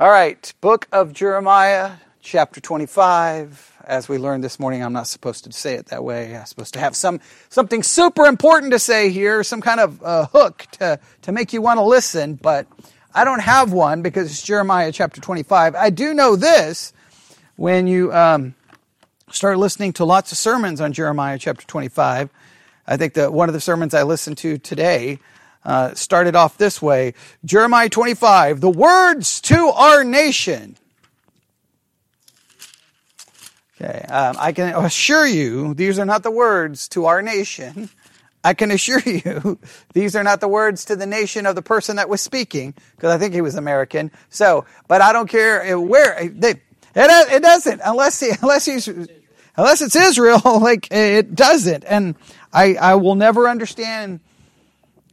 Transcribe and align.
All 0.00 0.08
right, 0.08 0.50
book 0.62 0.88
of 0.92 1.12
Jeremiah, 1.12 1.92
chapter 2.22 2.58
25. 2.58 3.82
As 3.84 4.08
we 4.08 4.16
learned 4.16 4.42
this 4.42 4.58
morning, 4.58 4.82
I'm 4.82 4.94
not 4.94 5.08
supposed 5.08 5.44
to 5.44 5.52
say 5.52 5.74
it 5.74 5.88
that 5.88 6.02
way. 6.02 6.34
I'm 6.34 6.46
supposed 6.46 6.72
to 6.72 6.80
have 6.80 6.96
some 6.96 7.20
something 7.50 7.82
super 7.82 8.24
important 8.24 8.72
to 8.72 8.78
say 8.78 9.10
here, 9.10 9.44
some 9.44 9.60
kind 9.60 9.78
of 9.78 10.02
uh, 10.02 10.24
hook 10.28 10.66
to, 10.78 10.98
to 11.20 11.32
make 11.32 11.52
you 11.52 11.60
want 11.60 11.76
to 11.76 11.82
listen, 11.82 12.36
but 12.36 12.66
I 13.14 13.24
don't 13.24 13.42
have 13.42 13.74
one 13.74 14.00
because 14.00 14.30
it's 14.30 14.40
Jeremiah 14.42 14.90
chapter 14.90 15.20
25. 15.20 15.74
I 15.74 15.90
do 15.90 16.14
know 16.14 16.34
this 16.34 16.94
when 17.56 17.86
you 17.86 18.10
um, 18.10 18.54
start 19.30 19.58
listening 19.58 19.92
to 19.92 20.06
lots 20.06 20.32
of 20.32 20.38
sermons 20.38 20.80
on 20.80 20.94
Jeremiah 20.94 21.38
chapter 21.38 21.66
25. 21.66 22.30
I 22.86 22.96
think 22.96 23.12
that 23.12 23.34
one 23.34 23.50
of 23.50 23.52
the 23.52 23.60
sermons 23.60 23.92
I 23.92 24.04
listened 24.04 24.38
to 24.38 24.56
today 24.56 25.18
uh, 25.64 25.94
started 25.94 26.34
off 26.36 26.56
this 26.56 26.80
way 26.80 27.14
Jeremiah 27.44 27.88
25, 27.88 28.60
the 28.60 28.70
words 28.70 29.40
to 29.42 29.68
our 29.68 30.04
nation. 30.04 30.76
Okay, 33.80 34.04
um, 34.10 34.36
I 34.38 34.52
can 34.52 34.74
assure 34.74 35.26
you 35.26 35.74
these 35.74 35.98
are 35.98 36.04
not 36.04 36.22
the 36.22 36.30
words 36.30 36.88
to 36.88 37.06
our 37.06 37.22
nation. 37.22 37.88
I 38.42 38.54
can 38.54 38.70
assure 38.70 39.00
you 39.06 39.58
these 39.92 40.16
are 40.16 40.22
not 40.22 40.40
the 40.40 40.48
words 40.48 40.84
to 40.86 40.96
the 40.96 41.06
nation 41.06 41.46
of 41.46 41.54
the 41.54 41.62
person 41.62 41.96
that 41.96 42.08
was 42.08 42.20
speaking, 42.20 42.74
because 42.96 43.10
I 43.10 43.18
think 43.18 43.34
he 43.34 43.40
was 43.40 43.54
American. 43.54 44.10
So, 44.28 44.66
but 44.88 45.00
I 45.00 45.12
don't 45.12 45.28
care 45.28 45.78
where 45.78 46.28
they, 46.28 46.50
it, 46.50 46.60
it 46.94 47.42
doesn't 47.42 47.80
unless 47.84 48.20
he, 48.20 48.30
unless 48.42 48.64
he's 48.66 48.88
unless 49.56 49.82
it's 49.82 49.96
Israel. 49.96 50.40
Like 50.60 50.88
it 50.90 51.34
doesn't, 51.34 51.84
and 51.84 52.16
I 52.52 52.74
I 52.74 52.94
will 52.96 53.14
never 53.14 53.48
understand 53.48 54.20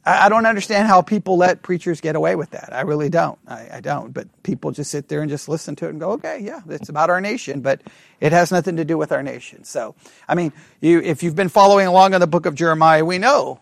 I, 0.07 0.29
don't 0.29 0.45
understand 0.45 0.88
how 0.88 1.02
people 1.02 1.38
let 1.38 1.63
preachers 1.63 1.99
get 1.99 2.16
away 2.16 2.35
with 2.35 2.52
that. 2.52 2.70
I 2.71 2.81
really 2.81 3.09
don't. 3.09 3.38
I, 3.47 3.67
I, 3.73 3.81
don't. 3.81 4.13
But 4.13 4.27
people 4.43 4.71
just 4.71 4.89
sit 4.89 5.09
there 5.09 5.21
and 5.21 5.30
just 5.30 5.49
listen 5.49 5.75
to 5.77 5.88
it 5.88 5.89
and 5.89 5.99
go, 5.99 6.11
okay, 6.11 6.39
yeah, 6.41 6.61
it's 6.70 6.88
about 6.88 7.09
our 7.09 7.19
nation, 7.19 7.61
but 7.61 7.81
it 8.22 8.31
has 8.31 8.52
nothing 8.52 8.78
to 8.78 8.85
do 8.85 8.97
with 8.97 9.11
our 9.11 9.22
nation. 9.22 9.66
So, 9.66 9.95
I 10.28 10.35
mean, 10.35 10.53
you, 10.80 11.02
if 11.02 11.23
you've 11.23 11.35
been 11.35 11.50
following 11.50 11.88
along 11.88 12.13
in 12.13 12.22
the 12.22 12.28
book 12.28 12.45
of 12.45 12.55
Jeremiah, 12.55 13.03
we 13.03 13.17
know 13.17 13.59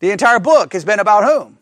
the 0.00 0.10
entire 0.10 0.40
book 0.40 0.72
has 0.72 0.84
been 0.84 0.98
about 0.98 1.24
whom? 1.24 1.58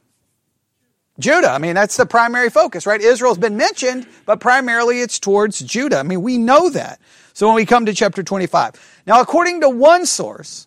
Judah. 1.18 1.50
I 1.50 1.58
mean, 1.58 1.74
that's 1.74 1.96
the 1.96 2.06
primary 2.06 2.50
focus, 2.50 2.86
right? 2.86 3.00
Israel's 3.00 3.38
been 3.38 3.56
mentioned, 3.56 4.06
but 4.26 4.40
primarily 4.40 5.00
it's 5.00 5.18
towards 5.18 5.60
Judah. 5.60 5.98
I 5.98 6.02
mean, 6.02 6.22
we 6.22 6.38
know 6.38 6.68
that. 6.70 7.00
So 7.32 7.46
when 7.46 7.56
we 7.56 7.66
come 7.66 7.86
to 7.86 7.94
chapter 7.94 8.22
25. 8.22 9.02
Now, 9.06 9.20
according 9.20 9.60
to 9.62 9.68
one 9.68 10.06
source, 10.06 10.66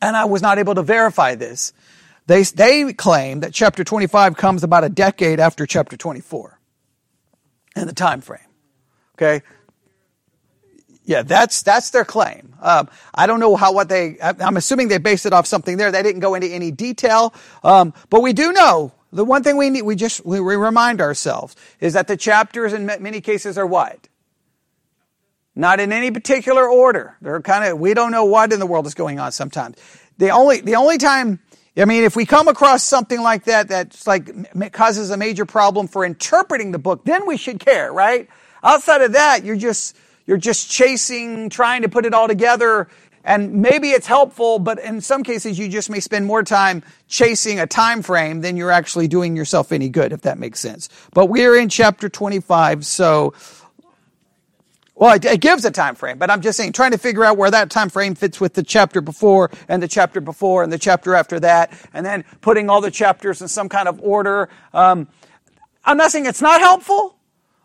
and 0.00 0.16
I 0.16 0.24
was 0.24 0.42
not 0.42 0.58
able 0.58 0.74
to 0.74 0.82
verify 0.82 1.34
this, 1.34 1.72
they, 2.26 2.42
they 2.42 2.92
claim 2.92 3.40
that 3.40 3.52
chapter 3.52 3.84
25 3.84 4.36
comes 4.36 4.62
about 4.62 4.84
a 4.84 4.88
decade 4.88 5.40
after 5.40 5.66
chapter 5.66 5.96
24 5.96 6.58
in 7.76 7.86
the 7.86 7.92
time 7.92 8.20
frame. 8.20 8.40
Okay? 9.16 9.42
Yeah, 11.04 11.22
that's 11.22 11.62
that's 11.62 11.90
their 11.90 12.04
claim. 12.04 12.54
Um, 12.60 12.88
I 13.12 13.26
don't 13.26 13.40
know 13.40 13.56
how 13.56 13.72
what 13.72 13.88
they. 13.88 14.18
I'm 14.20 14.56
assuming 14.56 14.86
they 14.86 14.98
based 14.98 15.26
it 15.26 15.32
off 15.32 15.46
something 15.46 15.76
there. 15.76 15.90
They 15.90 16.02
didn't 16.02 16.20
go 16.20 16.34
into 16.34 16.46
any 16.46 16.70
detail, 16.70 17.34
um, 17.64 17.92
but 18.08 18.22
we 18.22 18.32
do 18.32 18.52
know 18.52 18.92
the 19.12 19.24
one 19.24 19.42
thing 19.42 19.56
we 19.56 19.68
need. 19.68 19.82
We 19.82 19.96
just 19.96 20.24
we 20.24 20.38
remind 20.38 21.00
ourselves 21.00 21.56
is 21.80 21.94
that 21.94 22.06
the 22.06 22.16
chapters 22.16 22.72
in 22.72 22.86
many 22.86 23.20
cases 23.20 23.58
are 23.58 23.66
what. 23.66 24.08
Not 25.54 25.80
in 25.80 25.92
any 25.92 26.10
particular 26.10 26.66
order. 26.66 27.16
They're 27.20 27.42
kind 27.42 27.64
of 27.64 27.78
we 27.80 27.94
don't 27.94 28.12
know 28.12 28.24
what 28.24 28.52
in 28.52 28.60
the 28.60 28.66
world 28.66 28.86
is 28.86 28.94
going 28.94 29.18
on 29.18 29.32
sometimes. 29.32 29.76
The 30.18 30.30
only 30.30 30.60
the 30.60 30.76
only 30.76 30.98
time 30.98 31.40
I 31.76 31.86
mean, 31.86 32.04
if 32.04 32.16
we 32.16 32.26
come 32.26 32.48
across 32.48 32.82
something 32.82 33.20
like 33.20 33.44
that 33.44 33.68
that's 33.68 34.06
like 34.06 34.72
causes 34.72 35.10
a 35.10 35.16
major 35.16 35.46
problem 35.46 35.88
for 35.88 36.04
interpreting 36.04 36.72
the 36.72 36.78
book, 36.78 37.04
then 37.04 37.26
we 37.26 37.36
should 37.36 37.60
care, 37.60 37.92
right? 37.92 38.28
Outside 38.62 39.00
of 39.00 39.12
that, 39.12 39.44
you're 39.44 39.56
just 39.56 39.96
you're 40.26 40.36
just 40.36 40.70
chasing, 40.70 41.48
trying 41.48 41.82
to 41.82 41.88
put 41.88 42.04
it 42.04 42.14
all 42.14 42.28
together, 42.28 42.88
and 43.24 43.62
maybe 43.62 43.90
it's 43.90 44.06
helpful, 44.06 44.58
but 44.58 44.78
in 44.80 45.00
some 45.00 45.22
cases, 45.22 45.58
you 45.58 45.68
just 45.68 45.88
may 45.88 46.00
spend 46.00 46.26
more 46.26 46.42
time 46.42 46.82
chasing 47.08 47.60
a 47.60 47.66
time 47.66 48.02
frame 48.02 48.40
than 48.40 48.56
you're 48.56 48.70
actually 48.70 49.08
doing 49.08 49.36
yourself 49.36 49.72
any 49.72 49.88
good, 49.88 50.12
if 50.12 50.22
that 50.22 50.38
makes 50.38 50.58
sense. 50.60 50.88
But 51.12 51.26
we're 51.26 51.56
in 51.56 51.68
chapter 51.68 52.08
25, 52.08 52.84
so 52.84 53.32
well, 55.02 55.16
it, 55.16 55.24
it, 55.24 55.40
gives 55.40 55.64
a 55.64 55.72
time 55.72 55.96
frame, 55.96 56.16
but 56.16 56.30
I'm 56.30 56.42
just 56.42 56.56
saying, 56.56 56.74
trying 56.74 56.92
to 56.92 56.96
figure 56.96 57.24
out 57.24 57.36
where 57.36 57.50
that 57.50 57.70
time 57.70 57.88
frame 57.88 58.14
fits 58.14 58.40
with 58.40 58.54
the 58.54 58.62
chapter 58.62 59.00
before 59.00 59.50
and 59.66 59.82
the 59.82 59.88
chapter 59.88 60.20
before 60.20 60.62
and 60.62 60.72
the 60.72 60.78
chapter 60.78 61.16
after 61.16 61.40
that, 61.40 61.72
and 61.92 62.06
then 62.06 62.24
putting 62.40 62.70
all 62.70 62.80
the 62.80 62.90
chapters 62.92 63.42
in 63.42 63.48
some 63.48 63.68
kind 63.68 63.88
of 63.88 64.00
order. 64.00 64.48
Um, 64.72 65.08
I'm 65.84 65.96
not 65.96 66.12
saying 66.12 66.26
it's 66.26 66.40
not 66.40 66.60
helpful, 66.60 67.16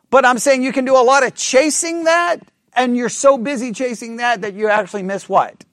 but 0.10 0.26
I'm 0.26 0.40
saying 0.40 0.64
you 0.64 0.74
can 0.74 0.84
do 0.84 0.96
a 0.96 1.06
lot 1.06 1.24
of 1.24 1.36
chasing 1.36 2.06
that, 2.06 2.38
and 2.74 2.98
you're 2.98 3.08
so 3.08 3.38
busy 3.38 3.72
chasing 3.72 4.16
that 4.16 4.42
that 4.42 4.56
you 4.56 4.68
actually 4.68 5.04
miss 5.04 5.30
what? 5.30 5.64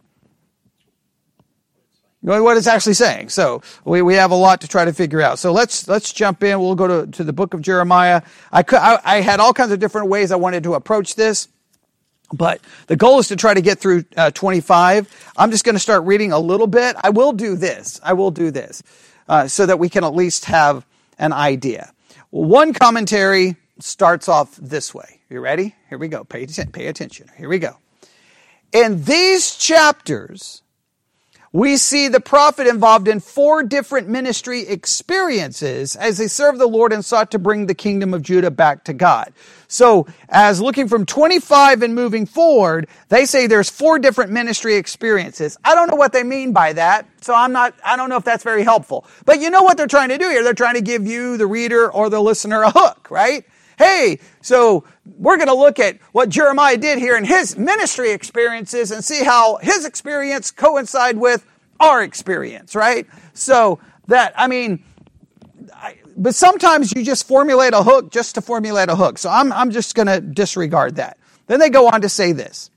what 2.20 2.58
it's 2.58 2.66
actually 2.66 2.92
saying. 2.92 3.31
So 3.31 3.62
we, 3.86 4.02
we 4.02 4.16
have 4.16 4.32
a 4.32 4.36
lot 4.36 4.60
to 4.60 4.69
try 4.69 4.84
to 4.84 4.92
figure 4.92 5.22
out. 5.22 5.38
So 5.38 5.50
let's 5.50 5.88
let's 5.88 6.12
jump 6.12 6.42
in. 6.42 6.60
We'll 6.60 6.75
go 6.75 7.06
to, 7.06 7.10
to 7.12 7.25
the 7.25 7.32
book 7.32 7.54
of 7.54 7.62
Jeremiah. 7.62 8.20
I, 8.52 8.62
could, 8.62 8.81
I, 8.81 9.00
I 9.02 9.20
had 9.22 9.41
all 9.41 9.54
kinds 9.54 9.72
of 9.72 9.78
different 9.78 10.08
ways 10.08 10.31
I 10.31 10.36
wanted 10.36 10.62
to 10.64 10.75
approach 10.75 11.14
this. 11.16 11.48
But 12.33 12.61
the 12.87 12.97
goal 12.97 13.19
is 13.19 13.29
to 13.29 13.37
try 13.37 13.55
to 13.55 13.61
get 13.61 13.79
through 13.79 14.05
uh, 14.17 14.31
25. 14.31 15.33
I'm 15.37 15.51
just 15.51 15.65
going 15.65 15.75
to 15.75 15.81
start 15.81 16.05
reading 16.05 16.33
a 16.33 16.39
little 16.39 16.67
bit. 16.67 16.97
I 17.03 17.11
will 17.11 17.33
do 17.33 17.55
this. 17.57 18.01
I 18.03 18.15
will 18.15 18.31
do 18.31 18.51
this 18.51 18.83
uh, 19.29 19.47
so 19.49 19.67
that 19.67 19.79
we 19.79 19.89
can 19.89 20.05
at 20.05 20.15
least 20.15 20.47
have 20.47 20.87
an 21.19 21.33
idea. 21.33 21.93
One 22.31 22.73
commentary 22.73 23.57
starts 23.79 24.29
off 24.29 24.57
this 24.57 24.95
way. 24.95 25.21
You 25.29 25.41
ready? 25.41 25.75
Here 25.89 25.99
we 25.99 26.09
go. 26.09 26.25
Pay, 26.25 26.47
pay 26.73 26.87
attention. 26.87 27.31
Here 27.37 27.49
we 27.49 27.59
go. 27.59 27.77
In 28.73 29.05
these 29.05 29.55
chapters, 29.55 30.62
we 31.53 31.77
see 31.77 32.09
the 32.09 32.21
prophet 32.21 32.67
involved 32.67 33.06
in 33.06 33.21
four 33.21 33.62
different 33.62 34.09
ministry 34.09 34.62
experiences 34.62 35.95
as 35.95 36.19
they 36.19 36.27
served 36.27 36.59
the 36.59 36.67
Lord 36.67 36.93
and 36.93 37.05
sought 37.05 37.31
to 37.31 37.39
bring 37.39 37.67
the 37.67 37.75
kingdom 37.77 38.12
of 38.12 38.23
Judah 38.23 38.51
back 38.51 38.83
to 38.85 38.93
God. 38.93 39.33
So, 39.75 40.07
as 40.29 40.61
looking 40.61 40.87
from 40.87 41.05
25 41.05 41.83
and 41.83 41.97
moving 41.97 42.27
forward, 42.27 42.87
they 43.09 43.25
say 43.25 43.49
there's 43.49 43.69
four 43.69 43.99
different 43.99 44.31
ministry 44.31 44.77
experiences. 44.77 45.59
I 45.65 45.75
don't 45.75 45.91
know 45.91 45.97
what 45.97 46.12
they 46.12 46.23
mean 46.23 46.53
by 46.53 46.75
that, 46.75 47.09
so 47.21 47.35
I'm 47.35 47.51
not, 47.51 47.75
I 47.85 47.97
don't 47.97 48.09
know 48.09 48.17
if 48.17 48.23
that's 48.23 48.45
very 48.45 48.62
helpful. 48.62 49.05
But 49.25 49.41
you 49.41 49.51
know 49.51 49.65
what 49.65 49.77
they're 49.77 49.89
trying 49.89 50.11
to 50.11 50.17
do 50.17 50.29
here? 50.29 50.45
They're 50.45 50.55
trying 50.55 50.77
to 50.77 50.81
give 50.81 51.09
you, 51.09 51.37
the 51.37 51.49
reader 51.49 51.91
or 51.91 52.09
the 52.09 52.21
listener, 52.21 52.62
a 52.62 52.71
hook, 52.71 53.09
right? 53.11 53.45
Hey, 53.77 54.21
so 54.41 54.85
we're 55.19 55.39
going 55.39 55.49
to 55.49 55.55
look 55.55 55.81
at 55.81 55.99
what 56.12 56.29
Jeremiah 56.29 56.77
did 56.77 56.99
here 56.99 57.17
in 57.17 57.25
his 57.25 57.59
ministry 57.59 58.12
experiences 58.12 58.93
and 58.93 59.05
see 59.05 59.25
how 59.25 59.56
his 59.56 59.85
experience 59.85 60.53
coincide 60.53 61.17
with 61.17 61.45
our 61.81 62.05
experience, 62.05 62.77
right? 62.77 63.09
So 63.33 63.81
that, 64.06 64.35
I 64.37 64.47
mean, 64.47 64.85
I, 65.73 65.97
but 66.16 66.34
sometimes 66.34 66.92
you 66.94 67.04
just 67.04 67.26
formulate 67.26 67.75
a 67.75 67.82
hook 67.82 68.10
just 68.10 68.34
to 68.36 68.41
formulate 68.41 68.88
a 68.88 68.97
hook. 68.97 69.19
So 69.19 69.30
I'm, 69.30 69.52
I'm 69.52 69.70
just 69.70 69.94
going 69.94 70.06
to 70.06 70.20
disregard 70.20 70.97
that. 70.97 71.19
Then 71.47 71.60
they 71.60 71.70
go 71.70 71.88
on 71.88 72.00
to 72.02 72.08
say 72.08 72.32
this. 72.32 72.70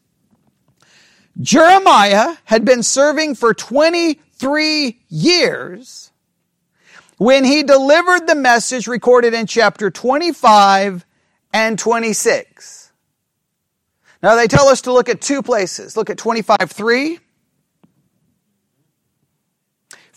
Jeremiah 1.39 2.35
had 2.45 2.65
been 2.65 2.83
serving 2.83 3.35
for 3.35 3.53
23 3.53 4.99
years 5.09 6.11
when 7.17 7.43
he 7.43 7.63
delivered 7.63 8.27
the 8.27 8.35
message 8.35 8.87
recorded 8.87 9.33
in 9.33 9.45
chapter 9.45 9.91
25 9.91 11.05
and 11.53 11.77
26. 11.77 12.91
Now 14.23 14.35
they 14.35 14.47
tell 14.47 14.67
us 14.67 14.81
to 14.81 14.93
look 14.93 15.09
at 15.09 15.21
two 15.21 15.43
places. 15.43 15.95
Look 15.95 16.09
at 16.09 16.17
25 16.17 16.71
3 16.71 17.19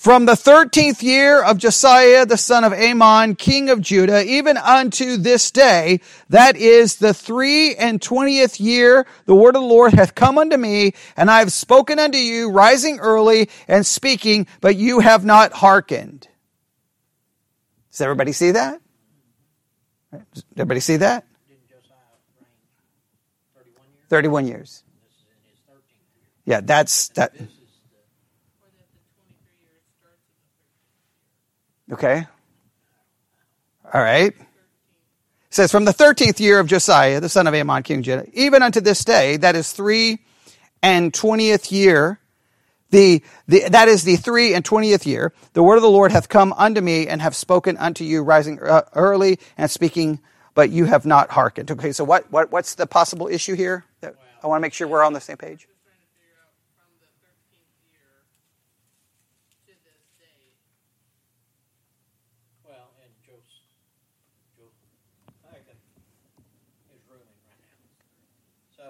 from 0.00 0.24
the 0.24 0.34
thirteenth 0.34 1.02
year 1.02 1.44
of 1.44 1.58
Josiah 1.58 2.24
the 2.24 2.38
son 2.38 2.64
of 2.64 2.72
Amon, 2.72 3.34
king 3.34 3.68
of 3.68 3.82
Judah, 3.82 4.24
even 4.24 4.56
unto 4.56 5.18
this 5.18 5.50
day, 5.50 6.00
that 6.30 6.56
is 6.56 6.96
the 6.96 7.12
three 7.12 7.74
and 7.74 8.00
twentieth 8.00 8.58
year, 8.58 9.06
the 9.26 9.34
word 9.34 9.56
of 9.56 9.60
the 9.60 9.68
Lord 9.68 9.92
hath 9.92 10.14
come 10.14 10.38
unto 10.38 10.56
me, 10.56 10.94
and 11.18 11.30
I 11.30 11.40
have 11.40 11.52
spoken 11.52 11.98
unto 11.98 12.16
you, 12.16 12.50
rising 12.50 12.98
early 12.98 13.50
and 13.68 13.84
speaking, 13.84 14.46
but 14.62 14.74
you 14.74 15.00
have 15.00 15.26
not 15.26 15.52
hearkened. 15.52 16.26
Does 17.90 18.00
everybody 18.00 18.32
see 18.32 18.52
that? 18.52 18.80
Does 20.32 20.44
everybody 20.56 20.80
see 20.80 20.96
that? 20.96 21.26
31 24.08 24.46
years. 24.46 24.82
Yeah, 26.46 26.62
that's 26.62 27.08
that. 27.10 27.34
Okay. 31.90 32.26
All 33.92 34.00
right. 34.00 34.32
It 34.32 35.54
says, 35.54 35.72
from 35.72 35.84
the 35.84 35.92
13th 35.92 36.38
year 36.38 36.60
of 36.60 36.68
Josiah, 36.68 37.20
the 37.20 37.28
son 37.28 37.46
of 37.46 37.54
Amon, 37.54 37.82
king 37.82 37.98
of 37.98 38.04
Judah, 38.04 38.26
even 38.32 38.62
unto 38.62 38.80
this 38.80 39.04
day, 39.04 39.36
that 39.38 39.56
is 39.56 39.72
three 39.72 40.20
and 40.82 41.12
twentieth 41.12 41.72
year, 41.72 42.20
the, 42.90 43.22
the, 43.48 43.68
that 43.68 43.88
is 43.88 44.04
the 44.04 44.16
three 44.16 44.54
and 44.54 44.64
twentieth 44.64 45.06
year, 45.06 45.32
the 45.52 45.62
word 45.62 45.76
of 45.76 45.82
the 45.82 45.90
Lord 45.90 46.12
hath 46.12 46.28
come 46.28 46.52
unto 46.52 46.80
me 46.80 47.08
and 47.08 47.20
have 47.20 47.34
spoken 47.34 47.76
unto 47.76 48.04
you, 48.04 48.22
rising 48.22 48.60
uh, 48.60 48.82
early 48.94 49.40
and 49.58 49.70
speaking 49.70 50.20
but 50.54 50.70
you 50.70 50.84
have 50.84 51.06
not 51.06 51.30
hearkened. 51.30 51.70
Okay, 51.70 51.92
so 51.92 52.04
what, 52.04 52.30
what 52.30 52.50
what's 52.50 52.74
the 52.74 52.86
possible 52.86 53.28
issue 53.28 53.54
here? 53.54 53.84
I 54.02 54.46
want 54.46 54.58
to 54.58 54.62
make 54.62 54.72
sure 54.72 54.88
we're 54.88 55.04
on 55.04 55.12
the 55.12 55.20
same 55.20 55.36
page. 55.36 55.66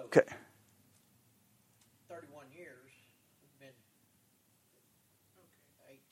Okay. 0.07 0.27
31 2.09 2.47
years. 2.53 2.91
Been 3.61 3.69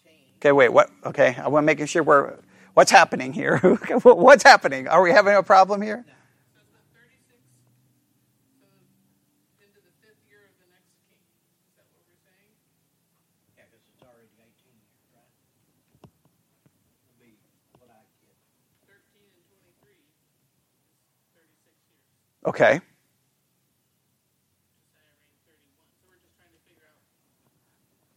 18. 0.05 0.23
Okay, 0.39 0.53
wait, 0.53 0.69
what? 0.71 0.89
Okay, 1.05 1.35
I 1.35 1.49
want 1.49 1.63
to 1.63 1.67
make 1.67 1.85
sure 1.89 2.01
we're. 2.03 2.39
What's 2.75 2.91
happening 2.91 3.33
here? 3.33 3.57
what's 4.03 4.43
happening? 4.43 4.87
Are 4.87 5.03
we 5.03 5.11
having 5.11 5.35
a 5.35 5.43
problem 5.43 5.81
here? 5.81 6.05
So 6.07 6.61
the 6.71 6.79
36 6.95 7.43
so 8.55 8.63
into 9.59 9.83
the 9.83 9.91
fifth 9.99 10.23
year 10.31 10.47
of 10.47 10.55
the 10.63 10.67
next 10.71 10.95
king. 11.11 11.19
Is 11.67 11.75
that 11.75 11.83
what 11.91 12.07
we're 12.07 12.15
saying? 12.23 12.55
Yeah, 13.59 13.67
because 13.67 13.83
it's 13.83 13.99
already 13.99 14.31
18 14.39 14.79
years, 14.79 15.11
right? 15.11 15.27
Will 17.03 17.19
be 17.19 17.35
what 17.83 17.91
I 17.91 17.99
get. 18.23 18.39
13 18.87 18.95
and 19.19 19.43
23 19.43 19.91
is 19.91 20.15
36 21.35 21.67
years. 21.83 21.99
Okay. 22.47 22.79
Josiah 24.79 25.19
reigned 25.19 25.43
31. 25.43 25.83
So 25.99 26.07
we're 26.07 26.23
just 26.23 26.39
trying 26.39 26.55
to 26.55 26.63
figure 26.63 26.87
out 26.87 27.03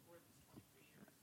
where 0.06 0.22
this 0.22 0.38
23 0.54 0.86
years. 1.02 1.18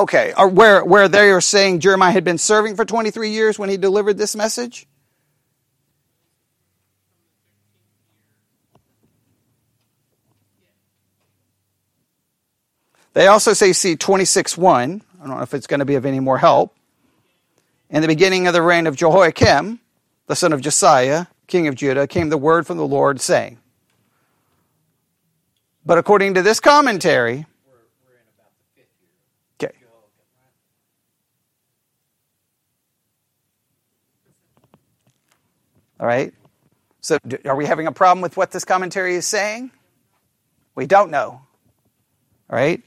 Okay, 0.00 0.32
where 0.38 0.84
where 0.84 1.08
they 1.08 1.30
are 1.30 1.42
saying 1.42 1.80
Jeremiah 1.80 2.12
had 2.12 2.24
been 2.24 2.38
serving 2.38 2.76
for 2.76 2.86
23 2.86 3.30
years 3.30 3.58
when 3.58 3.68
he 3.68 3.76
delivered 3.76 4.18
this 4.18 4.34
message? 4.34 4.88
They 13.12 13.26
also 13.26 13.52
say, 13.54 13.72
see, 13.72 13.96
26.1. 13.96 15.02
I 15.22 15.26
don't 15.26 15.36
know 15.36 15.42
if 15.42 15.54
it's 15.54 15.66
going 15.66 15.80
to 15.80 15.86
be 15.86 15.96
of 15.96 16.06
any 16.06 16.20
more 16.20 16.38
help. 16.38 16.74
In 17.90 18.02
the 18.02 18.08
beginning 18.08 18.46
of 18.46 18.54
the 18.54 18.62
reign 18.62 18.86
of 18.86 18.96
Jehoiakim, 18.96 19.80
the 20.28 20.36
son 20.36 20.52
of 20.52 20.60
Josiah, 20.60 21.26
king 21.48 21.66
of 21.66 21.74
Judah, 21.74 22.06
came 22.06 22.28
the 22.30 22.38
word 22.38 22.66
from 22.66 22.78
the 22.78 22.86
Lord 22.86 23.20
saying. 23.20 23.58
But 25.84 25.98
according 25.98 26.34
to 26.34 26.42
this 26.42 26.60
commentary, 26.60 27.46
We're, 27.66 27.72
we're 28.06 28.14
in 28.14 28.26
about 28.38 28.52
the 28.58 28.64
fifth 28.76 28.94
year. 29.02 29.10
okay, 29.68 29.74
Jehoiakim, 29.80 30.28
right? 30.36 30.54
All 36.00 36.06
right. 36.06 36.32
So, 37.02 37.18
are 37.44 37.56
we 37.56 37.66
having 37.66 37.86
a 37.86 37.92
problem 37.92 38.22
with 38.22 38.36
what 38.36 38.50
this 38.50 38.64
commentary 38.64 39.16
is 39.16 39.26
saying? 39.26 39.70
We 40.74 40.86
don't 40.86 41.10
know. 41.10 41.42
All 42.50 42.56
right. 42.56 42.82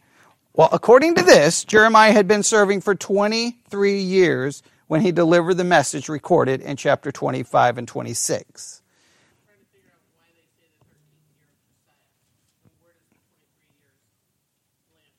Well, 0.53 0.69
according 0.71 1.15
to 1.15 1.23
this, 1.23 1.63
Jeremiah 1.63 2.11
had 2.11 2.27
been 2.27 2.43
serving 2.43 2.81
for 2.81 2.95
23 2.95 3.99
years 4.01 4.63
when 4.87 5.01
he 5.01 5.11
delivered 5.11 5.55
the 5.55 5.63
message 5.63 6.09
recorded 6.09 6.61
in 6.61 6.75
chapter 6.77 7.11
25 7.11 7.77
and 7.77 7.87
26. 7.87 8.81
Trying 9.45 9.57
to 9.59 9.65
figure 9.71 9.89
out 9.91 10.01
why 10.17 10.25
they 10.29 10.45
say 10.57 10.69
the 10.69 10.85
13th 10.85 11.37
year 11.37 11.45
of 11.45 11.53
Josiah. 11.53 12.01
And 12.65 12.71
where 12.81 12.93
does 12.93 13.09
the 13.09 13.17
23 13.21 13.65
years 13.73 15.17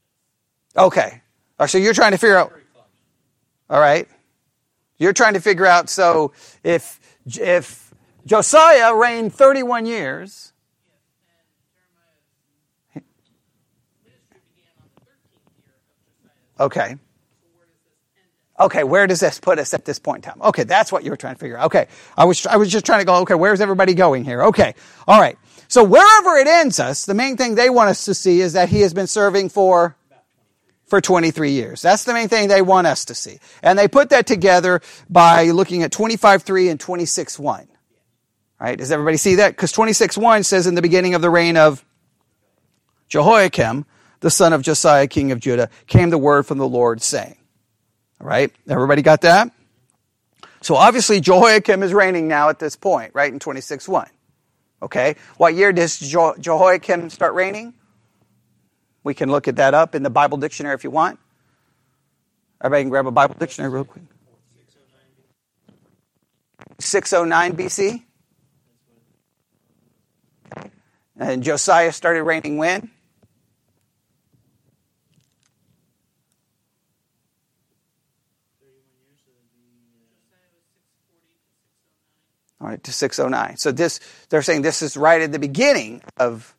land 0.77 0.87
us? 0.87 0.87
Okay. 0.87 1.23
Right, 1.59 1.71
so 1.71 1.79
you're 1.79 1.95
trying 1.95 2.13
to 2.13 2.19
figure 2.19 2.37
out. 2.37 2.53
All 3.71 3.81
right. 3.81 4.09
You're 4.99 5.13
trying 5.13 5.35
to 5.35 5.41
figure 5.41 5.67
out. 5.67 5.89
So 5.89 6.33
if 6.63 7.01
if 7.27 7.84
Josiah 8.27 8.95
reigned 8.95 9.35
31 9.35 9.87
years, 9.87 10.53
Yes, 11.27 11.37
and 11.53 11.67
Jeremiah's 11.75 13.05
ministry 14.05 14.41
began 14.55 14.73
on 14.81 14.89
the 14.95 15.01
13th 15.03 15.53
year 15.61 15.75
of 16.61 16.65
Josiah. 16.65 16.67
okay. 16.67 16.97
Okay, 18.61 18.85
where 18.85 19.07
does 19.09 19.19
this 19.19 19.41
put 19.41 19.59
us 19.59 19.75
at 19.75 19.85
this 19.85 19.99
point 19.99 20.25
in 20.25 20.31
time? 20.31 20.41
Okay, 20.43 20.63
that's 20.63 20.93
what 20.93 21.03
you 21.03 21.11
were 21.11 21.17
trying 21.17 21.35
to 21.35 21.41
figure 21.41 21.59
out. 21.59 21.67
Okay, 21.67 21.89
I 22.17 22.25
was 22.25 22.47
I 22.47 22.57
was 22.57 22.71
just 22.71 22.87
trying 22.87 23.01
to 23.01 23.05
go. 23.05 23.17
Okay, 23.23 23.35
where's 23.35 23.61
everybody 23.61 23.95
going 23.95 24.25
here? 24.25 24.45
Okay, 24.45 24.75
all 25.09 25.21
right. 25.21 25.37
So 25.67 25.83
wherever 25.83 26.37
it 26.37 26.47
ends 26.47 26.79
us, 26.79 27.05
the 27.05 27.15
main 27.15 27.37
thing 27.37 27.57
they 27.57 27.69
want 27.69 27.91
us 27.91 28.05
to 28.05 28.15
see 28.15 28.41
is 28.41 28.53
that 28.53 28.69
he 28.69 28.83
has 28.83 28.95
been 28.95 29.09
serving 29.09 29.49
for 29.49 29.97
for 30.87 31.01
23 31.01 31.51
years. 31.51 31.83
That's 31.83 32.05
the 32.05 32.13
main 32.15 32.29
thing 32.29 32.47
they 32.47 32.63
want 32.63 32.87
us 32.87 33.05
to 33.07 33.15
see, 33.15 33.41
and 33.61 33.77
they 33.77 33.89
put 33.89 34.11
that 34.11 34.25
together 34.27 34.81
by 35.11 35.51
looking 35.51 35.83
at 35.83 35.91
25:3 35.91 36.71
and 36.71 36.79
26:1. 36.79 37.67
Right, 38.65 38.79
does 38.79 38.91
everybody 38.91 39.19
see 39.19 39.35
that? 39.35 39.51
Because 39.51 39.75
26:1 39.75 40.43
says 40.43 40.67
in 40.67 40.75
the 40.75 40.81
beginning 40.81 41.15
of 41.15 41.21
the 41.21 41.29
reign 41.29 41.59
of 41.59 41.85
Jehoiakim, 43.09 43.85
the 44.21 44.31
son 44.31 44.55
of 44.55 44.63
Josiah, 44.63 45.07
king 45.07 45.33
of 45.33 45.39
Judah, 45.39 45.69
came 45.87 46.09
the 46.09 46.17
word 46.17 46.47
from 46.47 46.57
the 46.57 46.67
Lord 46.67 47.03
saying. 47.03 47.37
All 48.23 48.27
right, 48.27 48.51
everybody 48.67 49.03
got 49.03 49.21
that? 49.21 49.53
So 50.63 50.77
obviously 50.77 51.21
Jehoiakim 51.21 51.83
is 51.83 51.93
reigning 51.93 52.27
now 52.27 52.49
at 52.49 52.59
this 52.59 52.75
point, 52.75 53.11
right, 53.13 53.31
in 53.31 53.39
26.1. 53.39 54.09
Okay, 54.81 55.17
what 55.37 55.53
year 55.53 55.71
does 55.71 55.99
Jehoiakim 55.99 57.11
start 57.11 57.35
reigning? 57.35 57.75
We 59.03 59.13
can 59.13 59.31
look 59.31 59.47
at 59.47 59.57
that 59.57 59.75
up 59.75 59.95
in 59.95 60.03
the 60.03 60.09
Bible 60.09 60.39
dictionary 60.39 60.75
if 60.75 60.85
you 60.85 60.91
want. 60.91 61.19
Everybody 62.63 62.85
can 62.85 62.89
grab 62.89 63.07
a 63.07 63.11
Bible 63.11 63.37
dictionary 63.39 63.75
real 63.75 63.85
quick. 63.85 64.05
609 66.79 67.57
BC. 67.59 68.05
And 71.17 71.43
Josiah 71.43 71.93
started 71.93 72.25
reigning 72.25 72.57
when? 72.57 72.91
Josiah 78.61 79.05
was 79.09 79.21
640 79.23 80.45
to 80.45 80.53
609. 82.53 82.61
All 82.61 82.69
right, 82.69 82.83
to 82.83 82.93
609. 82.93 83.57
So 83.59 83.71
this, 83.71 84.01
they're 84.29 84.43
saying 84.43 84.63
this 84.63 84.83
is 84.83 84.97
right 84.97 85.23
at 85.23 85.31
the 85.31 85.39
beginning 85.39 86.03
of, 86.17 86.53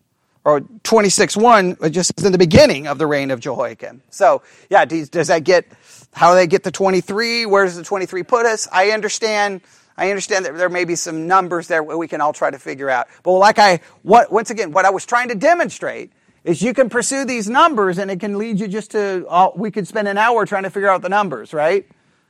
or 0.45 0.61
26.1, 0.61 1.83
it 1.83 1.89
just 1.89 2.23
in 2.23 2.31
the 2.31 2.37
beginning 2.37 2.87
of 2.87 2.97
the 2.97 3.07
reign 3.07 3.31
of 3.31 3.41
Jehoiakim. 3.41 4.03
So, 4.09 4.41
yeah, 4.69 4.85
does, 4.85 5.27
that 5.27 5.43
get, 5.43 5.65
how 6.13 6.31
do 6.31 6.35
they 6.35 6.47
get 6.47 6.63
to 6.63 6.71
23? 6.71 7.45
Where 7.45 7.65
does 7.65 7.75
the 7.75 7.83
23 7.83 8.23
put 8.23 8.45
us? 8.45 8.69
I 8.71 8.91
understand, 8.91 9.63
I 9.97 10.09
understand 10.09 10.45
that 10.45 10.57
there 10.57 10.69
may 10.69 10.85
be 10.85 10.95
some 10.95 11.27
numbers 11.27 11.67
there 11.67 11.83
we 11.83 12.07
can 12.07 12.21
all 12.21 12.33
try 12.33 12.51
to 12.51 12.59
figure 12.59 12.89
out. 12.89 13.07
But 13.23 13.33
like 13.33 13.59
I, 13.59 13.79
what, 14.01 14.31
once 14.31 14.49
again, 14.49 14.71
what 14.71 14.85
I 14.85 14.89
was 14.89 15.05
trying 15.05 15.29
to 15.29 15.35
demonstrate 15.35 16.11
is 16.43 16.61
you 16.61 16.73
can 16.73 16.89
pursue 16.89 17.25
these 17.25 17.49
numbers 17.49 17.97
and 17.97 18.11
it 18.11 18.19
can 18.19 18.37
lead 18.37 18.59
you 18.59 18.67
just 18.67 18.91
to, 18.91 19.25
uh, 19.27 19.51
we 19.55 19.71
could 19.71 19.87
spend 19.87 20.07
an 20.07 20.17
hour 20.17 20.45
trying 20.45 20.63
to 20.63 20.69
figure 20.69 20.89
out 20.89 21.01
the 21.01 21.09
numbers, 21.09 21.53
right? 21.53 21.87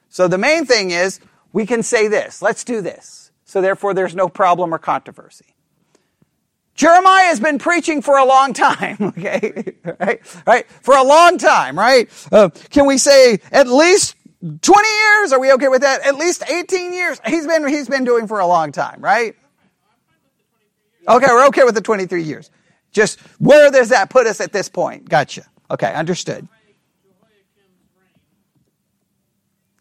So 0.10 0.28
the 0.28 0.38
main 0.38 0.66
thing 0.66 0.92
is 0.92 1.20
we 1.54 1.66
can 1.66 1.84
say 1.84 2.08
this. 2.08 2.42
Let's 2.42 2.64
do 2.64 2.82
this. 2.82 3.32
So 3.46 3.62
therefore 3.62 3.94
there's 3.94 4.16
no 4.16 4.30
problem 4.30 4.74
or 4.74 4.78
controversy. 4.78 5.46
Jeremiah 6.76 7.26
has 7.26 7.40
been 7.40 7.58
preaching 7.58 8.02
for 8.02 8.18
a 8.18 8.26
long 8.26 8.54
time, 8.54 8.98
okay? 9.02 9.74
right? 10.00 10.22
Right? 10.46 10.70
For 10.70 10.96
a 10.96 11.04
long 11.04 11.38
time, 11.38 11.78
right? 11.80 12.10
Uh, 12.32 12.50
can 12.70 12.86
we 12.86 12.98
say 12.98 13.40
at 13.52 13.68
least 13.68 14.16
20 14.62 14.88
years? 14.88 15.34
Are 15.34 15.40
we 15.40 15.52
okay 15.54 15.70
with 15.70 15.82
that? 15.82 16.06
At 16.06 16.16
least 16.16 16.44
18 16.48 16.94
years? 16.94 17.20
He's 17.26 17.48
been, 17.48 17.68
he's 17.68 17.90
been 17.90 18.04
doing 18.04 18.28
for 18.28 18.40
a 18.40 18.46
long 18.46 18.72
time, 18.72 19.02
right? 19.02 19.36
Okay, 21.08 21.28
we're 21.28 21.48
okay 21.48 21.64
with 21.64 21.76
the 21.76 21.82
23 21.82 22.24
years. 22.24 22.52
Just 22.92 23.20
where 23.40 23.72
does 23.72 23.90
that 23.90 24.10
put 24.10 24.28
us 24.28 24.40
at 24.42 24.52
this 24.52 24.70
point? 24.70 25.10
Gotcha. 25.10 25.46
Okay, 25.70 25.92
understood. 25.94 26.48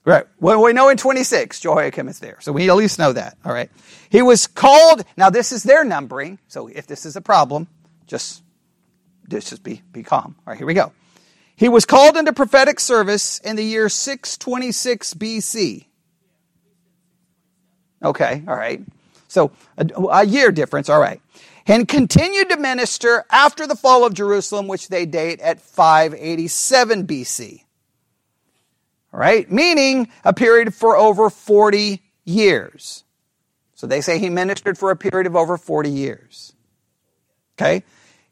Right. 0.07 0.27
Well, 0.39 0.63
we 0.63 0.75
know 0.75 0.91
in 0.91 0.99
26, 0.99 1.61
Jehoiakim 1.61 2.09
is 2.09 2.19
there. 2.19 2.37
So 2.41 2.53
we 2.53 2.69
at 2.69 2.77
least 2.77 2.99
know 2.99 3.13
that. 3.13 3.39
All 3.45 3.53
right. 3.53 3.71
He 4.11 4.21
was 4.21 4.47
called. 4.47 5.03
Now, 5.17 5.31
this 5.31 5.51
is 5.51 5.63
their 5.63 5.83
numbering. 5.83 6.39
So 6.49 6.69
if 6.69 6.87
this 6.87 7.07
is 7.07 7.17
a 7.17 7.23
problem, 7.23 7.69
just, 8.07 8.43
just 9.29 9.63
be, 9.63 9.83
be 9.93 10.03
calm. 10.03 10.37
All 10.47 10.53
right, 10.53 10.59
here 10.59 10.67
we 10.67 10.75
go. 10.75 10.93
He 11.57 11.69
was 11.69 11.85
called 11.85 12.17
into 12.17 12.33
prophetic 12.33 12.81
service 12.81 13.39
in 13.41 13.57
the 13.57 13.65
year 13.65 13.89
626 13.89 15.15
BC. 15.15 15.87
Okay. 18.03 18.43
All 18.47 18.57
right. 18.57 18.83
So 19.29 19.53
a, 19.79 19.87
a 20.11 20.25
year 20.25 20.53
difference. 20.53 20.89
All 20.89 21.01
right. 21.01 21.21
And 21.67 21.89
continued 21.89 22.51
to 22.51 22.57
minister 22.57 23.25
after 23.31 23.67
the 23.67 23.77
fall 23.77 24.05
of 24.05 24.13
Jerusalem, 24.13 24.69
which 24.69 24.89
they 24.89 25.07
date 25.07 25.41
at 25.41 25.61
587 25.61 27.07
BC. 27.07 27.63
All 29.13 29.21
right? 29.21 29.51
Meaning 29.51 30.09
a 30.25 30.35
period 30.35 30.75
for 30.75 30.97
over 30.97 31.31
40 31.31 32.03
years. 32.25 33.05
So 33.75 33.87
they 33.87 34.01
say 34.01 34.19
he 34.19 34.29
ministered 34.29 34.77
for 34.77 34.91
a 34.91 34.97
period 34.97 35.27
of 35.27 35.37
over 35.37 35.57
40 35.57 35.91
years. 35.91 36.53
Okay? 37.57 37.85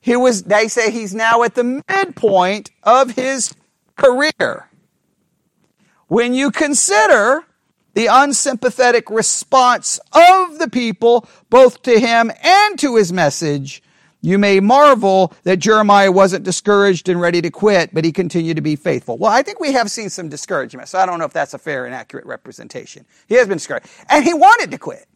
He 0.02 0.16
was, 0.16 0.42
they 0.42 0.68
say 0.68 0.90
he's 0.90 1.14
now 1.14 1.44
at 1.44 1.54
the 1.54 1.82
midpoint 1.88 2.71
of 2.82 3.12
his 3.12 3.54
career. 3.97 4.68
When 6.09 6.35
you 6.35 6.50
consider 6.50 7.44
the 7.94 8.09
unsympathetic 8.11 9.09
response 9.09 10.00
of 10.12 10.59
the 10.59 10.68
people, 10.71 11.26
both 11.49 11.82
to 11.82 11.99
him 11.99 12.32
and 12.42 12.78
to 12.80 12.97
his 12.97 13.12
message, 13.12 13.82
you 14.21 14.38
may 14.38 14.61
marvel 14.61 15.32
that 15.44 15.59
Jeremiah 15.59 16.11
wasn't 16.11 16.44
discouraged 16.44 17.09
and 17.09 17.21
ready 17.21 17.40
to 17.40 17.50
quit, 17.50 17.94
but 17.94 18.04
he 18.04 18.12
continued 18.12 18.56
to 18.56 18.62
be 18.62 18.76
faithful. 18.76 19.18
Well, 19.18 19.32
I 19.32 19.42
think 19.42 19.61
we 19.61 19.73
have 19.73 19.90
seen 19.90 20.11
some 20.11 20.28
discouragement, 20.28 20.88
so 20.88 20.99
I 20.99 21.06
don't 21.06 21.21
know 21.21 21.25
if 21.25 21.32
that's 21.32 21.54
a 21.54 21.59
fair 21.59 21.87
and 21.87 21.94
accurate 21.94 22.26
representation. 22.26 23.04
He 23.26 23.37
has 23.37 23.47
been 23.47 23.59
discouraged. 23.59 23.87
And 24.09 24.25
he 24.25 24.35
wanted 24.35 24.73
to 24.73 24.78
quit. 24.78 25.06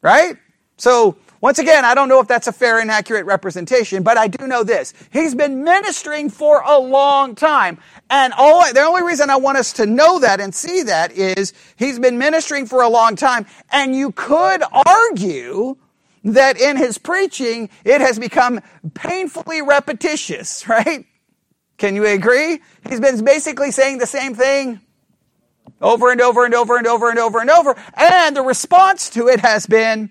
Right? 0.00 0.36
So, 0.76 1.16
once 1.40 1.58
again, 1.58 1.86
I 1.86 1.94
don't 1.94 2.10
know 2.10 2.20
if 2.20 2.28
that's 2.28 2.48
a 2.48 2.52
fair 2.52 2.80
and 2.80 2.90
accurate 2.90 3.24
representation, 3.24 4.02
but 4.02 4.18
I 4.18 4.28
do 4.28 4.46
know 4.46 4.62
this. 4.62 4.92
He's 5.10 5.34
been 5.34 5.64
ministering 5.64 6.28
for 6.28 6.60
a 6.60 6.78
long 6.78 7.34
time. 7.34 7.78
And 8.10 8.34
all, 8.36 8.70
the 8.72 8.80
only 8.80 9.02
reason 9.02 9.30
I 9.30 9.36
want 9.36 9.56
us 9.56 9.72
to 9.74 9.86
know 9.86 10.18
that 10.18 10.40
and 10.40 10.54
see 10.54 10.82
that 10.82 11.12
is 11.12 11.54
he's 11.76 11.98
been 11.98 12.18
ministering 12.18 12.66
for 12.66 12.82
a 12.82 12.88
long 12.88 13.16
time. 13.16 13.46
And 13.72 13.96
you 13.96 14.12
could 14.12 14.62
argue 14.86 15.76
that 16.24 16.60
in 16.60 16.76
his 16.76 16.98
preaching, 16.98 17.70
it 17.84 18.02
has 18.02 18.18
become 18.18 18.60
painfully 18.92 19.62
repetitious, 19.62 20.68
right? 20.68 21.06
Can 21.78 21.94
you 21.94 22.04
agree? 22.04 22.60
He's 22.86 23.00
been 23.00 23.24
basically 23.24 23.70
saying 23.70 23.96
the 23.96 24.06
same 24.06 24.34
thing 24.34 24.80
over 25.80 26.10
and 26.10 26.20
over 26.20 26.44
and 26.44 26.54
over 26.54 26.76
and 26.76 26.86
over 26.86 27.08
and 27.08 27.18
over 27.18 27.40
and 27.40 27.48
over. 27.48 27.74
And 27.94 28.36
the 28.36 28.42
response 28.42 29.08
to 29.10 29.28
it 29.28 29.40
has 29.40 29.66
been 29.66 30.10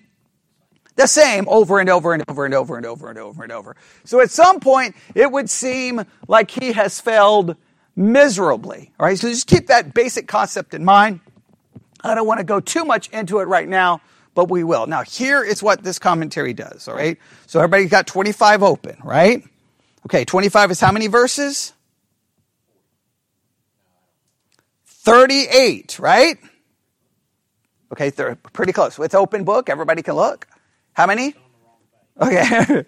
the 1.00 1.08
same 1.08 1.48
over 1.48 1.80
and 1.80 1.90
over 1.90 2.14
and 2.14 2.24
over 2.28 2.46
and 2.46 2.54
over 2.54 2.76
and 2.78 2.86
over 2.86 3.10
and 3.10 3.18
over 3.18 3.44
and 3.44 3.52
over. 3.52 3.76
So 4.04 4.20
at 4.20 4.30
some 4.30 4.60
point, 4.60 4.96
it 5.16 5.32
would 5.32 5.50
seem 5.50 6.04
like 6.28 6.52
he 6.52 6.74
has 6.74 7.00
failed 7.00 7.56
miserably. 7.96 8.92
All 9.00 9.06
right, 9.06 9.18
so 9.18 9.30
just 9.30 9.48
keep 9.48 9.68
that 9.68 9.94
basic 9.94 10.28
concept 10.28 10.74
in 10.74 10.84
mind. 10.84 11.22
I 12.04 12.16
don't 12.16 12.28
want 12.28 12.40
to 12.40 12.44
go 12.44 12.60
too 12.60 12.84
much 12.84 13.10
into 13.10 13.40
it 13.40 13.46
right 13.46 13.68
now, 13.68 14.02
but 14.36 14.50
we 14.50 14.64
will. 14.64 14.88
Now, 14.88 15.04
here 15.04 15.44
is 15.44 15.64
what 15.64 15.84
this 15.84 16.00
commentary 16.00 16.54
does. 16.54 16.88
All 16.88 16.96
right, 16.96 17.18
so 17.48 17.60
everybody 17.60 17.86
got 17.86 18.06
25 18.06 18.62
open, 18.62 18.98
right? 19.04 19.44
Okay, 20.06 20.26
25 20.26 20.72
is 20.72 20.80
how 20.82 20.92
many 20.92 21.08
verses? 21.08 21.74
38, 24.86 25.98
right? 26.00 26.38
Okay, 27.94 28.10
they're 28.10 28.36
pretty 28.36 28.74
close. 28.74 29.00
It's 29.00 29.16
open 29.16 29.46
book. 29.46 29.70
Everybody 29.70 30.02
can 30.02 30.16
look. 30.16 30.46
How 31.00 31.06
many? 31.06 31.34
Okay. 32.20 32.84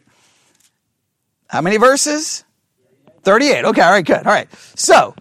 How 1.48 1.62
many 1.62 1.78
verses? 1.78 2.44
38. 3.24 3.64
Okay, 3.64 3.82
all 3.82 3.92
right, 3.92 4.06
good. 4.06 4.18
All 4.18 4.24
right. 4.34 4.50
So, 4.76 5.16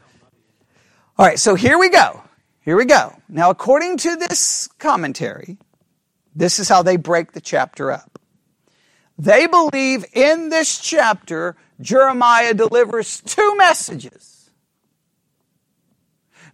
all 1.16 1.24
right, 1.24 1.38
so 1.38 1.54
here 1.54 1.78
we 1.78 1.88
go. 1.88 2.20
Here 2.62 2.76
we 2.76 2.86
go. 2.86 3.14
Now, 3.28 3.50
according 3.50 3.98
to 3.98 4.16
this 4.16 4.68
commentary, 4.80 5.56
this 6.34 6.58
is 6.58 6.68
how 6.68 6.82
they 6.82 6.96
break 6.96 7.30
the 7.30 7.40
chapter 7.40 7.92
up. 7.92 8.18
They 9.16 9.46
believe 9.46 10.04
in 10.12 10.48
this 10.48 10.76
chapter, 10.80 11.54
Jeremiah 11.80 12.54
delivers 12.54 13.20
two 13.20 13.54
messages. 13.56 14.39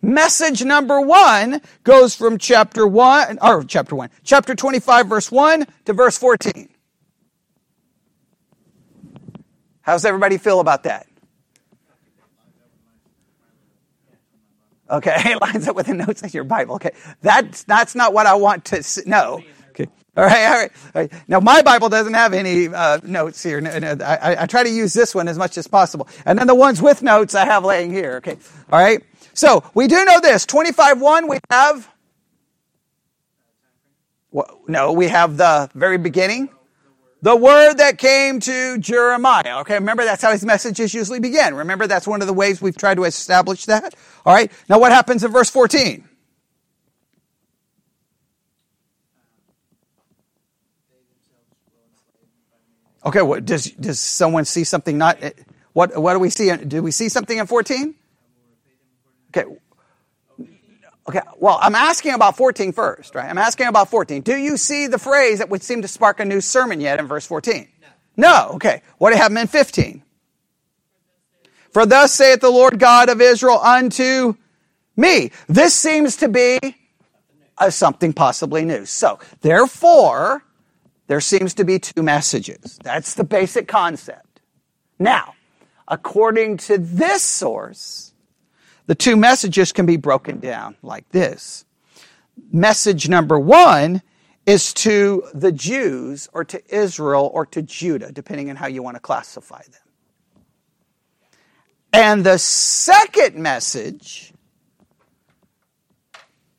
Message 0.03 0.65
number 0.65 1.01
one 1.01 1.61
goes 1.85 2.15
from 2.15 2.39
chapter 2.39 2.87
one, 2.87 3.39
or 3.43 3.65
chapter 3.65 3.95
one, 3.95 4.11
chapter 4.25 4.55
25, 4.55 5.07
verse 5.09 5.33
1 5.33 5.67
to 5.87 5.93
verse 5.93 6.19
14. 6.19 6.69
How's 9.83 10.05
everybody 10.05 10.39
feel 10.39 10.61
about 10.61 10.83
that? 10.85 11.07
Okay, 14.91 15.15
it 15.25 15.41
lines 15.41 15.69
up 15.69 15.77
with 15.77 15.87
the 15.87 15.95
notes 15.95 16.23
in 16.23 16.31
your 16.31 16.45
Bible. 16.45 16.77
Okay, 16.77 16.93
that's 17.23 17.65
that's 17.65 17.95
not 17.95 18.13
what 18.13 18.27
I 18.27 18.35
want 18.35 18.65
to 18.67 19.03
know. 19.07 19.43
Okay, 19.71 19.87
all 20.17 20.25
right, 20.25 20.47
all 20.47 20.55
right. 20.55 20.73
All 20.95 21.03
right. 21.03 21.13
Now 21.29 21.41
my 21.41 21.63
Bible 21.63 21.89
doesn't 21.89 22.15
have 22.15 22.33
any 22.33 22.69
uh, 22.69 23.01
notes 23.03 23.43
here. 23.43 23.61
I, 23.65 24.37
I 24.41 24.47
try 24.47 24.63
to 24.63 24.71
use 24.71 24.95
this 24.95 25.15
one 25.15 25.29
as 25.29 25.39
much 25.39 25.59
as 25.59 25.67
possible, 25.67 26.09
and 26.25 26.39
then 26.39 26.47
the 26.47 26.55
ones 26.55 26.81
with 26.81 27.03
notes 27.03 27.35
I 27.35 27.45
have 27.45 27.65
laying 27.65 27.93
here. 27.93 28.17
Okay, 28.17 28.39
all 28.71 28.79
right. 28.79 29.03
So 29.37 29.63
we 29.75 29.87
do 29.87 30.03
know 30.07 30.19
this. 30.19 30.47
25 30.47 31.01
1, 31.01 31.29
we 31.29 31.39
have. 31.51 31.89
Well, 34.31 34.61
no, 34.67 34.93
we 34.93 35.09
have 35.09 35.37
the 35.37 35.71
very 35.75 35.99
beginning. 35.99 36.49
The 37.21 37.37
word 37.37 37.75
that 37.75 37.99
came 37.99 38.41
to 38.41 38.79
Jeremiah. 38.79 39.61
Okay, 39.61 39.75
remember 39.75 40.05
that's 40.05 40.23
how 40.23 40.33
his 40.33 40.45
messages 40.45 40.95
usually 40.95 41.21
begin. 41.21 41.55
Remember 41.55 41.87
that's 41.87 42.07
one 42.07 42.23
of 42.23 42.27
the 42.27 42.33
ways 42.33 42.63
we've 42.63 42.77
tried 42.77 42.95
to 42.95 43.05
establish 43.05 43.67
that. 43.67 43.95
All 44.25 44.35
right. 44.35 44.51
Now 44.71 44.79
what 44.79 44.91
happens 44.91 45.23
in 45.23 45.31
verse 45.31 45.51
14? 45.51 46.09
Okay, 53.05 53.23
what, 53.23 53.45
does 53.45 53.71
does 53.73 54.01
someone 54.01 54.47
see 54.47 54.65
something 54.65 54.97
not? 54.97 55.19
Eh, 55.23 55.31
what 55.75 55.97
what 56.01 56.15
do 56.15 56.21
we 56.21 56.31
see? 56.31 56.55
Do 56.57 56.83
we 56.83 56.91
see 56.91 57.11
something 57.11 57.37
in 57.37 57.47
14? 57.47 57.95
Okay. 59.37 59.57
Okay, 61.09 61.21
well, 61.39 61.59
I'm 61.63 61.77
asking 61.77 62.15
about 62.15 62.37
14 62.37 62.73
first, 62.73 63.15
right? 63.15 63.31
I'm 63.31 63.39
asking 63.39 63.69
about 63.69 63.89
14. 63.91 64.23
Do 64.23 64.37
you 64.37 64.57
see 64.57 64.89
the 64.89 64.99
phrase 64.99 65.39
that 65.39 65.49
would 65.49 65.63
seem 65.63 65.83
to 65.83 65.89
spark 65.89 66.19
a 66.19 66.25
new 66.25 66.41
sermon 66.41 66.81
yet 66.81 66.99
in 66.99 67.07
verse 67.07 67.25
14? 67.27 67.69
No. 67.81 67.89
No, 68.17 68.51
okay. 68.55 68.83
What 68.99 69.11
do 69.11 69.17
you 69.17 69.23
have 69.23 69.31
in 69.31 69.47
15? 69.47 70.03
For 71.71 71.87
thus 71.87 72.13
saith 72.13 72.41
the 72.41 72.51
Lord 72.51 72.81
God 72.81 73.09
of 73.09 73.21
Israel 73.21 73.61
unto 73.61 74.35
me. 74.97 75.31
This 75.47 75.75
seems 75.75 76.17
to 76.17 76.29
be 76.29 76.59
something 77.69 78.13
possibly 78.13 78.65
new. 78.65 78.85
So, 78.85 79.21
therefore, 79.43 80.43
there 81.07 81.21
seems 81.21 81.55
to 81.55 81.65
be 81.65 81.79
two 81.79 82.03
messages. 82.03 82.81
That's 82.83 83.15
the 83.15 83.25
basic 83.25 83.69
concept. 83.69 84.41
Now, 84.99 85.35
according 85.87 86.57
to 86.57 86.79
this 86.79 87.23
source, 87.23 88.13
the 88.87 88.95
two 88.95 89.17
messages 89.17 89.73
can 89.73 89.87
be 89.87 89.97
broken 89.97 90.39
down 90.39 90.77
like 90.83 91.09
this. 91.11 91.65
Message 92.53 93.09
number 93.09 93.39
one 93.39 94.03
is 94.47 94.73
to 94.73 95.25
the 95.35 95.51
Jews 95.51 96.29
or 96.33 96.45
to 96.45 96.63
Israel 96.75 97.31
or 97.35 97.45
to 97.47 97.63
Judah, 97.63 98.13
depending 98.13 98.49
on 98.49 98.57
how 98.57 98.67
you 98.67 98.83
want 98.83 98.97
to 98.97 99.01
classify 99.01 99.63
them. 99.63 99.81
And 101.93 102.25
the 102.25 102.39
second 102.39 103.37
message 103.37 104.33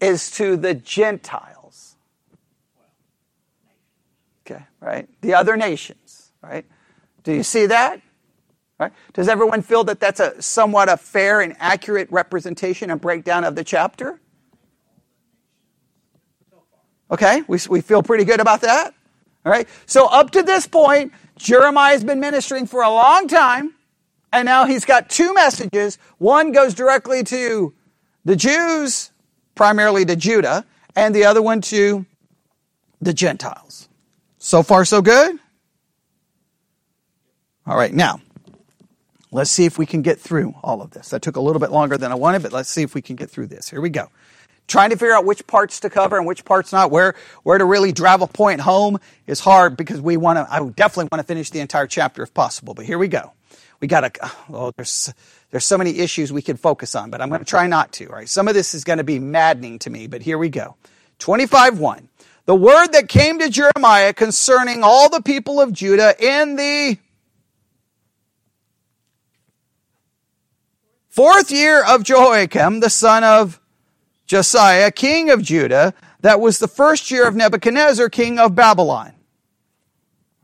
is 0.02 0.32
to 0.32 0.58
the 0.58 0.74
Gentiles. 0.74 1.96
Okay, 4.46 4.64
right? 4.80 5.08
The 5.22 5.34
other 5.34 5.56
nations, 5.56 6.32
right? 6.42 6.66
Do 7.24 7.34
you 7.34 7.44
see 7.44 7.68
that? 7.68 8.02
Right? 8.80 8.92
Does 9.14 9.28
everyone 9.28 9.64
feel 9.64 9.84
that 9.86 10.00
that's 10.00 10.20
a 10.20 10.40
somewhat 10.42 10.88
a 10.88 10.98
fair 10.98 11.42
and 11.42 11.56
accurate 11.60 12.12
representation 12.12 12.92
and 12.92 13.02
breakdown 13.02 13.44
of 13.44 13.56
the 13.56 13.64
chapter? 13.64 14.20
Okay, 17.10 17.42
we, 17.48 17.58
we 17.70 17.82
feel 17.82 18.04
pretty 18.04 18.26
good 18.26 18.40
about 18.40 18.62
that. 18.62 18.94
All 19.46 19.52
right, 19.52 19.68
so 19.86 20.08
up 20.08 20.32
to 20.32 20.44
this 20.44 20.68
point, 20.68 21.14
Jeremiah 21.38 21.94
has 21.94 22.04
been 22.04 22.20
ministering 22.20 22.68
for 22.68 22.82
a 22.84 22.90
long 22.90 23.28
time, 23.28 23.74
and 24.34 24.46
now 24.46 24.66
he's 24.66 24.84
got 24.84 25.10
two 25.10 25.34
messages. 25.34 25.98
One 26.18 26.52
goes 26.52 26.74
directly 26.74 27.24
to 27.24 27.74
the 28.26 28.36
Jews, 28.36 29.12
primarily 29.56 30.04
to 30.06 30.16
Judah, 30.16 30.66
and 30.96 31.16
the 31.16 31.24
other 31.24 31.42
one 31.42 31.62
to 31.62 32.06
the 33.02 33.14
Gentiles. 33.14 33.88
So 34.38 34.64
far, 34.64 34.84
so 34.84 35.02
good? 35.02 35.40
All 37.66 37.78
right, 37.78 37.94
now, 37.94 38.20
Let's 39.32 39.52
see 39.52 39.66
if 39.66 39.78
we 39.78 39.86
can 39.86 40.02
get 40.02 40.20
through 40.20 40.56
all 40.64 40.82
of 40.82 40.92
this. 40.92 41.10
That 41.10 41.22
took 41.22 41.36
a 41.36 41.42
little 41.42 41.60
bit 41.60 41.72
longer 41.72 41.98
than 41.98 42.12
I 42.12 42.16
wanted, 42.16 42.44
but 42.44 42.54
let's 42.54 42.70
see 42.70 42.84
if 42.84 42.96
we 42.96 43.02
can 43.02 43.16
get 43.16 43.30
through 43.30 43.48
this. 43.48 43.70
Here 43.70 43.82
we 43.82 43.90
go. 43.90 44.10
Trying 44.68 44.90
to 44.90 44.98
figure 44.98 45.14
out 45.14 45.26
which 45.26 45.46
parts 45.48 45.80
to 45.82 45.90
cover 45.90 46.18
and 46.18 46.26
which 46.26 46.44
parts 46.44 46.72
not, 46.72 46.92
where, 46.92 47.16
where 47.44 47.58
to 47.58 47.66
really 47.66 47.92
drive 47.92 48.22
a 48.22 48.28
point 48.28 48.62
home 48.62 49.00
is 49.26 49.40
hard 49.40 49.78
because 49.78 50.02
we 50.02 50.18
want 50.18 50.38
to, 50.38 50.48
I 50.54 50.60
definitely 50.70 51.10
want 51.12 51.22
to 51.22 51.28
finish 51.28 51.50
the 51.50 51.60
entire 51.60 51.88
chapter 51.88 52.24
if 52.24 52.34
possible, 52.34 52.74
but 52.74 52.86
here 52.86 52.98
we 52.98 53.08
go. 53.08 53.32
We 53.80 53.88
got 53.88 54.14
to, 54.14 54.32
oh, 54.50 54.72
there's, 54.76 55.14
there's 55.52 55.66
so 55.66 55.78
many 55.78 56.00
issues 56.00 56.34
we 56.34 56.42
could 56.42 56.60
focus 56.60 56.96
on, 56.96 57.10
but 57.10 57.22
I'm 57.22 57.30
going 57.30 57.40
to 57.40 57.46
try 57.46 57.68
not 57.68 57.92
to, 57.94 58.08
right? 58.08 58.28
Some 58.28 58.48
of 58.48 58.56
this 58.56 58.74
is 58.74 58.84
going 58.84 58.98
to 58.98 59.04
be 59.04 59.20
maddening 59.20 59.80
to 59.80 59.90
me, 59.90 60.08
but 60.08 60.22
here 60.22 60.38
we 60.38 60.50
go. 60.50 60.76
25 61.20 61.80
1. 61.80 62.10
The 62.46 62.56
word 62.56 62.88
that 62.94 63.10
came 63.10 63.40
to 63.40 63.50
Jeremiah 63.50 64.14
concerning 64.14 64.82
all 64.84 65.10
the 65.10 65.22
people 65.22 65.60
of 65.60 65.74
Judah 65.74 66.16
in 66.18 66.56
the 66.56 66.98
fourth 71.18 71.50
year 71.50 71.84
of 71.84 72.04
Jehoiakim, 72.04 72.80
the 72.80 72.92
son 72.92 73.24
of 73.24 73.60
Josiah, 74.28 74.92
king 74.92 75.32
of 75.32 75.42
Judah, 75.42 75.96
that 76.22 76.40
was 76.40 76.60
the 76.60 76.68
first 76.68 77.10
year 77.10 77.28
of 77.28 77.36
Nebuchadnezzar, 77.36 78.08
king 78.10 78.38
of 78.38 78.54
Babylon. 78.54 79.14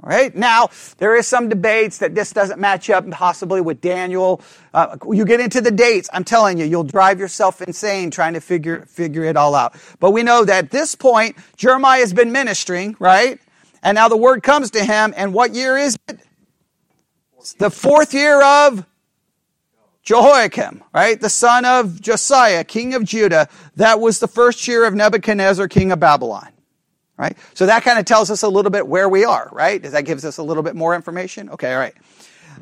All 0.02 0.10
right. 0.10 0.36
Now, 0.36 0.72
there 0.98 1.16
is 1.16 1.28
some 1.28 1.48
debates 1.48 2.00
that 2.00 2.16
this 2.16 2.32
doesn't 2.32 2.60
match 2.60 2.90
up 2.90 3.08
possibly 3.12 3.62
with 3.62 3.82
Daniel. 3.82 4.42
Uh, 4.74 4.98
you 5.12 5.26
get 5.26 5.40
into 5.40 5.62
the 5.62 5.70
dates, 5.70 6.10
I'm 6.12 6.24
telling 6.24 6.58
you, 6.58 6.66
you'll 6.66 6.84
drive 6.84 7.20
yourself 7.20 7.62
insane 7.62 8.10
trying 8.10 8.34
to 8.34 8.42
figure, 8.42 8.84
figure 8.88 9.26
it 9.26 9.38
all 9.38 9.54
out. 9.54 9.76
But 10.00 10.10
we 10.10 10.24
know 10.24 10.44
that 10.44 10.66
at 10.66 10.72
this 10.72 10.96
point, 10.96 11.38
Jeremiah 11.56 12.00
has 12.00 12.14
been 12.14 12.32
ministering, 12.32 12.96
right? 12.98 13.40
And 13.84 13.94
now 13.94 14.10
the 14.10 14.18
word 14.18 14.42
comes 14.42 14.72
to 14.72 14.84
him, 14.84 15.14
and 15.16 15.36
what 15.36 15.54
year 15.54 15.78
is 15.78 15.96
it? 16.08 16.18
The 17.60 17.70
fourth 17.70 18.16
year 18.16 18.42
of 18.42 18.88
Jehoiakim, 20.04 20.84
right? 20.94 21.20
The 21.20 21.30
son 21.30 21.66
of 21.66 22.02
Josiah, 22.02 22.64
king 22.64 22.94
of 22.94 23.04
Judah. 23.06 23.48
That 23.78 24.00
was 24.00 24.20
the 24.20 24.28
first 24.28 24.68
year 24.68 24.86
of 24.86 24.94
Nebuchadnezzar, 24.94 25.68
king 25.68 25.92
of 25.92 26.00
Babylon. 26.00 26.50
Right? 27.18 27.38
So 27.54 27.68
that 27.68 27.84
kind 27.84 28.00
of 28.00 28.06
tells 28.06 28.30
us 28.32 28.44
a 28.44 28.50
little 28.50 28.72
bit 28.72 28.88
where 28.88 29.08
we 29.08 29.24
are, 29.24 29.48
right? 29.54 29.82
Does 29.82 29.94
that 29.94 30.04
gives 30.04 30.26
us 30.26 30.38
a 30.38 30.44
little 30.44 30.64
bit 30.64 30.76
more 30.76 30.96
information? 30.96 31.50
Okay, 31.52 31.72
all 31.72 31.80
right. 31.80 31.94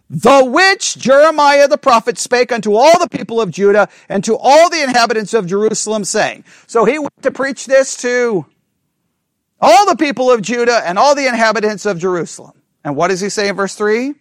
The 0.09 0.43
which 0.45 0.97
Jeremiah 0.97 1.67
the 1.67 1.77
prophet 1.77 2.17
spake 2.17 2.51
unto 2.51 2.75
all 2.75 2.99
the 2.99 3.09
people 3.09 3.41
of 3.41 3.49
Judah 3.49 3.87
and 4.09 4.23
to 4.25 4.37
all 4.37 4.69
the 4.69 4.83
inhabitants 4.83 5.33
of 5.33 5.47
Jerusalem, 5.47 6.03
saying. 6.03 6.43
So 6.67 6.85
he 6.85 6.99
went 6.99 7.21
to 7.21 7.31
preach 7.31 7.65
this 7.65 7.95
to 7.97 8.45
all 9.59 9.85
the 9.85 9.95
people 9.95 10.29
of 10.29 10.41
Judah 10.41 10.81
and 10.85 10.99
all 10.99 11.15
the 11.15 11.27
inhabitants 11.27 11.85
of 11.85 11.97
Jerusalem. 11.97 12.61
And 12.83 12.95
what 12.95 13.07
does 13.07 13.21
he 13.21 13.29
say 13.29 13.47
in 13.47 13.55
verse 13.55 13.75
3? 13.75 14.15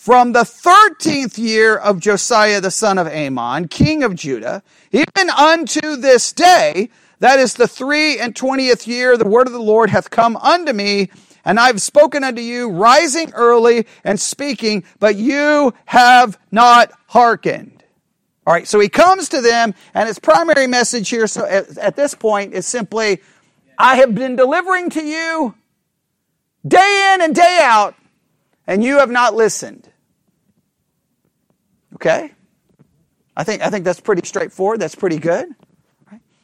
From 0.00 0.32
the 0.32 0.46
thirteenth 0.46 1.38
year 1.38 1.76
of 1.76 2.00
Josiah 2.00 2.62
the 2.62 2.70
son 2.70 2.96
of 2.96 3.06
Amon, 3.06 3.68
king 3.68 4.02
of 4.02 4.14
Judah, 4.14 4.62
even 4.92 5.28
unto 5.28 5.94
this 5.96 6.32
day, 6.32 6.88
that 7.18 7.38
is 7.38 7.52
the 7.52 7.68
three 7.68 8.18
and 8.18 8.34
twentieth 8.34 8.88
year, 8.88 9.18
the 9.18 9.28
word 9.28 9.46
of 9.46 9.52
the 9.52 9.60
Lord 9.60 9.90
hath 9.90 10.08
come 10.08 10.38
unto 10.38 10.72
me, 10.72 11.10
and 11.44 11.60
I 11.60 11.66
have 11.66 11.82
spoken 11.82 12.24
unto 12.24 12.40
you, 12.40 12.70
rising 12.70 13.30
early 13.34 13.86
and 14.02 14.18
speaking, 14.18 14.84
but 15.00 15.16
you 15.16 15.74
have 15.84 16.38
not 16.50 16.92
hearkened. 17.08 17.84
All 18.46 18.54
right, 18.54 18.66
so 18.66 18.80
he 18.80 18.88
comes 18.88 19.28
to 19.28 19.42
them, 19.42 19.74
and 19.92 20.08
his 20.08 20.18
primary 20.18 20.66
message 20.66 21.10
here 21.10 21.26
so 21.26 21.44
at, 21.44 21.76
at 21.76 21.96
this 21.96 22.14
point 22.14 22.54
is 22.54 22.66
simply, 22.66 23.20
I 23.76 23.96
have 23.96 24.14
been 24.14 24.34
delivering 24.34 24.88
to 24.88 25.04
you 25.04 25.56
day 26.66 27.12
in 27.12 27.20
and 27.20 27.34
day 27.34 27.58
out, 27.60 27.96
and 28.66 28.82
you 28.84 28.98
have 28.98 29.10
not 29.10 29.34
listened. 29.34 29.88
Okay? 31.94 32.32
I 33.36 33.44
think, 33.44 33.62
I 33.62 33.70
think 33.70 33.84
that's 33.84 34.00
pretty 34.00 34.26
straightforward. 34.26 34.80
That's 34.80 34.94
pretty 34.94 35.18
good. 35.18 35.48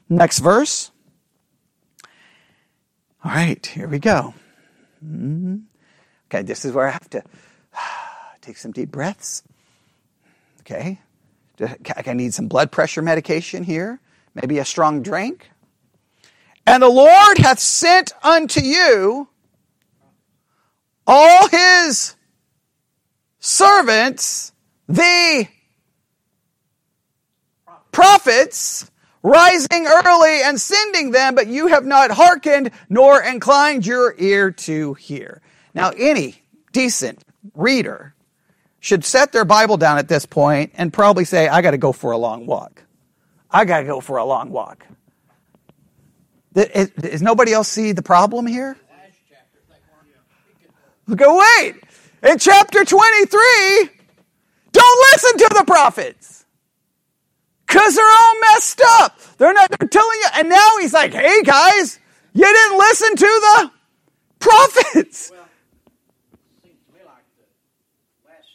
Next 0.08 0.38
verse. 0.38 0.90
All 3.24 3.32
right, 3.32 3.64
here 3.66 3.88
we 3.88 3.98
go. 3.98 4.34
Mm-hmm. 5.04 5.56
Okay, 6.28 6.42
this 6.42 6.64
is 6.64 6.72
where 6.72 6.86
I 6.86 6.90
have 6.90 7.10
to 7.10 7.22
take 8.40 8.56
some 8.56 8.72
deep 8.72 8.90
breaths. 8.90 9.42
Okay. 10.60 11.00
I 11.60 12.12
need 12.12 12.34
some 12.34 12.48
blood 12.48 12.70
pressure 12.70 13.02
medication 13.02 13.64
here, 13.64 13.98
maybe 14.34 14.58
a 14.58 14.64
strong 14.64 15.02
drink. 15.02 15.50
And 16.66 16.82
the 16.82 16.88
Lord 16.88 17.38
hath 17.38 17.60
sent 17.60 18.12
unto 18.22 18.60
you 18.60 19.28
all 21.06 21.48
his 21.48 22.14
servants, 23.38 24.52
the 24.88 25.46
prophets, 27.92 28.90
rising 29.22 29.86
early 29.86 30.42
and 30.42 30.60
sending 30.60 31.10
them, 31.10 31.34
but 31.34 31.48
you 31.48 31.66
have 31.68 31.84
not 31.84 32.10
hearkened 32.10 32.70
nor 32.88 33.20
inclined 33.20 33.84
your 33.86 34.14
ear 34.18 34.50
to 34.52 34.94
hear. 34.94 35.42
Now, 35.74 35.90
any 35.96 36.42
decent 36.72 37.24
reader 37.54 38.14
should 38.78 39.04
set 39.04 39.32
their 39.32 39.44
Bible 39.44 39.76
down 39.76 39.98
at 39.98 40.08
this 40.08 40.26
point 40.26 40.72
and 40.74 40.92
probably 40.92 41.24
say, 41.24 41.48
I 41.48 41.60
got 41.62 41.72
to 41.72 41.78
go 41.78 41.92
for 41.92 42.12
a 42.12 42.18
long 42.18 42.46
walk. 42.46 42.84
I 43.50 43.64
got 43.64 43.80
to 43.80 43.86
go 43.86 44.00
for 44.00 44.18
a 44.18 44.24
long 44.24 44.50
walk. 44.50 44.86
Does 46.54 47.20
nobody 47.20 47.52
else 47.52 47.68
see 47.68 47.92
the 47.92 48.02
problem 48.02 48.46
here? 48.46 48.76
Go 51.14 51.38
wait. 51.38 51.76
In 52.22 52.38
chapter 52.38 52.84
23, 52.84 53.90
don't 54.72 55.00
listen 55.12 55.38
to 55.38 55.54
the 55.58 55.64
prophets. 55.66 56.44
Cause 57.66 57.94
they're 57.94 58.04
all 58.10 58.34
messed 58.52 58.80
up. 58.84 59.18
They're 59.38 59.52
not, 59.52 59.70
they're 59.78 59.88
telling 59.88 60.18
you. 60.22 60.28
And 60.36 60.48
now 60.48 60.70
he's 60.80 60.92
like, 60.92 61.12
hey 61.12 61.42
guys, 61.42 61.98
you 62.32 62.44
didn't 62.44 62.78
listen 62.78 63.16
to 63.16 63.26
the 63.26 63.70
prophets. 64.38 65.30
Well, 65.32 65.44
seems 66.62 66.78
to 66.86 66.92
me 66.94 67.00
like 67.04 67.24
the 67.36 68.28
last 68.28 68.48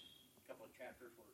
couple 0.48 0.66
of 0.66 0.72
chapters 0.78 1.12
were 1.18 1.26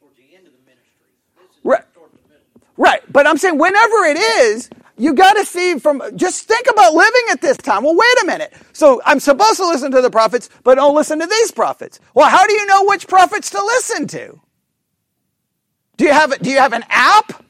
towards 0.00 0.16
the 0.16 0.34
end 0.34 0.46
of 0.46 0.52
the 0.52 0.60
ministry. 0.64 1.10
This 1.36 1.50
is 1.50 1.64
Right. 1.64 1.94
towards 1.94 2.12
the 2.14 2.22
middle. 2.28 2.44
Right. 2.76 3.00
But 3.12 3.26
I'm 3.26 3.36
saying 3.38 3.58
whenever 3.58 4.04
it 4.06 4.16
is, 4.18 4.70
you 4.96 5.14
got 5.14 5.34
to 5.34 5.44
see 5.44 5.78
from, 5.78 6.02
just 6.16 6.46
think 6.46 6.66
about 6.70 6.94
living 6.94 7.22
at 7.32 7.40
this 7.40 7.56
time. 7.56 7.84
Well, 7.84 7.96
wait 7.96 8.22
a 8.22 8.26
minute. 8.26 8.52
So 8.72 9.02
I'm 9.04 9.20
supposed 9.20 9.56
to 9.56 9.66
listen 9.66 9.90
to 9.92 10.00
the 10.00 10.10
prophets, 10.10 10.48
but 10.62 10.76
don't 10.76 10.94
listen 10.94 11.18
to 11.20 11.26
these 11.26 11.50
prophets. 11.50 12.00
Well, 12.14 12.28
how 12.28 12.46
do 12.46 12.52
you 12.52 12.66
know 12.66 12.84
which 12.84 13.08
prophets 13.08 13.50
to 13.50 13.62
listen 13.62 14.06
to? 14.08 14.40
Do 15.96 16.04
you 16.04 16.12
have, 16.12 16.38
do 16.40 16.50
you 16.50 16.58
have 16.58 16.72
an 16.72 16.84
app 16.88 17.44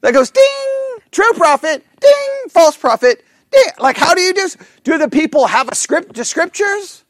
that 0.00 0.12
goes 0.12 0.30
ding, 0.30 0.98
true 1.10 1.32
prophet, 1.34 1.84
ding, 2.00 2.50
false 2.50 2.76
prophet, 2.76 3.24
ding? 3.50 3.64
Like, 3.78 3.96
how 3.96 4.14
do 4.14 4.20
you 4.20 4.32
do, 4.32 4.48
do 4.84 4.98
the 4.98 5.08
people 5.08 5.46
have 5.46 5.68
a 5.68 5.74
script, 5.74 6.14
the 6.14 6.24
scriptures? 6.24 7.04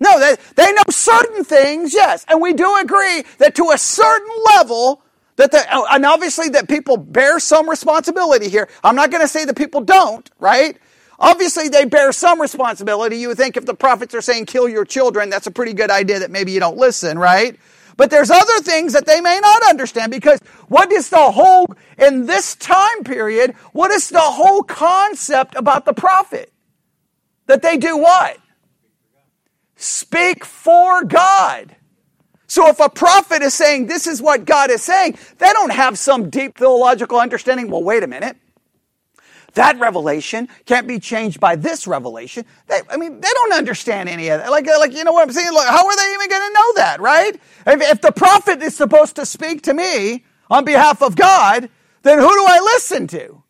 No, 0.00 0.18
they, 0.20 0.36
they 0.54 0.72
know 0.72 0.82
certain 0.90 1.44
things, 1.44 1.92
yes. 1.92 2.24
And 2.28 2.40
we 2.40 2.52
do 2.52 2.76
agree 2.76 3.24
that 3.38 3.54
to 3.56 3.70
a 3.70 3.78
certain 3.78 4.32
level, 4.46 5.02
that 5.38 5.52
the, 5.52 5.64
oh, 5.72 5.86
and 5.90 6.04
obviously 6.04 6.48
that 6.50 6.68
people 6.68 6.96
bear 6.96 7.38
some 7.38 7.70
responsibility 7.70 8.48
here. 8.48 8.68
I'm 8.82 8.96
not 8.96 9.10
going 9.10 9.22
to 9.22 9.28
say 9.28 9.44
that 9.44 9.56
people 9.56 9.80
don't, 9.80 10.28
right? 10.38 10.76
Obviously 11.18 11.68
they 11.68 11.84
bear 11.84 12.10
some 12.12 12.40
responsibility. 12.40 13.16
You 13.18 13.28
would 13.28 13.36
think 13.36 13.56
if 13.56 13.64
the 13.64 13.74
prophets 13.74 14.14
are 14.14 14.20
saying 14.20 14.46
kill 14.46 14.68
your 14.68 14.84
children, 14.84 15.30
that's 15.30 15.46
a 15.46 15.52
pretty 15.52 15.74
good 15.74 15.90
idea 15.90 16.18
that 16.18 16.32
maybe 16.32 16.50
you 16.50 16.60
don't 16.60 16.76
listen, 16.76 17.18
right? 17.18 17.56
But 17.96 18.10
there's 18.10 18.30
other 18.30 18.58
things 18.60 18.92
that 18.92 19.06
they 19.06 19.20
may 19.20 19.38
not 19.40 19.62
understand 19.68 20.10
because 20.10 20.40
what 20.66 20.90
is 20.90 21.08
the 21.08 21.30
whole, 21.30 21.72
in 21.98 22.26
this 22.26 22.56
time 22.56 23.04
period, 23.04 23.52
what 23.72 23.92
is 23.92 24.08
the 24.08 24.20
whole 24.20 24.64
concept 24.64 25.54
about 25.54 25.84
the 25.84 25.92
prophet? 25.92 26.52
That 27.46 27.62
they 27.62 27.76
do 27.76 27.96
what? 27.96 28.38
Speak 29.76 30.44
for 30.44 31.04
God. 31.04 31.76
So 32.48 32.68
if 32.68 32.80
a 32.80 32.88
prophet 32.88 33.42
is 33.42 33.54
saying 33.54 33.86
this 33.86 34.06
is 34.06 34.20
what 34.22 34.46
God 34.46 34.70
is 34.70 34.82
saying, 34.82 35.18
they 35.36 35.52
don't 35.52 35.70
have 35.70 35.98
some 35.98 36.30
deep 36.30 36.56
theological 36.56 37.20
understanding. 37.20 37.70
Well, 37.70 37.84
wait 37.84 38.02
a 38.02 38.06
minute. 38.06 38.36
That 39.54 39.78
revelation 39.78 40.48
can't 40.66 40.86
be 40.86 40.98
changed 40.98 41.40
by 41.40 41.56
this 41.56 41.86
revelation. 41.86 42.44
They, 42.66 42.80
I 42.88 42.96
mean, 42.96 43.20
they 43.20 43.28
don't 43.32 43.52
understand 43.52 44.08
any 44.08 44.28
of 44.28 44.40
that. 44.40 44.50
Like, 44.50 44.66
like 44.66 44.94
you 44.94 45.04
know 45.04 45.12
what 45.12 45.22
I'm 45.22 45.32
saying? 45.32 45.52
Like, 45.52 45.68
how 45.68 45.86
are 45.86 45.96
they 45.96 46.14
even 46.14 46.28
going 46.28 46.48
to 46.48 46.54
know 46.54 46.72
that, 46.76 47.00
right? 47.00 47.34
If, 47.66 47.80
if 47.82 48.00
the 48.00 48.12
prophet 48.12 48.62
is 48.62 48.74
supposed 48.76 49.16
to 49.16 49.26
speak 49.26 49.62
to 49.64 49.74
me 49.74 50.24
on 50.50 50.64
behalf 50.64 51.02
of 51.02 51.16
God, 51.16 51.68
then 52.02 52.18
who 52.18 52.28
do 52.28 52.44
I 52.46 52.60
listen 52.60 53.06
to? 53.08 53.42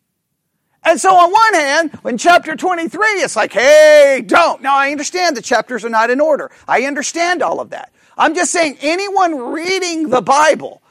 And 0.83 0.99
so 0.99 1.15
on 1.15 1.31
one 1.31 1.53
hand, 1.53 1.99
in 2.05 2.17
chapter 2.17 2.55
23, 2.55 3.07
it's 3.21 3.35
like, 3.35 3.53
hey, 3.53 4.23
don't. 4.25 4.61
Now 4.61 4.75
I 4.75 4.91
understand 4.91 5.37
the 5.37 5.41
chapters 5.41 5.85
are 5.85 5.89
not 5.89 6.09
in 6.09 6.19
order. 6.19 6.49
I 6.67 6.83
understand 6.83 7.41
all 7.41 7.59
of 7.59 7.69
that. 7.69 7.91
I'm 8.19 8.35
just 8.35 8.51
saying 8.51 8.77
anyone 8.81 9.53
reading 9.53 10.09
the 10.09 10.21
Bible, 10.21 10.81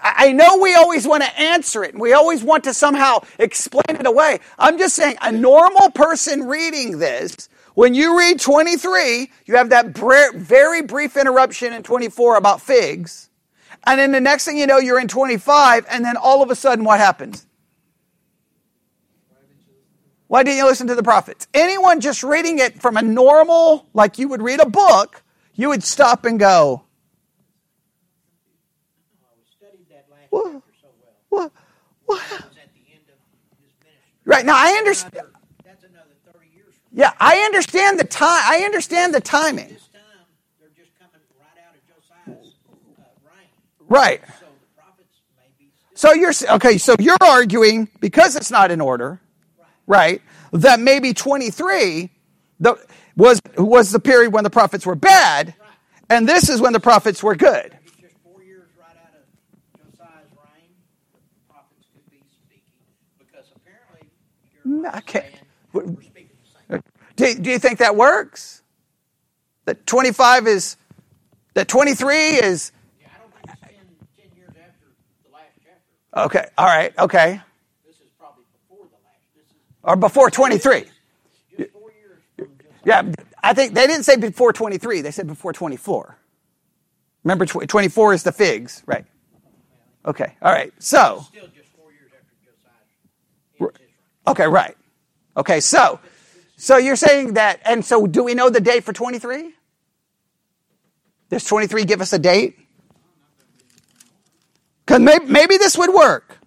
I 0.00 0.30
know 0.30 0.58
we 0.58 0.76
always 0.76 1.08
want 1.08 1.24
to 1.24 1.38
answer 1.40 1.82
it 1.82 1.92
and 1.92 2.00
we 2.00 2.12
always 2.12 2.44
want 2.44 2.64
to 2.64 2.72
somehow 2.72 3.18
explain 3.36 3.82
it 3.88 4.06
away. 4.06 4.38
I'm 4.60 4.78
just 4.78 4.94
saying 4.94 5.16
a 5.20 5.32
normal 5.32 5.90
person 5.90 6.44
reading 6.44 7.00
this, 7.00 7.48
when 7.74 7.94
you 7.94 8.16
read 8.16 8.38
23, 8.38 9.30
you 9.46 9.56
have 9.56 9.70
that 9.70 9.88
very 9.88 10.82
brief 10.82 11.16
interruption 11.16 11.72
in 11.72 11.82
24 11.82 12.36
about 12.36 12.60
figs. 12.60 13.28
And 13.84 13.98
then 13.98 14.12
the 14.12 14.20
next 14.20 14.44
thing 14.44 14.56
you 14.56 14.66
know, 14.66 14.78
you're 14.78 15.00
in 15.00 15.08
25 15.08 15.84
and 15.90 16.04
then 16.04 16.16
all 16.16 16.44
of 16.44 16.50
a 16.50 16.54
sudden 16.54 16.84
what 16.84 17.00
happens? 17.00 17.44
Why 20.28 20.44
didn't 20.44 20.58
you 20.58 20.66
listen 20.66 20.86
to 20.88 20.94
the 20.94 21.02
prophets? 21.02 21.48
Anyone 21.54 22.00
just 22.00 22.22
reading 22.22 22.60
it 22.60 22.80
from 22.80 22.96
a 22.96 23.02
normal, 23.02 23.86
like 23.94 24.18
you 24.18 24.28
would 24.28 24.42
read 24.42 24.60
a 24.60 24.68
book, 24.68 25.24
you 25.58 25.68
would 25.68 25.82
stop 25.82 26.24
and 26.24 26.38
go, 26.38 26.84
we 29.36 29.44
studied 29.58 29.86
that 29.90 30.06
last 30.10 30.28
Whoa. 30.30 30.52
chapter 30.54 30.72
so 30.80 30.88
well. 31.02 31.12
what? 31.28 31.52
What? 32.06 32.22
That 32.30 32.48
was 32.48 32.56
at 32.56 32.72
the 32.74 32.92
end 32.94 33.02
of 33.08 33.18
his 33.60 33.72
ministry. 33.82 33.90
Right 34.24 34.46
now, 34.46 34.54
I 34.56 34.70
understand. 34.78 35.14
Another- 35.14 35.32
That's 35.64 35.82
another 35.84 36.14
30 36.32 36.46
years 36.54 36.74
from 36.74 36.98
Yeah, 36.98 37.12
I 37.20 37.38
understand 37.40 37.98
the 37.98 38.04
time. 38.04 38.42
I 38.46 38.62
understand 38.64 39.12
the 39.14 39.20
timing. 39.20 39.68
this 39.68 39.88
time. 39.88 40.00
They're 40.60 40.68
just 40.78 40.92
coming 40.98 41.20
right 41.38 41.58
out 41.66 41.74
of 41.74 41.82
Josiah's 41.90 42.54
reign. 43.26 43.48
Right. 43.88 44.20
So 44.38 44.46
the 44.46 44.80
prophets 44.80 45.18
may 45.36 45.50
be 45.58 45.72
still 45.76 46.12
So 46.12 46.14
you're 46.14 46.32
okay. 46.56 46.78
So 46.78 46.94
you're 47.00 47.18
arguing 47.20 47.88
because 48.00 48.36
it's 48.36 48.50
not 48.52 48.70
in 48.70 48.80
order, 48.80 49.20
right? 49.88 50.22
That 50.52 50.78
maybe 50.78 51.12
23. 51.12 52.10
The 52.60 52.76
was, 53.18 53.42
was 53.58 53.90
the 53.90 53.98
period 54.00 54.32
when 54.32 54.44
the 54.44 54.50
prophets 54.50 54.86
were 54.86 54.94
bad, 54.94 55.54
and 56.08 56.26
this 56.28 56.48
is 56.48 56.60
when 56.60 56.72
the 56.72 56.80
prophets 56.80 57.22
were 57.22 57.34
good. 57.36 57.76
It's 57.84 57.96
just 57.96 58.14
four 58.24 58.42
years 58.42 58.68
right 58.78 58.96
out 58.96 59.12
of 59.12 59.90
Josiah's 59.92 60.30
reign. 60.36 60.70
The 61.12 61.52
prophets 61.52 61.86
could 61.92 62.10
be 62.10 62.22
speaking 62.30 62.62
because 63.18 63.44
apparently 63.56 64.08
No, 64.64 64.88
I 64.92 65.00
can't- 65.00 65.24
saying 65.26 65.36
we're 65.72 65.82
speaking 66.02 66.30
the 66.70 66.74
same. 66.74 66.82
Do, 67.16 67.34
do 67.42 67.50
you 67.50 67.58
think 67.58 67.80
that 67.80 67.96
works? 67.96 68.62
That 69.64 69.84
25 69.86 70.46
is, 70.46 70.76
that 71.54 71.68
23 71.68 72.16
is, 72.16 72.72
Yeah, 73.00 73.08
I 73.14 73.18
don't 73.18 73.32
think 73.34 73.44
it's 73.50 73.60
10, 73.60 74.28
10 74.30 74.38
years 74.38 74.48
after 74.50 74.86
the 75.26 75.34
last 75.34 75.50
chapter. 75.62 76.24
okay, 76.26 76.46
all 76.56 76.66
right, 76.66 76.96
okay. 76.98 77.40
This 77.84 77.96
is 77.96 78.02
probably 78.18 78.44
before 78.68 78.86
the 78.86 78.96
last. 79.04 79.18
This 79.36 79.44
is 79.44 79.56
Or 79.82 79.96
before 79.96 80.30
23. 80.30 80.84
just 81.58 81.72
four 81.72 81.90
years 81.90 82.18
from 82.38 82.46
Josiah. 82.56 82.77
Yeah, 82.88 83.02
I 83.42 83.52
think 83.52 83.74
they 83.74 83.86
didn't 83.86 84.04
say 84.04 84.16
before 84.16 84.50
23, 84.54 85.02
they 85.02 85.10
said 85.10 85.26
before 85.26 85.52
24. 85.52 86.16
Remember, 87.22 87.44
24 87.44 88.14
is 88.14 88.22
the 88.22 88.32
figs, 88.32 88.82
right? 88.86 89.04
Okay, 90.06 90.32
all 90.40 90.50
right. 90.50 90.72
So, 90.78 91.22
Still 91.28 91.48
just 91.48 91.68
four 91.76 91.92
years 91.92 92.10
after 92.18 92.32
Josiah's 92.42 92.88
ends 93.60 93.72
his 93.74 93.80
reign. 93.80 93.88
okay, 94.28 94.46
right. 94.46 94.74
Okay, 95.36 95.60
so, 95.60 96.00
so 96.56 96.78
you're 96.78 96.96
saying 96.96 97.34
that, 97.34 97.60
and 97.66 97.84
so 97.84 98.06
do 98.06 98.24
we 98.24 98.32
know 98.32 98.48
the 98.48 98.60
date 98.60 98.84
for 98.84 98.94
23? 98.94 99.52
Does 101.28 101.44
23 101.44 101.84
give 101.84 102.00
us 102.00 102.14
a 102.14 102.18
date? 102.18 102.56
Because 104.86 105.02
maybe, 105.02 105.26
maybe 105.26 105.58
this 105.58 105.76
would 105.76 105.92
work. 105.92 106.38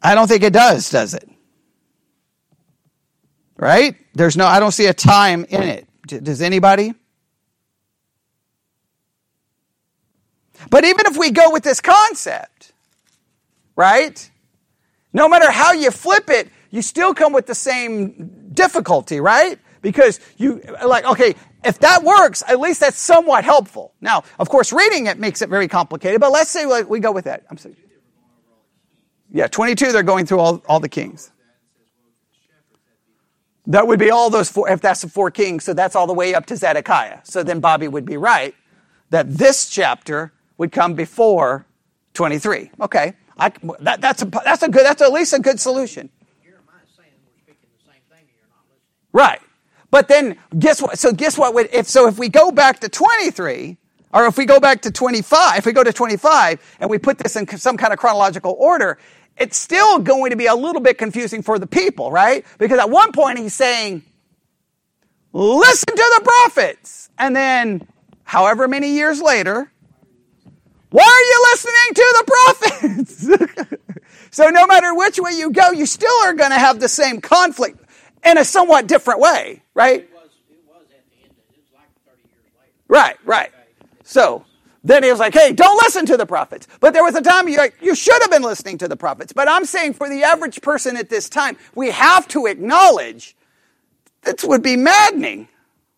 I 0.00 0.14
don't 0.14 0.28
think 0.28 0.44
it 0.44 0.52
does, 0.52 0.88
does 0.90 1.14
it? 1.14 1.28
Right? 3.60 3.94
There's 4.14 4.38
no, 4.38 4.46
I 4.46 4.58
don't 4.58 4.72
see 4.72 4.86
a 4.86 4.94
time 4.94 5.44
in 5.44 5.62
it. 5.62 5.86
Does 6.06 6.40
anybody? 6.40 6.94
But 10.70 10.84
even 10.84 11.04
if 11.06 11.18
we 11.18 11.30
go 11.30 11.52
with 11.52 11.62
this 11.62 11.80
concept, 11.82 12.72
right? 13.76 14.30
No 15.12 15.28
matter 15.28 15.50
how 15.50 15.72
you 15.72 15.90
flip 15.90 16.30
it, 16.30 16.48
you 16.70 16.80
still 16.80 17.12
come 17.12 17.34
with 17.34 17.46
the 17.46 17.54
same 17.54 18.50
difficulty, 18.52 19.20
right? 19.20 19.58
Because 19.82 20.20
you, 20.38 20.62
like, 20.84 21.04
okay, 21.04 21.34
if 21.62 21.80
that 21.80 22.02
works, 22.02 22.42
at 22.48 22.60
least 22.60 22.80
that's 22.80 22.98
somewhat 22.98 23.44
helpful. 23.44 23.92
Now, 24.00 24.24
of 24.38 24.48
course, 24.48 24.72
reading 24.72 25.06
it 25.06 25.18
makes 25.18 25.42
it 25.42 25.50
very 25.50 25.68
complicated, 25.68 26.20
but 26.20 26.32
let's 26.32 26.50
say 26.50 26.64
we 26.82 27.00
go 27.00 27.12
with 27.12 27.26
that. 27.26 27.44
I'm 27.50 27.58
sorry. 27.58 27.76
Yeah, 29.30 29.48
22, 29.48 29.92
they're 29.92 30.02
going 30.02 30.24
through 30.24 30.40
all, 30.40 30.62
all 30.66 30.80
the 30.80 30.88
kings. 30.88 31.30
That 33.66 33.86
would 33.86 33.98
be 33.98 34.10
all 34.10 34.30
those 34.30 34.50
four, 34.50 34.68
if 34.70 34.80
that's 34.80 35.02
the 35.02 35.08
four 35.08 35.30
kings, 35.30 35.64
so 35.64 35.74
that's 35.74 35.94
all 35.96 36.06
the 36.06 36.14
way 36.14 36.34
up 36.34 36.46
to 36.46 36.56
Zedekiah. 36.56 37.20
So 37.24 37.42
then 37.42 37.60
Bobby 37.60 37.88
would 37.88 38.04
be 38.06 38.16
right 38.16 38.54
that 39.10 39.30
this 39.30 39.68
chapter 39.68 40.32
would 40.58 40.72
come 40.72 40.94
before 40.94 41.66
23. 42.14 42.70
Okay, 42.80 43.14
I, 43.38 43.52
that, 43.80 44.00
that's, 44.00 44.22
a, 44.22 44.26
that's 44.26 44.62
a 44.62 44.68
good, 44.68 44.84
that's 44.84 45.02
at 45.02 45.12
least 45.12 45.32
a 45.32 45.38
good 45.38 45.60
solution. 45.60 46.10
Right. 49.12 49.40
But 49.90 50.08
then 50.08 50.36
guess 50.58 50.80
what? 50.80 50.98
So 50.98 51.12
guess 51.12 51.36
what? 51.38 51.54
would- 51.54 51.70
If 51.72 51.88
so, 51.88 52.06
if 52.08 52.18
we 52.18 52.28
go 52.28 52.50
back 52.52 52.80
to 52.80 52.88
23, 52.88 53.76
or 54.12 54.26
if 54.26 54.38
we 54.38 54.46
go 54.46 54.60
back 54.60 54.82
to 54.82 54.90
25, 54.90 55.58
if 55.58 55.66
we 55.66 55.72
go 55.72 55.84
to 55.84 55.92
25 55.92 56.76
and 56.80 56.90
we 56.90 56.98
put 56.98 57.18
this 57.18 57.36
in 57.36 57.46
some 57.58 57.76
kind 57.76 57.92
of 57.92 57.98
chronological 57.98 58.56
order, 58.58 58.98
it's 59.36 59.56
still 59.56 59.98
going 59.98 60.30
to 60.30 60.36
be 60.36 60.46
a 60.46 60.54
little 60.54 60.82
bit 60.82 60.98
confusing 60.98 61.42
for 61.42 61.58
the 61.58 61.66
people, 61.66 62.10
right? 62.10 62.44
Because 62.58 62.78
at 62.78 62.90
one 62.90 63.12
point 63.12 63.38
he's 63.38 63.54
saying, 63.54 64.02
listen 65.32 65.96
to 65.96 66.14
the 66.18 66.24
prophets. 66.24 67.08
And 67.18 67.34
then 67.34 67.86
however 68.24 68.68
many 68.68 68.92
years 68.92 69.20
later, 69.22 69.70
why 70.90 71.04
are 71.04 71.22
you 71.22 71.46
listening 71.52 71.94
to 71.94 72.16
the 72.18 72.96
prophets? 73.06 73.76
so 74.30 74.48
no 74.50 74.66
matter 74.66 74.94
which 74.94 75.18
way 75.18 75.32
you 75.32 75.50
go, 75.50 75.70
you 75.70 75.86
still 75.86 76.14
are 76.24 76.34
going 76.34 76.50
to 76.50 76.58
have 76.58 76.80
the 76.80 76.88
same 76.88 77.20
conflict 77.20 77.78
in 78.24 78.36
a 78.36 78.44
somewhat 78.44 78.86
different 78.86 79.20
way, 79.20 79.62
right? 79.74 80.00
It 80.00 80.10
was, 80.12 80.30
it 80.50 80.58
was 80.66 80.82
at 80.90 81.08
the 81.08 81.22
end. 81.22 81.30
Of, 81.30 81.54
it 81.54 81.60
was 81.60 81.72
like 81.74 81.88
30 82.06 82.28
years 82.28 82.52
later. 82.58 82.72
Right, 82.88 83.16
right. 83.24 83.52
So 84.02 84.44
then 84.82 85.02
he 85.02 85.10
was 85.10 85.18
like, 85.18 85.34
hey, 85.34 85.52
don't 85.52 85.76
listen 85.84 86.06
to 86.06 86.16
the 86.16 86.26
prophets. 86.26 86.66
But 86.80 86.94
there 86.94 87.04
was 87.04 87.14
a 87.14 87.20
time 87.20 87.48
you 87.48 87.58
like, 87.58 87.74
you 87.82 87.94
should 87.94 88.20
have 88.22 88.30
been 88.30 88.42
listening 88.42 88.78
to 88.78 88.88
the 88.88 88.96
prophets. 88.96 89.32
But 89.32 89.48
I'm 89.48 89.64
saying 89.66 89.94
for 89.94 90.08
the 90.08 90.22
average 90.22 90.62
person 90.62 90.96
at 90.96 91.10
this 91.10 91.28
time, 91.28 91.56
we 91.74 91.90
have 91.90 92.26
to 92.28 92.46
acknowledge 92.46 93.36
this 94.22 94.44
would 94.44 94.62
be 94.62 94.76
maddening, 94.76 95.48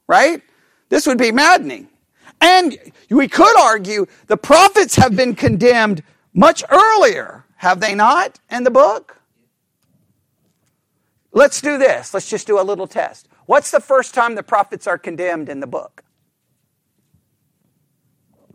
right? 0.08 0.42
This 0.88 1.06
would 1.06 1.18
be 1.18 1.32
maddening. 1.32 1.88
And 2.40 2.76
we 3.08 3.28
could 3.28 3.56
argue 3.56 4.06
the 4.26 4.36
prophets 4.36 4.96
have 4.96 5.14
been 5.14 5.36
condemned 5.36 6.02
much 6.34 6.64
earlier, 6.68 7.44
have 7.56 7.78
they 7.80 7.94
not, 7.94 8.40
in 8.50 8.64
the 8.64 8.70
book? 8.70 9.18
Let's 11.32 11.60
do 11.60 11.78
this. 11.78 12.12
Let's 12.12 12.28
just 12.28 12.46
do 12.46 12.60
a 12.60 12.62
little 12.62 12.86
test. 12.86 13.28
What's 13.46 13.70
the 13.70 13.80
first 13.80 14.12
time 14.12 14.34
the 14.34 14.42
prophets 14.42 14.86
are 14.86 14.98
condemned 14.98 15.48
in 15.48 15.60
the 15.60 15.66
book? 15.66 16.02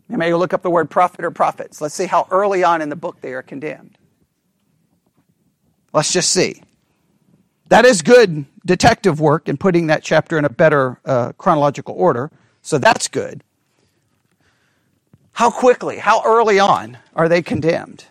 You 0.08 0.16
may 0.16 0.32
look 0.34 0.54
up 0.54 0.62
the 0.62 0.70
word 0.70 0.90
prophet 0.90 1.24
or 1.24 1.30
prophets. 1.30 1.80
Let's 1.80 1.94
see 1.94 2.06
how 2.06 2.26
early 2.30 2.64
on 2.64 2.80
in 2.80 2.88
the 2.88 2.96
book 2.96 3.20
they 3.20 3.32
are 3.32 3.42
condemned. 3.42 3.98
Let's 5.92 6.12
just 6.12 6.32
see. 6.32 6.62
That 7.68 7.84
is 7.84 8.00
good 8.00 8.46
detective 8.64 9.20
work 9.20 9.48
in 9.48 9.58
putting 9.58 9.88
that 9.88 10.02
chapter 10.02 10.38
in 10.38 10.44
a 10.44 10.50
better 10.50 11.00
uh, 11.04 11.32
chronological 11.32 11.94
order. 11.94 12.30
So 12.62 12.78
that's 12.78 13.08
good. 13.08 13.44
How 15.32 15.50
quickly, 15.50 15.98
how 15.98 16.22
early 16.24 16.58
on 16.58 16.98
are 17.14 17.28
they 17.28 17.42
condemned? 17.42 18.06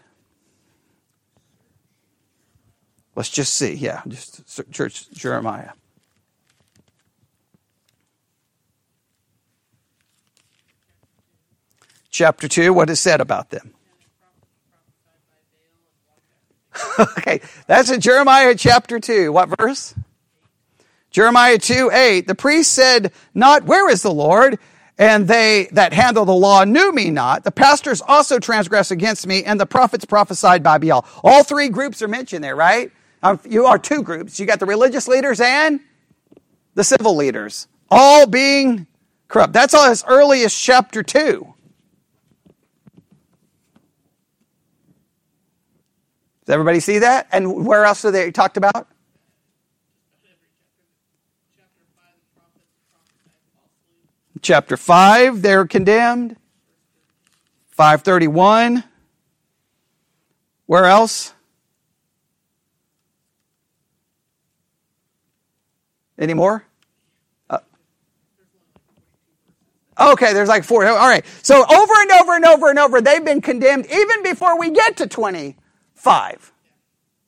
Let's 3.16 3.30
just 3.30 3.56
see. 3.56 3.74
Yeah, 3.74 4.02
just 4.08 4.72
church 4.72 5.10
Jeremiah. 5.12 5.72
Chapter 12.18 12.48
2, 12.48 12.74
what 12.74 12.90
is 12.90 13.00
said 13.00 13.22
about 13.22 13.52
them? 13.52 13.76
okay, 17.00 17.42
that's 17.68 17.92
in 17.92 18.02
Jeremiah 18.02 18.56
chapter 18.56 19.00
2. 19.00 19.32
What 19.32 19.56
verse? 19.60 19.94
Jeremiah 21.12 21.60
2 21.60 21.92
8. 21.94 22.26
The 22.26 22.34
priest 22.34 22.74
said, 22.74 23.14
Not 23.36 23.66
where 23.66 23.88
is 23.88 24.02
the 24.02 24.12
Lord? 24.12 24.58
And 24.98 25.28
they 25.28 25.68
that 25.74 25.94
handle 25.94 26.26
the 26.26 26.34
law 26.34 26.64
knew 26.64 26.92
me 26.92 27.12
not. 27.12 27.44
The 27.44 27.52
pastors 27.52 28.02
also 28.02 28.40
transgress 28.40 28.90
against 28.90 29.28
me, 29.28 29.44
and 29.44 29.60
the 29.60 29.68
prophets 29.68 30.04
prophesied 30.04 30.64
by 30.64 30.80
Baal. 30.80 31.06
All 31.24 31.44
three 31.44 31.70
groups 31.70 32.02
are 32.02 32.08
mentioned 32.08 32.44
there, 32.44 32.56
right? 32.56 32.92
Um, 33.22 33.40
you 33.48 33.68
are 33.68 33.78
two 33.78 34.02
groups. 34.02 34.40
You 34.40 34.48
got 34.48 34.60
the 34.60 34.66
religious 34.66 35.08
leaders 35.08 35.40
and 35.40 35.82
the 36.74 36.84
civil 36.84 37.16
leaders, 37.16 37.68
all 37.92 38.26
being 38.26 38.88
corrupt. 39.28 39.54
That's 39.54 39.76
all 39.76 39.86
as 39.86 40.04
early 40.08 40.42
as 40.42 40.56
chapter 40.56 41.04
2. 41.04 41.54
Does 46.48 46.54
everybody 46.54 46.80
see 46.80 47.00
that? 47.00 47.28
And 47.34 47.66
where 47.66 47.84
else 47.84 48.06
are 48.06 48.12
they 48.12 48.32
talked 48.32 48.56
about? 48.56 48.88
Chapter 51.58 51.84
5, 51.94 52.06
the 52.16 52.40
prophets 52.40 52.64
prophesied 52.72 53.58
falsely. 53.60 54.40
Chapter 54.42 54.78
5, 54.78 55.42
they're 55.42 55.68
condemned. 55.68 56.38
531. 57.72 58.86
Where 60.68 60.86
else? 60.86 61.34
Any 66.18 66.34
more? 66.34 66.64
Uh, 67.50 67.60
okay, 70.00 70.32
there's 70.32 70.48
like 70.48 70.64
four. 70.64 70.86
All 70.86 70.96
right. 70.96 71.26
So 71.44 71.58
over 71.58 71.94
and 71.98 72.12
over 72.14 72.36
and 72.38 72.46
over 72.46 72.70
and 72.70 72.80
over, 72.80 73.02
they've 73.02 73.24
been 73.26 73.42
condemned 73.42 73.86
even 73.88 74.24
before 74.24 74.58
we 74.58 74.72
get 74.72 74.96
to 74.98 75.08
25. 75.98 76.54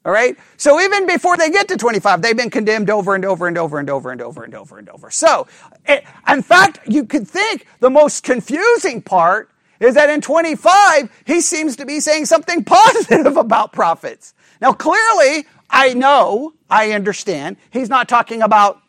All 0.06 0.12
right? 0.12 0.38
So 0.58 0.80
even 0.80 1.06
before 1.06 1.38
they 1.38 1.50
get 1.50 1.68
to 1.70 1.78
25, 1.78 2.22
they've 2.22 2.38
been 2.38 2.50
condemned 2.50 2.90
over 2.90 3.16
and 3.16 3.26
over 3.26 3.48
and 3.48 3.58
over 3.58 3.80
and 3.80 3.90
over 3.90 4.12
and 4.12 4.22
over 4.22 4.44
and 4.44 4.56
over 4.56 4.78
and 4.78 4.90
over. 4.90 5.12
So, 5.12 5.48
eh, 5.86 6.02
in 6.28 6.42
fact, 6.42 6.80
you 6.88 7.06
could 7.06 7.28
think 7.28 7.66
the 7.80 7.90
most 7.90 8.24
confusing 8.24 9.02
part 9.02 9.50
is 9.80 9.96
that 9.96 10.10
in 10.10 10.22
25, 10.22 11.10
he 11.26 11.42
seems 11.42 11.76
to 11.78 11.86
be 11.86 12.00
saying 12.00 12.26
something 12.26 12.64
positive 12.66 13.38
about 13.38 13.74
prophets. 13.74 14.34
Now, 14.62 14.74
clearly, 14.74 15.46
I 15.70 15.94
know, 15.94 16.54
I 16.70 16.92
understand, 16.92 17.58
he's 17.72 17.90
not 17.90 18.08
talking 18.08 18.42
about 18.42 18.82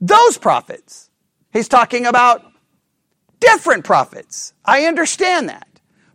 those 0.00 0.38
prophets. 0.38 1.10
He's 1.52 1.68
talking 1.68 2.06
about 2.06 2.44
different 3.40 3.84
prophets. 3.84 4.52
I 4.64 4.84
understand 4.84 5.48
that. 5.48 5.68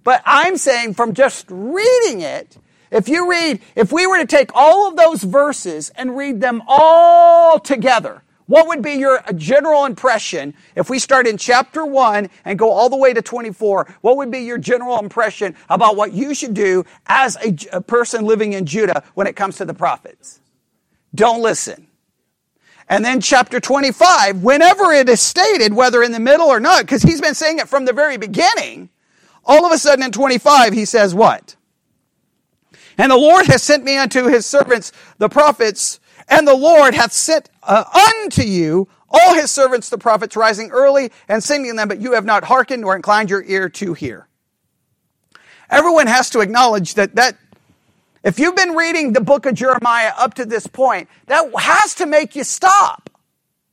But 0.03 0.21
I'm 0.25 0.57
saying 0.57 0.95
from 0.95 1.13
just 1.13 1.45
reading 1.49 2.21
it, 2.21 2.57
if 2.93 3.09
you 3.09 3.29
read, 3.29 3.59
if 3.75 3.91
we 3.91 4.05
were 4.05 4.19
to 4.19 4.27
take 4.27 4.51
all 4.53 4.87
of 4.87 4.95
those 4.95 5.23
verses 5.23 5.91
and 5.95 6.15
read 6.15 6.39
them 6.39 6.61
all 6.67 7.59
together, 7.59 8.21
what 8.45 8.67
would 8.67 8.81
be 8.81 8.93
your 8.93 9.23
general 9.35 9.85
impression 9.85 10.53
if 10.75 10.89
we 10.89 10.99
start 10.99 11.25
in 11.25 11.37
chapter 11.37 11.85
1 11.85 12.29
and 12.45 12.59
go 12.59 12.71
all 12.71 12.89
the 12.89 12.97
way 12.97 13.13
to 13.13 13.21
24? 13.21 13.95
What 14.01 14.17
would 14.17 14.29
be 14.29 14.39
your 14.39 14.57
general 14.57 14.99
impression 14.99 15.55
about 15.69 15.95
what 15.95 16.13
you 16.13 16.35
should 16.35 16.53
do 16.53 16.85
as 17.07 17.37
a, 17.37 17.77
a 17.77 17.81
person 17.81 18.25
living 18.25 18.53
in 18.53 18.65
Judah 18.65 19.03
when 19.15 19.27
it 19.27 19.35
comes 19.35 19.57
to 19.57 19.65
the 19.65 19.73
prophets? 19.73 20.39
Don't 21.15 21.41
listen. 21.41 21.87
And 22.89 23.03
then 23.03 23.21
chapter 23.21 23.59
25, 23.59 24.43
whenever 24.43 24.91
it 24.91 25.07
is 25.07 25.21
stated, 25.21 25.73
whether 25.73 26.03
in 26.03 26.11
the 26.11 26.19
middle 26.19 26.47
or 26.47 26.59
not, 26.59 26.81
because 26.81 27.01
he's 27.01 27.21
been 27.21 27.33
saying 27.33 27.59
it 27.59 27.69
from 27.69 27.85
the 27.85 27.93
very 27.93 28.17
beginning, 28.17 28.89
all 29.45 29.65
of 29.65 29.71
a 29.71 29.77
sudden 29.77 30.03
in 30.03 30.11
25, 30.11 30.73
he 30.73 30.85
says 30.85 31.15
what? 31.15 31.55
And 32.97 33.11
the 33.11 33.17
Lord 33.17 33.47
has 33.47 33.63
sent 33.63 33.83
me 33.83 33.97
unto 33.97 34.27
his 34.27 34.45
servants, 34.45 34.91
the 35.17 35.29
prophets, 35.29 35.99
and 36.27 36.47
the 36.47 36.55
Lord 36.55 36.93
hath 36.93 37.11
sent 37.11 37.49
uh, 37.63 37.83
unto 38.23 38.43
you 38.43 38.87
all 39.09 39.35
his 39.35 39.51
servants, 39.51 39.89
the 39.89 39.97
prophets, 39.97 40.35
rising 40.35 40.71
early 40.71 41.11
and 41.27 41.43
singing 41.43 41.75
them, 41.75 41.87
but 41.87 42.01
you 42.01 42.13
have 42.13 42.25
not 42.25 42.43
hearkened 42.43 42.83
or 42.83 42.95
inclined 42.95 43.29
your 43.29 43.43
ear 43.43 43.69
to 43.69 43.93
hear. 43.93 44.27
Everyone 45.69 46.07
has 46.07 46.31
to 46.31 46.39
acknowledge 46.39 46.95
that 46.95 47.15
that 47.15 47.37
if 48.23 48.39
you've 48.39 48.55
been 48.55 48.73
reading 48.73 49.13
the 49.13 49.21
book 49.21 49.45
of 49.45 49.53
Jeremiah 49.53 50.13
up 50.17 50.35
to 50.35 50.45
this 50.45 50.65
point, 50.65 51.09
that 51.27 51.51
has 51.59 51.95
to 51.95 52.05
make 52.05 52.35
you 52.35 52.43
stop. 52.43 53.09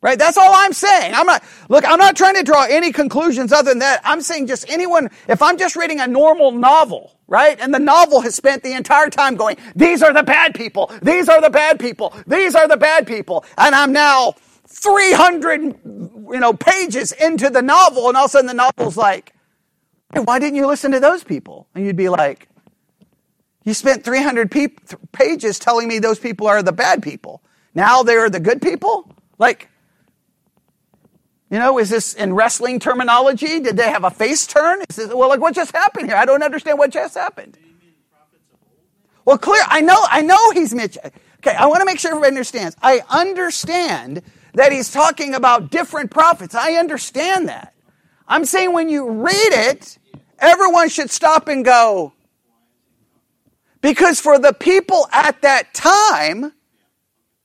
Right? 0.02 0.18
That's 0.18 0.38
all 0.38 0.52
I'm 0.52 0.72
saying. 0.72 1.14
I'm 1.14 1.26
not, 1.26 1.44
look, 1.68 1.84
I'm 1.86 1.98
not 1.98 2.16
trying 2.16 2.34
to 2.36 2.42
draw 2.42 2.64
any 2.64 2.90
conclusions 2.90 3.52
other 3.52 3.70
than 3.70 3.80
that. 3.80 4.00
I'm 4.02 4.22
saying 4.22 4.46
just 4.46 4.68
anyone, 4.70 5.10
if 5.28 5.42
I'm 5.42 5.58
just 5.58 5.76
reading 5.76 6.00
a 6.00 6.06
normal 6.06 6.52
novel, 6.52 7.14
right? 7.30 7.58
And 7.60 7.72
the 7.72 7.78
novel 7.78 8.20
has 8.20 8.34
spent 8.34 8.62
the 8.62 8.72
entire 8.72 9.08
time 9.08 9.36
going, 9.36 9.56
these 9.74 10.02
are 10.02 10.12
the 10.12 10.24
bad 10.24 10.54
people. 10.54 10.90
These 11.00 11.28
are 11.28 11.40
the 11.40 11.48
bad 11.48 11.78
people. 11.78 12.12
These 12.26 12.54
are 12.54 12.68
the 12.68 12.76
bad 12.76 13.06
people. 13.06 13.44
And 13.56 13.74
I'm 13.74 13.92
now 13.92 14.34
300, 14.66 15.62
you 15.62 16.40
know, 16.40 16.52
pages 16.52 17.12
into 17.12 17.48
the 17.48 17.62
novel. 17.62 18.08
And 18.08 18.16
all 18.16 18.24
of 18.24 18.30
a 18.30 18.32
sudden 18.32 18.48
the 18.48 18.54
novel's 18.54 18.96
like, 18.96 19.32
hey, 20.12 20.20
why 20.20 20.40
didn't 20.40 20.56
you 20.56 20.66
listen 20.66 20.90
to 20.90 21.00
those 21.00 21.22
people? 21.22 21.68
And 21.74 21.86
you'd 21.86 21.96
be 21.96 22.08
like, 22.08 22.48
you 23.64 23.74
spent 23.74 24.02
300 24.02 24.50
pe- 24.50 24.66
pages 25.12 25.60
telling 25.60 25.86
me 25.86 26.00
those 26.00 26.18
people 26.18 26.48
are 26.48 26.64
the 26.64 26.72
bad 26.72 27.00
people. 27.00 27.42
Now 27.74 28.02
they're 28.02 28.28
the 28.28 28.40
good 28.40 28.60
people? 28.60 29.14
Like, 29.38 29.68
you 31.50 31.58
know, 31.58 31.78
is 31.78 31.90
this 31.90 32.14
in 32.14 32.32
wrestling 32.34 32.78
terminology? 32.78 33.58
Did 33.58 33.76
they 33.76 33.90
have 33.90 34.04
a 34.04 34.10
face 34.10 34.46
turn? 34.46 34.82
Is 34.88 34.96
this, 34.96 35.08
well, 35.08 35.28
like 35.28 35.40
what 35.40 35.54
just 35.54 35.72
happened 35.74 36.08
here? 36.08 36.16
I 36.16 36.24
don't 36.24 36.42
understand 36.42 36.78
what 36.78 36.90
just 36.90 37.14
happened. 37.14 37.58
Well, 39.24 39.36
clear. 39.36 39.62
I 39.66 39.80
know. 39.80 39.98
I 40.08 40.22
know 40.22 40.50
he's 40.52 40.72
Mitch. 40.72 40.96
Okay, 41.38 41.56
I 41.56 41.66
want 41.66 41.80
to 41.80 41.84
make 41.84 41.98
sure 41.98 42.12
everybody 42.12 42.30
understands. 42.30 42.76
I 42.82 43.02
understand 43.08 44.22
that 44.54 44.72
he's 44.72 44.92
talking 44.92 45.34
about 45.34 45.70
different 45.70 46.10
prophets. 46.10 46.54
I 46.54 46.74
understand 46.74 47.48
that. 47.48 47.74
I'm 48.28 48.44
saying 48.44 48.72
when 48.72 48.88
you 48.88 49.10
read 49.10 49.34
it, 49.34 49.98
everyone 50.38 50.88
should 50.88 51.10
stop 51.10 51.48
and 51.48 51.64
go. 51.64 52.12
Because 53.80 54.20
for 54.20 54.38
the 54.38 54.52
people 54.52 55.08
at 55.12 55.42
that 55.42 55.74
time, 55.74 56.52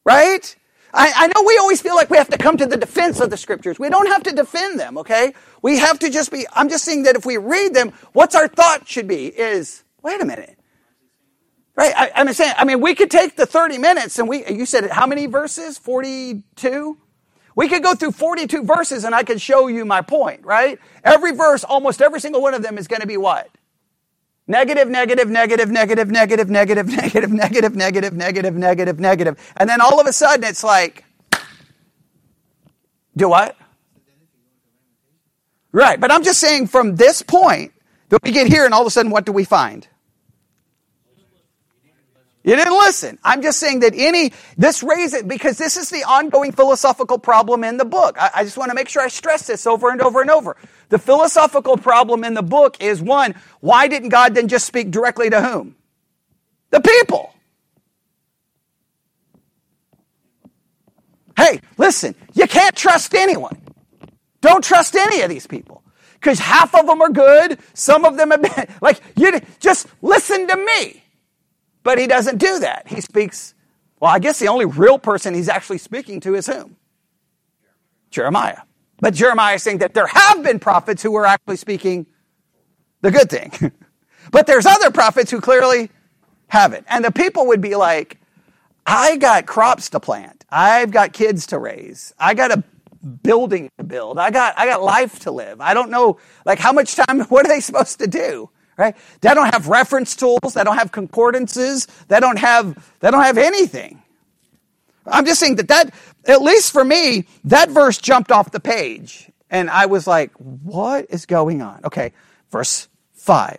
right? 0.04 0.56
I, 0.96 1.12
I, 1.16 1.28
know 1.28 1.44
we 1.46 1.58
always 1.58 1.82
feel 1.82 1.96
like 1.96 2.10
we 2.10 2.18
have 2.18 2.30
to 2.30 2.38
come 2.38 2.56
to 2.58 2.66
the 2.66 2.78
defense 2.78 3.20
of 3.20 3.30
the 3.30 3.36
scriptures. 3.36 3.78
We 3.78 3.90
don't 3.90 4.08
have 4.08 4.24
to 4.24 4.32
defend 4.32 4.80
them, 4.80 4.98
okay? 5.00 5.34
We 5.62 5.78
have 5.80 6.00
to 6.00 6.10
just 6.10 6.32
be, 6.32 6.46
I'm 6.54 6.70
just 6.70 6.86
saying 6.86 7.04
that 7.04 7.18
if 7.18 7.26
we 7.26 7.36
read 7.38 7.74
them, 7.74 7.92
what's 8.14 8.34
our 8.34 8.48
thought 8.48 8.88
should 8.88 9.08
be 9.08 9.28
is, 9.28 9.84
wait 10.02 10.22
a 10.22 10.26
minute. 10.26 10.58
Right? 11.76 11.94
I, 11.96 12.12
I'm 12.16 12.32
saying, 12.32 12.54
I 12.58 12.64
mean, 12.64 12.80
we 12.80 12.96
could 12.96 13.12
take 13.12 13.36
the 13.36 13.46
30 13.46 13.78
minutes 13.78 14.18
and 14.20 14.30
we, 14.30 14.48
you 14.48 14.66
said 14.66 14.90
how 14.90 15.06
many 15.06 15.26
verses? 15.26 15.78
42? 15.78 16.98
We 17.58 17.68
could 17.68 17.84
go 17.84 17.94
through 17.94 18.12
42 18.12 18.64
verses 18.64 19.04
and 19.04 19.14
I 19.14 19.24
could 19.24 19.42
show 19.42 19.68
you 19.68 19.84
my 19.84 20.02
point, 20.02 20.46
right? 20.46 20.80
Every 21.04 21.34
verse, 21.34 21.66
almost 21.66 22.02
every 22.02 22.22
single 22.22 22.42
one 22.42 22.54
of 22.54 22.64
them 22.64 22.78
is 22.78 22.88
going 22.88 23.02
to 23.02 23.08
be 23.08 23.18
what? 23.18 23.50
Negative, 24.48 24.88
negative, 24.88 25.30
negative, 25.30 25.72
negative, 25.72 26.10
negative, 26.12 26.50
negative, 26.50 26.88
negative, 26.90 27.32
negative, 27.32 27.76
negative, 27.76 28.14
negative, 28.14 28.56
negative, 28.56 29.00
negative. 29.00 29.54
And 29.58 29.68
then 29.70 29.82
all 29.82 30.00
of 30.00 30.06
a 30.06 30.14
sudden 30.14 30.44
it's 30.44 30.64
like, 30.64 31.04
do 33.18 33.30
what? 33.30 33.58
Right, 35.72 36.00
but 36.00 36.12
I'm 36.12 36.24
just 36.24 36.40
saying 36.40 36.68
from 36.68 36.96
this 36.96 37.22
point 37.22 37.74
that 38.10 38.22
we 38.24 38.32
get 38.32 38.48
here 38.48 38.66
and 38.66 38.74
all 38.74 38.82
of 38.82 38.88
a 38.88 38.92
sudden 38.92 39.12
what 39.12 39.26
do 39.26 39.32
we 39.32 39.46
find? 39.46 39.88
You 42.46 42.56
didn't 42.56 42.78
listen. 42.78 43.18
I'm 43.24 43.42
just 43.42 43.60
saying 43.60 43.80
that 43.80 43.94
any, 43.96 44.32
this 44.56 44.84
raises, 44.84 45.24
because 45.24 45.58
this 45.58 45.78
is 45.78 45.90
the 45.90 46.04
ongoing 46.04 46.52
philosophical 46.52 47.18
problem 47.18 47.64
in 47.64 47.78
the 47.78 47.86
book. 47.86 48.18
I, 48.22 48.30
I, 48.36 48.44
just 48.44 48.56
want 48.56 48.70
to 48.70 48.76
make 48.76 48.88
sure 48.88 49.02
I 49.02 49.08
stress 49.08 49.48
this 49.48 49.66
over 49.66 49.90
and 49.90 50.00
over 50.00 50.22
and 50.22 50.30
over. 50.30 50.56
The 50.90 51.00
philosophical 51.00 51.76
problem 51.76 52.24
in 52.24 52.36
the 52.36 52.44
book 52.44 52.78
is 52.80 53.02
one, 53.02 53.34
why 53.62 53.88
didn't 53.88 54.10
God 54.10 54.36
then 54.36 54.48
just 54.48 54.68
speak 54.68 54.92
directly 54.92 55.32
to 55.32 55.42
whom? 55.42 55.76
The 56.70 56.82
people. 56.82 57.34
Hey, 61.36 61.62
listen, 61.80 62.14
you 62.36 62.46
can't 62.46 62.76
trust 62.76 63.16
anyone. 63.16 63.60
Don't 64.42 64.64
trust 64.64 64.96
any 64.96 65.22
of 65.22 65.32
these 65.32 65.48
people. 65.48 65.82
Because 66.14 66.38
half 66.38 66.76
of 66.76 66.86
them 66.86 67.02
are 67.02 67.10
good, 67.10 67.58
some 67.74 68.06
of 68.06 68.18
them 68.18 68.30
have 68.30 68.44
been, 68.44 68.68
like, 68.82 69.02
you 69.16 69.42
just 69.60 69.88
listen 70.04 70.48
to 70.48 70.56
me. 70.56 71.02
But 71.86 72.00
he 72.00 72.08
doesn't 72.08 72.40
do 72.40 72.60
that. 72.62 72.88
He 72.88 73.00
speaks, 73.00 73.54
well, 74.00 74.12
I 74.12 74.18
guess 74.18 74.40
the 74.40 74.48
only 74.48 74.66
real 74.66 74.98
person 74.98 75.36
he's 75.36 75.48
actually 75.48 75.78
speaking 75.78 76.20
to 76.22 76.34
is 76.34 76.48
whom? 76.48 76.78
Jeremiah. 78.10 78.62
But 79.00 79.14
Jeremiah 79.14 79.56
is 79.56 79.64
saying 79.64 79.78
that 79.78 79.94
there 79.94 80.08
have 80.08 80.42
been 80.42 80.60
prophets 80.60 81.04
who 81.04 81.12
were 81.12 81.28
actually 81.28 81.58
speaking 81.58 82.08
the 83.02 83.12
good 83.12 83.30
thing. 83.30 83.72
but 84.32 84.48
there's 84.48 84.66
other 84.66 84.90
prophets 84.90 85.30
who 85.30 85.40
clearly 85.40 85.92
haven't. 86.48 86.88
And 86.90 87.06
the 87.06 87.12
people 87.12 87.46
would 87.48 87.62
be 87.62 87.76
like, 87.76 88.18
I 88.88 89.18
got 89.18 89.46
crops 89.46 89.92
to 89.92 90.00
plant. 90.00 90.44
I've 90.50 90.90
got 90.90 91.14
kids 91.14 91.46
to 91.48 91.60
raise. 91.60 92.14
I 92.18 92.34
got 92.34 92.50
a 92.50 92.64
building 93.22 93.70
to 93.78 93.84
build. 93.84 94.18
I 94.18 94.32
got 94.32 94.58
I 94.58 94.66
got 94.66 94.82
life 94.82 95.20
to 95.20 95.32
live. 95.32 95.62
I 95.62 95.76
don't 95.76 95.92
know 95.92 96.18
like 96.46 96.58
how 96.58 96.74
much 96.74 96.96
time 96.96 97.22
what 97.30 97.46
are 97.46 97.50
they 97.50 97.60
supposed 97.60 98.00
to 98.00 98.08
do? 98.08 98.50
Right? 98.78 98.96
They 99.22 99.34
don't 99.34 99.54
have 99.54 99.68
reference 99.68 100.16
tools. 100.16 100.54
They 100.54 100.64
don't 100.64 100.78
have 100.78 100.92
concordances. 100.92 101.88
They 102.08 102.20
don't 102.20 102.40
have, 102.40 102.92
they 103.00 103.12
don't 103.12 103.24
have 103.24 103.38
anything. 103.38 104.02
I'm 105.08 105.26
just 105.26 105.40
saying 105.40 105.56
that 105.58 105.68
that, 105.68 105.94
at 106.26 106.42
least 106.42 106.72
for 106.72 106.84
me, 106.84 107.28
that 107.46 107.70
verse 107.70 107.98
jumped 107.98 108.32
off 108.32 108.52
the 108.52 108.60
page. 108.60 109.30
And 109.50 109.70
I 109.70 109.86
was 109.86 110.08
like, 110.08 110.32
what 110.34 111.06
is 111.10 111.26
going 111.26 111.62
on? 111.62 111.82
Okay, 111.86 112.14
verse 112.52 112.88
5. 113.14 113.58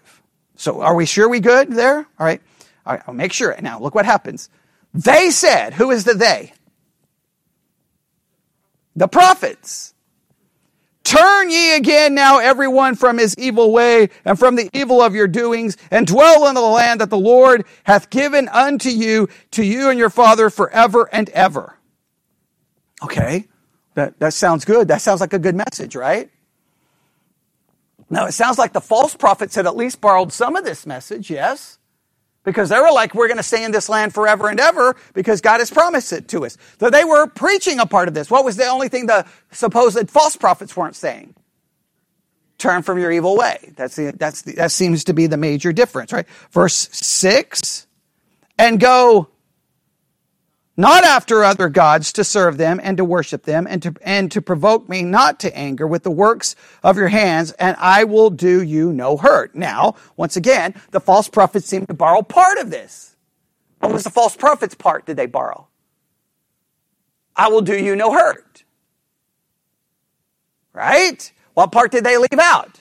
So 0.57 0.81
are 0.81 0.95
we 0.95 1.07
sure 1.07 1.29
we 1.29 1.41
good 1.41 1.71
there? 1.71 1.99
All 1.99 2.27
right. 2.27 2.41
All 2.85 2.95
right, 2.95 3.03
I'll 3.07 3.15
make 3.15 3.33
sure. 3.33 3.57
Now, 3.61 3.81
look 3.81 3.95
what 3.95 4.07
happens. 4.07 4.49
They 4.95 5.31
said, 5.31 5.75
who 5.75 5.91
is 5.91 6.05
the 6.05 6.15
they? 6.15 6.53
The 8.95 9.09
prophets. 9.09 9.93
Turn 11.07 11.51
ye 11.51 11.77
again 11.77 12.17
now 12.17 12.41
everyone 12.41 12.97
from 12.97 13.19
his 13.19 13.37
evil 13.39 13.73
way 13.73 14.09
and 14.25 14.37
from 14.37 14.57
the 14.57 14.69
evil 14.73 15.01
of 15.01 15.15
your 15.15 15.29
doings 15.29 15.77
and 15.93 16.05
dwell 16.05 16.49
in 16.49 16.57
the 16.57 16.61
land 16.61 17.01
that 17.01 17.11
the 17.11 17.17
Lord 17.17 17.65
hath 17.85 18.11
given 18.11 18.49
unto 18.49 18.89
you, 18.89 19.29
to 19.53 19.63
you 19.63 19.89
and 19.89 20.01
your 20.01 20.11
father 20.11 20.51
forever 20.51 21.09
and 21.13 21.29
ever. 21.29 21.79
Okay. 23.05 23.47
That, 23.95 24.19
that 24.19 24.35
sounds 24.35 24.65
good. 24.65 24.89
That 24.89 25.01
sounds 25.01 25.21
like 25.21 25.33
a 25.33 25.39
good 25.39 25.55
message, 25.55 25.95
right? 25.95 26.29
Now 28.11 28.27
it 28.27 28.33
sounds 28.33 28.59
like 28.59 28.73
the 28.73 28.81
false 28.81 29.15
prophets 29.15 29.55
had 29.55 29.67
at 29.67 29.77
least 29.77 30.01
borrowed 30.01 30.33
some 30.33 30.57
of 30.57 30.65
this 30.65 30.87
message, 30.87 31.31
yes? 31.31 31.79
Because 32.47 32.71
they 32.71 32.79
were 32.79 32.93
like, 32.93 33.15
we're 33.15 33.27
going 33.27 33.37
to 33.37 33.43
stay 33.43 33.65
in 33.65 33.73
this 33.73 33.91
land 33.91 34.15
forever 34.15 34.49
and 34.49 34.59
ever 34.59 34.97
because 35.13 35.43
God 35.43 35.59
has 35.59 35.71
promised 35.71 36.13
it 36.13 36.29
to 36.29 36.47
us. 36.47 36.57
So 36.81 36.89
they 36.89 37.05
were 37.05 37.27
preaching 37.27 37.81
a 37.81 37.87
part 37.87 38.09
of 38.09 38.15
this. 38.15 38.31
What 38.31 38.45
was 38.45 38.57
the 38.57 38.67
only 38.67 38.89
thing 38.89 39.07
the 39.07 39.27
supposed 39.51 40.09
false 40.09 40.37
prophets 40.37 40.75
weren't 40.75 40.97
saying? 40.97 41.35
Turn 42.57 42.83
from 42.83 42.99
your 42.99 43.11
evil 43.11 43.37
way. 43.37 43.73
That's 43.77 43.97
the, 43.97 44.13
that's 44.13 44.43
the, 44.43 44.53
that 44.53 44.71
seems 44.71 45.05
to 45.05 45.13
be 45.13 45.27
the 45.27 45.37
major 45.37 45.73
difference, 45.73 46.13
right? 46.13 46.27
Verse 46.53 46.89
six, 46.93 47.87
and 48.59 48.81
go 48.81 49.29
not 50.77 51.05
after 51.05 51.43
other 51.43 51.69
gods 51.69 52.13
to 52.13 52.25
serve 52.25 52.59
them 52.59 52.81
and 52.83 52.97
to 52.97 53.05
worship 53.05 53.45
them 53.45 53.67
and 53.69 53.83
to, 53.83 53.95
and 54.03 54.31
to 54.33 54.43
provoke 54.43 54.89
me 54.89 55.03
not 55.03 55.41
to 55.41 55.57
anger 55.57 55.87
with 55.87 56.03
the 56.03 56.11
works 56.11 56.55
of 56.83 56.97
your 56.97 57.09
hands 57.09 57.53
and 57.53 57.77
I 57.79 58.05
will 58.05 58.31
do 58.31 58.63
you 58.63 58.93
no 58.93 59.17
hurt. 59.17 59.55
Now, 59.55 59.97
once 60.17 60.37
again, 60.37 60.75
the 60.91 61.01
false 61.01 61.29
prophets 61.29 61.67
seem 61.67 61.87
to 61.87 61.95
borrow 61.95 62.23
part 62.23 62.59
of 62.59 62.71
this. 62.71 63.17
What 63.81 63.93
was 63.93 64.05
the 64.05 64.11
false 64.11 64.37
prophet's 64.37 64.75
part 64.75 65.07
did 65.07 65.17
they 65.17 65.27
borrow? 65.27 65.69
I 67.35 67.49
will 67.49 67.61
do 67.61 67.77
you 67.77 67.97
no 67.97 68.13
hurt. 68.13 68.65
Right? 70.73 71.33
What 71.55 71.73
part 71.73 71.91
did 71.91 72.05
they 72.05 72.19
leave 72.19 72.39
out? 72.39 72.81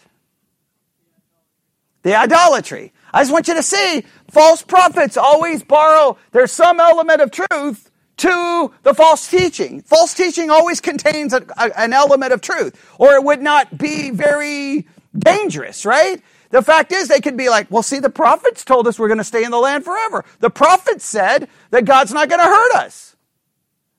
The 2.06 2.14
idolatry. 2.14 2.94
I 3.12 3.22
just 3.22 3.34
want 3.34 3.48
you 3.48 3.56
to 3.56 3.64
see 3.64 4.06
false 4.30 4.62
prophets 4.62 5.18
always 5.18 5.64
borrow, 5.64 6.20
there's 6.34 6.52
some 6.52 6.80
element 6.80 7.20
of 7.20 7.32
truth 7.32 7.90
to 8.18 8.72
the 8.84 8.94
false 8.94 9.28
teaching. 9.28 9.82
False 9.82 10.14
teaching 10.14 10.52
always 10.52 10.80
contains 10.80 11.34
a, 11.34 11.44
a, 11.58 11.72
an 11.76 11.94
element 11.94 12.32
of 12.32 12.42
truth, 12.42 12.80
or 13.00 13.16
it 13.16 13.24
would 13.24 13.42
not 13.42 13.80
be 13.80 14.12
very 14.12 14.88
dangerous, 15.18 15.84
right? 15.84 16.22
The 16.52 16.62
fact 16.62 16.92
is, 16.92 17.08
they 17.08 17.22
could 17.22 17.38
be 17.38 17.50
like, 17.50 17.72
well, 17.72 17.82
see, 17.82 17.98
the 17.98 18.12
prophets 18.12 18.64
told 18.64 18.88
us 18.88 19.00
we're 19.00 19.08
going 19.08 19.18
to 19.18 19.24
stay 19.24 19.44
in 19.44 19.50
the 19.50 19.58
land 19.58 19.84
forever. 19.84 20.26
The 20.42 20.52
prophets 20.52 21.06
said 21.06 21.50
that 21.72 21.86
God's 21.86 22.14
not 22.14 22.30
going 22.30 22.40
to 22.40 22.46
hurt 22.46 22.76
us. 22.76 23.16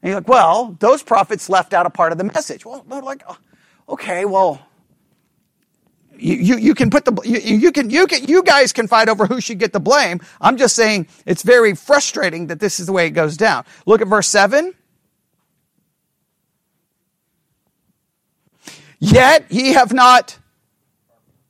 And 0.00 0.10
you're 0.10 0.20
like, 0.20 0.28
well, 0.28 0.76
those 0.78 1.02
prophets 1.02 1.48
left 1.48 1.74
out 1.74 1.86
a 1.86 1.90
part 1.90 2.12
of 2.12 2.18
the 2.18 2.24
message. 2.24 2.64
Well, 2.64 2.84
they're 2.88 3.02
like, 3.02 3.24
oh, 3.28 3.38
okay, 3.88 4.24
well, 4.24 4.64
you, 6.18 6.34
you, 6.34 6.56
you 6.58 6.74
can 6.74 6.90
put 6.90 7.04
the 7.04 7.12
you, 7.24 7.38
you 7.38 7.72
can 7.72 7.90
you 7.90 8.06
can 8.06 8.24
you 8.24 8.42
guys 8.42 8.72
can 8.72 8.88
fight 8.88 9.08
over 9.08 9.26
who 9.26 9.40
should 9.40 9.58
get 9.58 9.72
the 9.72 9.80
blame. 9.80 10.20
I'm 10.40 10.56
just 10.56 10.74
saying 10.76 11.08
it's 11.24 11.42
very 11.42 11.74
frustrating 11.74 12.48
that 12.48 12.60
this 12.60 12.80
is 12.80 12.86
the 12.86 12.92
way 12.92 13.06
it 13.06 13.10
goes 13.10 13.36
down. 13.36 13.64
Look 13.86 14.00
at 14.00 14.08
verse 14.08 14.28
seven. 14.28 14.74
Yet 18.98 19.50
ye 19.50 19.74
have 19.74 19.92
not 19.92 20.38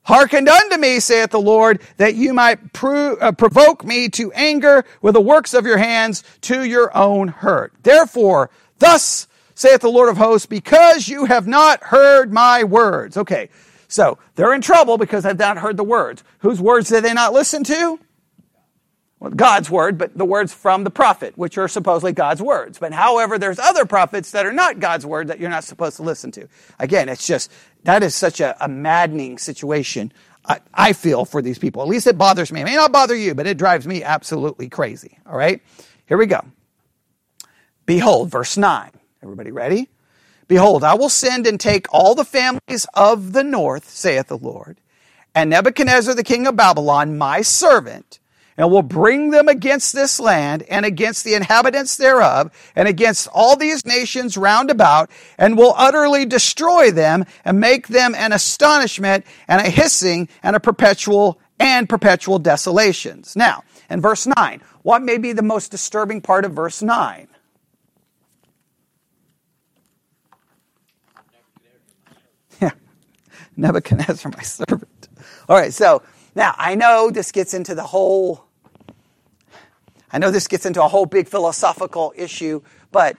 hearkened 0.03 0.47
unto 0.47 0.77
me, 0.77 0.99
saith 0.99 1.31
the 1.31 1.39
Lord, 1.39 1.81
that 1.97 2.15
you 2.15 2.33
might 2.33 2.73
pro- 2.73 3.15
uh, 3.15 3.31
provoke 3.31 3.83
me 3.83 4.09
to 4.09 4.31
anger 4.33 4.85
with 5.01 5.13
the 5.13 5.21
works 5.21 5.53
of 5.53 5.65
your 5.65 5.77
hands 5.77 6.23
to 6.41 6.63
your 6.63 6.95
own 6.95 7.27
hurt. 7.27 7.73
Therefore, 7.83 8.49
thus 8.79 9.27
saith 9.53 9.81
the 9.81 9.89
Lord 9.89 10.07
of 10.07 10.17
hosts, 10.17 10.45
because 10.45 11.09
you 11.09 11.25
have 11.25 11.47
not 11.47 11.83
heard 11.83 12.31
my 12.31 12.63
words. 12.63 13.17
Okay, 13.17 13.49
so 13.87 14.17
they're 14.35 14.53
in 14.53 14.61
trouble 14.61 14.97
because 14.97 15.23
they've 15.23 15.37
not 15.37 15.57
heard 15.57 15.77
the 15.77 15.83
words. 15.83 16.23
Whose 16.39 16.61
words 16.61 16.89
did 16.89 17.03
they 17.03 17.13
not 17.13 17.33
listen 17.33 17.63
to? 17.65 17.99
Well, 19.19 19.31
God's 19.31 19.69
word, 19.69 19.97
but 19.97 20.15
the 20.15 20.25
words 20.25 20.53
from 20.53 20.83
the 20.83 20.91
prophet, 20.91 21.35
which 21.37 21.57
are 21.57 21.67
supposedly 21.67 22.11
God's 22.13 22.41
words. 22.41 22.77
But 22.77 22.93
however, 22.93 23.39
there's 23.39 23.57
other 23.57 23.85
prophets 23.85 24.31
that 24.31 24.45
are 24.45 24.53
not 24.53 24.79
God's 24.79 25.07
word 25.07 25.29
that 25.29 25.39
you're 25.39 25.49
not 25.49 25.63
supposed 25.63 25.97
to 25.97 26.03
listen 26.03 26.31
to. 26.33 26.47
Again, 26.77 27.09
it's 27.09 27.25
just, 27.25 27.51
that 27.83 28.03
is 28.03 28.13
such 28.13 28.39
a, 28.41 28.55
a 28.63 28.67
maddening 28.67 29.39
situation, 29.39 30.13
I, 30.45 30.59
I, 30.71 30.93
feel, 30.93 31.25
for 31.25 31.41
these 31.41 31.57
people. 31.57 31.81
At 31.81 31.87
least 31.87 32.05
it 32.05 32.17
bothers 32.17 32.51
me. 32.51 32.61
It 32.61 32.65
may 32.65 32.75
not 32.75 32.91
bother 32.91 33.15
you, 33.15 33.33
but 33.33 33.47
it 33.47 33.57
drives 33.57 33.87
me 33.87 34.03
absolutely 34.03 34.69
crazy. 34.69 35.17
All 35.25 35.35
right? 35.35 35.63
Here 36.05 36.17
we 36.17 36.27
go. 36.27 36.41
Behold, 37.87 38.29
verse 38.29 38.55
9. 38.55 38.91
Everybody 39.23 39.51
ready? 39.51 39.89
Behold, 40.47 40.83
I 40.83 40.93
will 40.93 41.09
send 41.09 41.45
and 41.45 41.59
take 41.59 41.87
all 41.91 42.15
the 42.15 42.23
families 42.23 42.87
of 42.93 43.33
the 43.33 43.43
north, 43.43 43.89
saith 43.89 44.27
the 44.27 44.37
Lord, 44.37 44.77
and 45.35 45.49
Nebuchadnezzar 45.49 46.15
the 46.15 46.23
king 46.23 46.47
of 46.47 46.55
Babylon, 46.55 47.17
my 47.17 47.41
servant, 47.41 48.19
and 48.57 48.71
will 48.71 48.81
bring 48.81 49.29
them 49.29 49.47
against 49.47 49.93
this 49.93 50.19
land 50.19 50.63
and 50.63 50.85
against 50.85 51.23
the 51.23 51.35
inhabitants 51.35 51.97
thereof 51.97 52.51
and 52.75 52.87
against 52.87 53.27
all 53.31 53.55
these 53.55 53.85
nations 53.85 54.35
round 54.37 54.71
about 54.71 55.11
and 55.37 55.57
will 55.57 55.75
utterly 55.77 56.25
destroy 56.25 56.91
them 56.91 57.25
and 57.45 57.59
make 57.59 57.87
them 57.87 58.15
an 58.15 58.33
astonishment 58.33 59.25
and 59.47 59.61
a 59.61 59.69
hissing 59.69 60.27
and 60.41 60.55
a 60.55 60.59
perpetual 60.59 61.39
and 61.59 61.87
perpetual 61.87 62.39
desolations. 62.39 63.35
Now, 63.35 63.63
in 63.89 64.01
verse 64.01 64.27
9, 64.37 64.61
what 64.81 65.01
may 65.01 65.17
be 65.17 65.33
the 65.33 65.43
most 65.43 65.69
disturbing 65.69 66.21
part 66.21 66.45
of 66.45 66.53
verse 66.53 66.81
9? 66.81 67.27
Nebuchadnezzar, 73.59 74.31
my 74.35 74.43
servant. 74.43 75.09
All 75.49 75.57
right, 75.57 75.73
so 75.73 76.03
now 76.35 76.53
I 76.57 76.75
know 76.75 77.09
this 77.09 77.31
gets 77.31 77.53
into 77.53 77.73
the 77.73 77.83
whole, 77.83 78.45
I 80.11 80.19
know 80.19 80.29
this 80.29 80.47
gets 80.47 80.65
into 80.65 80.83
a 80.83 80.87
whole 80.87 81.07
big 81.07 81.27
philosophical 81.27 82.13
issue, 82.15 82.61
but, 82.91 83.17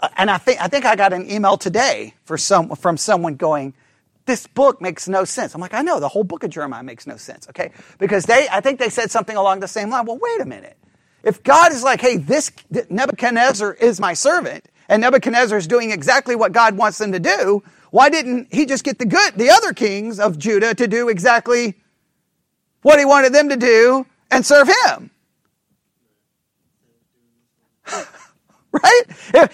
uh, 0.00 0.08
and 0.16 0.30
I 0.30 0.38
think, 0.38 0.60
I 0.60 0.68
think 0.68 0.84
I 0.84 0.94
got 0.94 1.12
an 1.12 1.28
email 1.28 1.56
today 1.56 2.14
for 2.24 2.38
some, 2.38 2.74
from 2.76 2.96
someone 2.96 3.34
going, 3.34 3.74
this 4.26 4.46
book 4.46 4.80
makes 4.80 5.08
no 5.08 5.24
sense. 5.24 5.54
I'm 5.54 5.60
like, 5.60 5.74
I 5.74 5.82
know, 5.82 5.98
the 5.98 6.08
whole 6.08 6.22
book 6.22 6.44
of 6.44 6.50
Jeremiah 6.50 6.84
makes 6.84 7.08
no 7.08 7.16
sense, 7.16 7.48
okay? 7.48 7.72
Because 7.98 8.24
they, 8.24 8.46
I 8.50 8.60
think 8.60 8.78
they 8.78 8.88
said 8.88 9.10
something 9.10 9.36
along 9.36 9.58
the 9.58 9.68
same 9.68 9.90
line. 9.90 10.06
Well, 10.06 10.18
wait 10.22 10.40
a 10.40 10.44
minute. 10.44 10.76
If 11.24 11.42
God 11.42 11.72
is 11.72 11.82
like, 11.82 12.00
hey, 12.00 12.16
this 12.16 12.52
Nebuchadnezzar 12.88 13.74
is 13.74 13.98
my 14.00 14.14
servant, 14.14 14.64
and 14.88 15.00
Nebuchadnezzar 15.00 15.58
is 15.58 15.66
doing 15.66 15.90
exactly 15.90 16.36
what 16.36 16.52
God 16.52 16.76
wants 16.76 16.98
them 16.98 17.10
to 17.12 17.20
do, 17.20 17.64
why 17.92 18.08
didn't 18.08 18.52
he 18.52 18.64
just 18.64 18.84
get 18.84 18.98
the 18.98 19.04
good, 19.04 19.34
the 19.36 19.50
other 19.50 19.74
kings 19.74 20.18
of 20.18 20.38
Judah 20.38 20.74
to 20.74 20.88
do 20.88 21.10
exactly 21.10 21.74
what 22.80 22.98
he 22.98 23.04
wanted 23.04 23.34
them 23.34 23.50
to 23.50 23.56
do 23.56 24.06
and 24.30 24.46
serve 24.46 24.66
him? 24.66 25.10
right? 28.72 29.02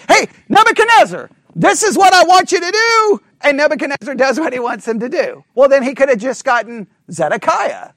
Hey, 0.07 0.29
Nebuchadnezzar, 0.47 1.29
this 1.53 1.83
is 1.83 1.97
what 1.97 2.13
I 2.13 2.23
want 2.23 2.53
you 2.53 2.61
to 2.61 2.71
do. 2.71 3.21
And 3.41 3.57
Nebuchadnezzar 3.57 4.15
does 4.15 4.39
what 4.39 4.53
he 4.53 4.59
wants 4.59 4.87
him 4.87 5.01
to 5.01 5.09
do. 5.09 5.43
Well, 5.53 5.67
then 5.67 5.83
he 5.83 5.93
could 5.93 6.07
have 6.07 6.19
just 6.19 6.45
gotten 6.45 6.87
Zedekiah, 7.11 7.91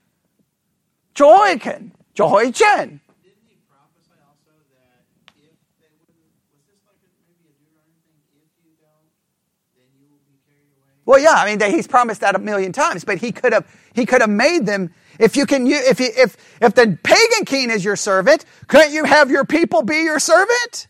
Jehoiakim, 1.15 1.93
Jehoiachin, 2.15 3.01
Well, 11.05 11.19
yeah, 11.19 11.33
I 11.35 11.55
mean, 11.55 11.71
he's 11.71 11.87
promised 11.89 12.21
that 12.21 12.37
a 12.37 12.39
million 12.39 12.73
times, 12.73 13.05
but 13.05 13.19
he 13.19 13.33
could 13.33 13.53
have, 13.53 13.67
he 13.95 14.07
could 14.07 14.21
have 14.21 14.31
made 14.31 14.67
them, 14.67 14.95
if 15.19 15.37
you 15.37 15.47
can, 15.47 15.67
if, 15.67 16.01
if, 16.01 16.37
if 16.61 16.75
the 16.75 16.99
pagan 17.03 17.45
king 17.45 17.71
is 17.71 17.85
your 17.85 17.97
servant, 17.97 18.45
couldn't 18.69 18.93
you 18.93 19.05
have 19.05 19.31
your 19.31 19.45
people 19.45 19.83
be 19.83 20.03
your 20.03 20.21
servant? 20.21 20.89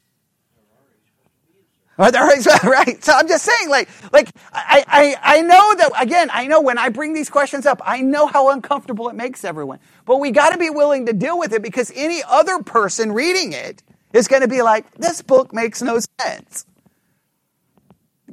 Right. 2.65 3.03
So 3.05 3.13
I'm 3.13 3.29
just 3.29 3.45
saying, 3.45 3.69
like, 3.71 3.89
like, 4.13 4.31
I, 4.53 4.85
I, 5.23 5.37
I 5.39 5.41
know 5.43 5.75
that, 5.77 5.93
again, 6.03 6.31
I 6.33 6.47
know 6.47 6.61
when 6.61 6.79
I 6.79 6.89
bring 6.89 7.13
these 7.15 7.31
questions 7.31 7.67
up, 7.67 7.81
I 7.85 8.01
know 8.03 8.27
how 8.27 8.51
uncomfortable 8.51 9.09
it 9.09 9.15
makes 9.15 9.45
everyone. 9.45 9.79
But 10.05 10.19
we 10.19 10.31
got 10.31 10.51
to 10.51 10.59
be 10.59 10.71
willing 10.71 11.07
to 11.07 11.13
deal 11.13 11.39
with 11.39 11.53
it 11.53 11.63
because 11.63 11.93
any 11.95 12.23
other 12.29 12.63
person 12.63 13.13
reading 13.13 13.53
it 13.53 13.83
is 14.13 14.29
going 14.29 14.43
to 14.43 14.49
be 14.49 14.63
like, 14.63 14.91
this 14.95 15.23
book 15.23 15.53
makes 15.53 15.83
no 15.83 16.01
sense. 16.21 16.67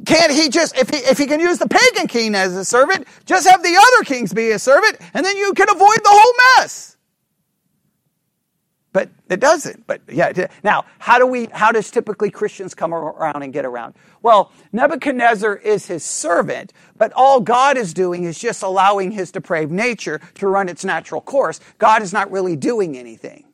Can't 0.05 0.31
he 0.31 0.49
just, 0.49 0.77
if 0.77 0.89
he, 0.89 0.97
if 0.97 1.17
he 1.17 1.25
can 1.25 1.39
use 1.39 1.57
the 1.59 1.67
pagan 1.67 2.07
king 2.07 2.35
as 2.35 2.55
a 2.55 2.63
servant, 2.63 3.07
just 3.25 3.47
have 3.47 3.62
the 3.63 3.75
other 3.75 4.05
kings 4.05 4.33
be 4.33 4.51
a 4.51 4.59
servant, 4.59 4.97
and 5.13 5.25
then 5.25 5.35
you 5.38 5.53
can 5.53 5.69
avoid 5.69 5.97
the 5.97 6.09
whole 6.09 6.33
mess. 6.57 6.97
But 8.91 9.09
it 9.29 9.39
doesn't. 9.39 9.85
But 9.85 10.01
yeah. 10.12 10.47
Now, 10.63 10.85
how 10.97 11.19
do 11.19 11.27
we, 11.27 11.45
how 11.51 11.71
does 11.71 11.91
typically 11.91 12.31
Christians 12.31 12.73
come 12.73 12.93
around 12.93 13.43
and 13.43 13.53
get 13.53 13.65
around? 13.65 13.93
Well, 14.23 14.51
Nebuchadnezzar 14.73 15.57
is 15.57 15.85
his 15.85 16.03
servant, 16.03 16.73
but 16.97 17.13
all 17.15 17.39
God 17.39 17.77
is 17.77 17.93
doing 17.93 18.23
is 18.23 18.39
just 18.39 18.63
allowing 18.63 19.12
his 19.12 19.31
depraved 19.31 19.71
nature 19.71 20.19
to 20.35 20.47
run 20.47 20.69
its 20.69 20.83
natural 20.83 21.21
course. 21.21 21.59
God 21.77 22.01
is 22.01 22.12
not 22.12 22.31
really 22.31 22.55
doing 22.55 22.97
anything. 22.97 23.45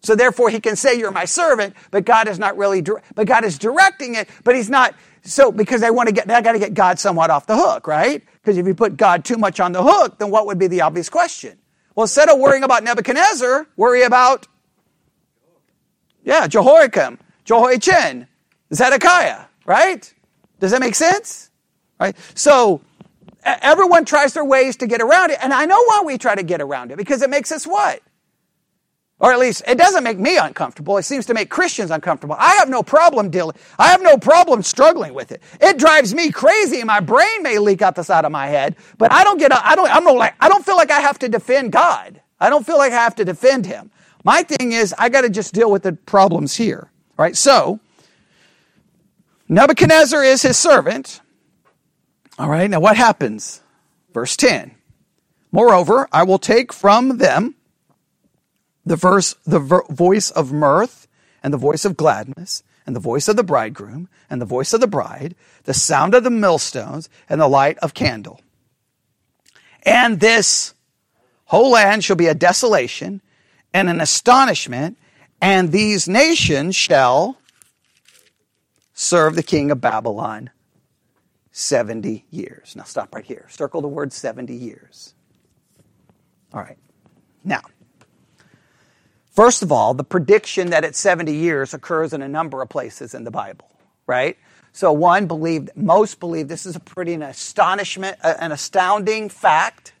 So 0.00 0.14
therefore 0.14 0.48
he 0.50 0.60
can 0.60 0.76
say, 0.76 0.98
you're 0.98 1.10
my 1.10 1.24
servant, 1.24 1.74
but 1.90 2.04
God 2.04 2.28
is 2.28 2.38
not 2.38 2.56
really, 2.56 2.82
but 3.14 3.26
God 3.26 3.44
is 3.44 3.58
directing 3.58 4.14
it, 4.14 4.28
but 4.44 4.54
he's 4.54 4.70
not, 4.70 4.94
so, 5.22 5.50
because 5.50 5.80
they 5.80 5.90
want 5.90 6.08
to 6.08 6.14
get, 6.14 6.28
they 6.28 6.40
got 6.40 6.52
to 6.52 6.58
get 6.58 6.74
God 6.74 6.98
somewhat 6.98 7.30
off 7.30 7.46
the 7.46 7.56
hook, 7.56 7.86
right? 7.86 8.22
Because 8.34 8.56
if 8.56 8.66
you 8.66 8.74
put 8.74 8.96
God 8.96 9.24
too 9.24 9.36
much 9.36 9.58
on 9.60 9.72
the 9.72 9.82
hook, 9.82 10.18
then 10.18 10.30
what 10.30 10.46
would 10.46 10.58
be 10.58 10.68
the 10.68 10.82
obvious 10.82 11.08
question? 11.08 11.58
Well, 11.94 12.04
instead 12.04 12.28
of 12.28 12.38
worrying 12.38 12.62
about 12.62 12.84
Nebuchadnezzar, 12.84 13.66
worry 13.76 14.02
about, 14.02 14.46
yeah, 16.22 16.46
Jehoiakim, 16.46 17.18
Jehoiachin, 17.44 18.28
Zedekiah, 18.72 19.46
right? 19.66 20.14
Does 20.60 20.70
that 20.70 20.80
make 20.80 20.94
sense? 20.94 21.50
Right? 21.98 22.16
So, 22.34 22.82
everyone 23.42 24.04
tries 24.04 24.34
their 24.34 24.44
ways 24.44 24.76
to 24.76 24.86
get 24.86 25.00
around 25.00 25.30
it, 25.32 25.38
and 25.42 25.52
I 25.52 25.66
know 25.66 25.82
why 25.86 26.02
we 26.06 26.18
try 26.18 26.36
to 26.36 26.44
get 26.44 26.60
around 26.60 26.92
it, 26.92 26.98
because 26.98 27.22
it 27.22 27.30
makes 27.30 27.50
us 27.50 27.66
what? 27.66 28.00
Or 29.20 29.32
at 29.32 29.38
least 29.40 29.62
it 29.66 29.76
doesn't 29.78 30.04
make 30.04 30.18
me 30.18 30.36
uncomfortable. 30.36 30.96
It 30.96 31.02
seems 31.02 31.26
to 31.26 31.34
make 31.34 31.50
Christians 31.50 31.90
uncomfortable. 31.90 32.36
I 32.38 32.54
have 32.56 32.68
no 32.68 32.84
problem 32.84 33.30
dealing. 33.30 33.56
I 33.78 33.88
have 33.88 34.00
no 34.00 34.16
problem 34.16 34.62
struggling 34.62 35.12
with 35.12 35.32
it. 35.32 35.42
It 35.60 35.76
drives 35.76 36.14
me 36.14 36.30
crazy 36.30 36.78
and 36.78 36.86
my 36.86 37.00
brain 37.00 37.42
may 37.42 37.58
leak 37.58 37.82
out 37.82 37.96
the 37.96 38.04
side 38.04 38.24
of 38.24 38.30
my 38.30 38.46
head, 38.46 38.76
but 38.96 39.10
I 39.12 39.24
don't 39.24 39.38
get, 39.38 39.52
I 39.52 39.74
don't, 39.74 39.90
I'm 39.90 40.04
not 40.04 40.16
like, 40.16 40.34
I 40.38 40.48
don't 40.48 40.64
feel 40.64 40.76
like 40.76 40.92
I 40.92 41.00
have 41.00 41.18
to 41.20 41.28
defend 41.28 41.72
God. 41.72 42.20
I 42.38 42.48
don't 42.48 42.64
feel 42.64 42.78
like 42.78 42.92
I 42.92 42.96
have 42.96 43.16
to 43.16 43.24
defend 43.24 43.66
him. 43.66 43.90
My 44.24 44.44
thing 44.44 44.70
is 44.72 44.94
I 44.96 45.08
got 45.08 45.22
to 45.22 45.30
just 45.30 45.52
deal 45.52 45.70
with 45.70 45.82
the 45.82 45.92
problems 45.94 46.54
here. 46.56 46.90
Right? 47.16 47.36
So, 47.36 47.80
Nebuchadnezzar 49.48 50.22
is 50.22 50.42
his 50.42 50.56
servant. 50.56 51.20
All 52.38 52.48
right. 52.48 52.70
Now 52.70 52.78
what 52.78 52.96
happens? 52.96 53.62
Verse 54.14 54.36
10. 54.36 54.76
Moreover, 55.50 56.06
I 56.12 56.22
will 56.22 56.38
take 56.38 56.72
from 56.72 57.18
them 57.18 57.56
the 58.88 58.96
verse, 58.96 59.34
the 59.46 59.58
ver- 59.58 59.84
voice 59.90 60.30
of 60.30 60.52
mirth 60.52 61.06
and 61.42 61.52
the 61.52 61.58
voice 61.58 61.84
of 61.84 61.96
gladness 61.96 62.62
and 62.86 62.96
the 62.96 63.00
voice 63.00 63.28
of 63.28 63.36
the 63.36 63.42
bridegroom 63.42 64.08
and 64.30 64.40
the 64.40 64.46
voice 64.46 64.72
of 64.72 64.80
the 64.80 64.86
bride, 64.86 65.34
the 65.64 65.74
sound 65.74 66.14
of 66.14 66.24
the 66.24 66.30
millstones 66.30 67.08
and 67.28 67.40
the 67.40 67.48
light 67.48 67.78
of 67.78 67.94
candle. 67.94 68.40
And 69.82 70.20
this 70.20 70.74
whole 71.46 71.70
land 71.70 72.02
shall 72.02 72.16
be 72.16 72.26
a 72.26 72.34
desolation 72.34 73.20
and 73.74 73.88
an 73.88 74.00
astonishment, 74.00 74.96
and 75.40 75.70
these 75.70 76.08
nations 76.08 76.74
shall 76.74 77.38
serve 78.94 79.36
the 79.36 79.42
king 79.42 79.70
of 79.70 79.80
Babylon 79.80 80.50
70 81.52 82.24
years. 82.30 82.74
Now 82.74 82.84
stop 82.84 83.14
right 83.14 83.24
here. 83.24 83.46
Circle 83.50 83.82
the 83.82 83.88
word 83.88 84.12
70 84.12 84.54
years. 84.54 85.14
All 86.52 86.60
right. 86.60 86.78
Now, 87.44 87.60
first 89.38 89.62
of 89.62 89.70
all, 89.70 89.94
the 89.94 90.02
prediction 90.02 90.70
that 90.70 90.82
it's 90.82 90.98
70 90.98 91.32
years 91.32 91.72
occurs 91.72 92.12
in 92.12 92.22
a 92.22 92.28
number 92.28 92.60
of 92.60 92.68
places 92.68 93.14
in 93.14 93.22
the 93.22 93.30
Bible, 93.30 93.70
right? 94.04 94.36
So 94.72 94.90
one 94.90 95.28
believed, 95.28 95.70
most 95.76 96.18
believe 96.18 96.48
this 96.48 96.66
is 96.66 96.74
a 96.74 96.80
pretty 96.80 97.14
an 97.14 97.22
astonishment, 97.22 98.16
an 98.24 98.50
astounding 98.50 99.28
fact 99.28 99.92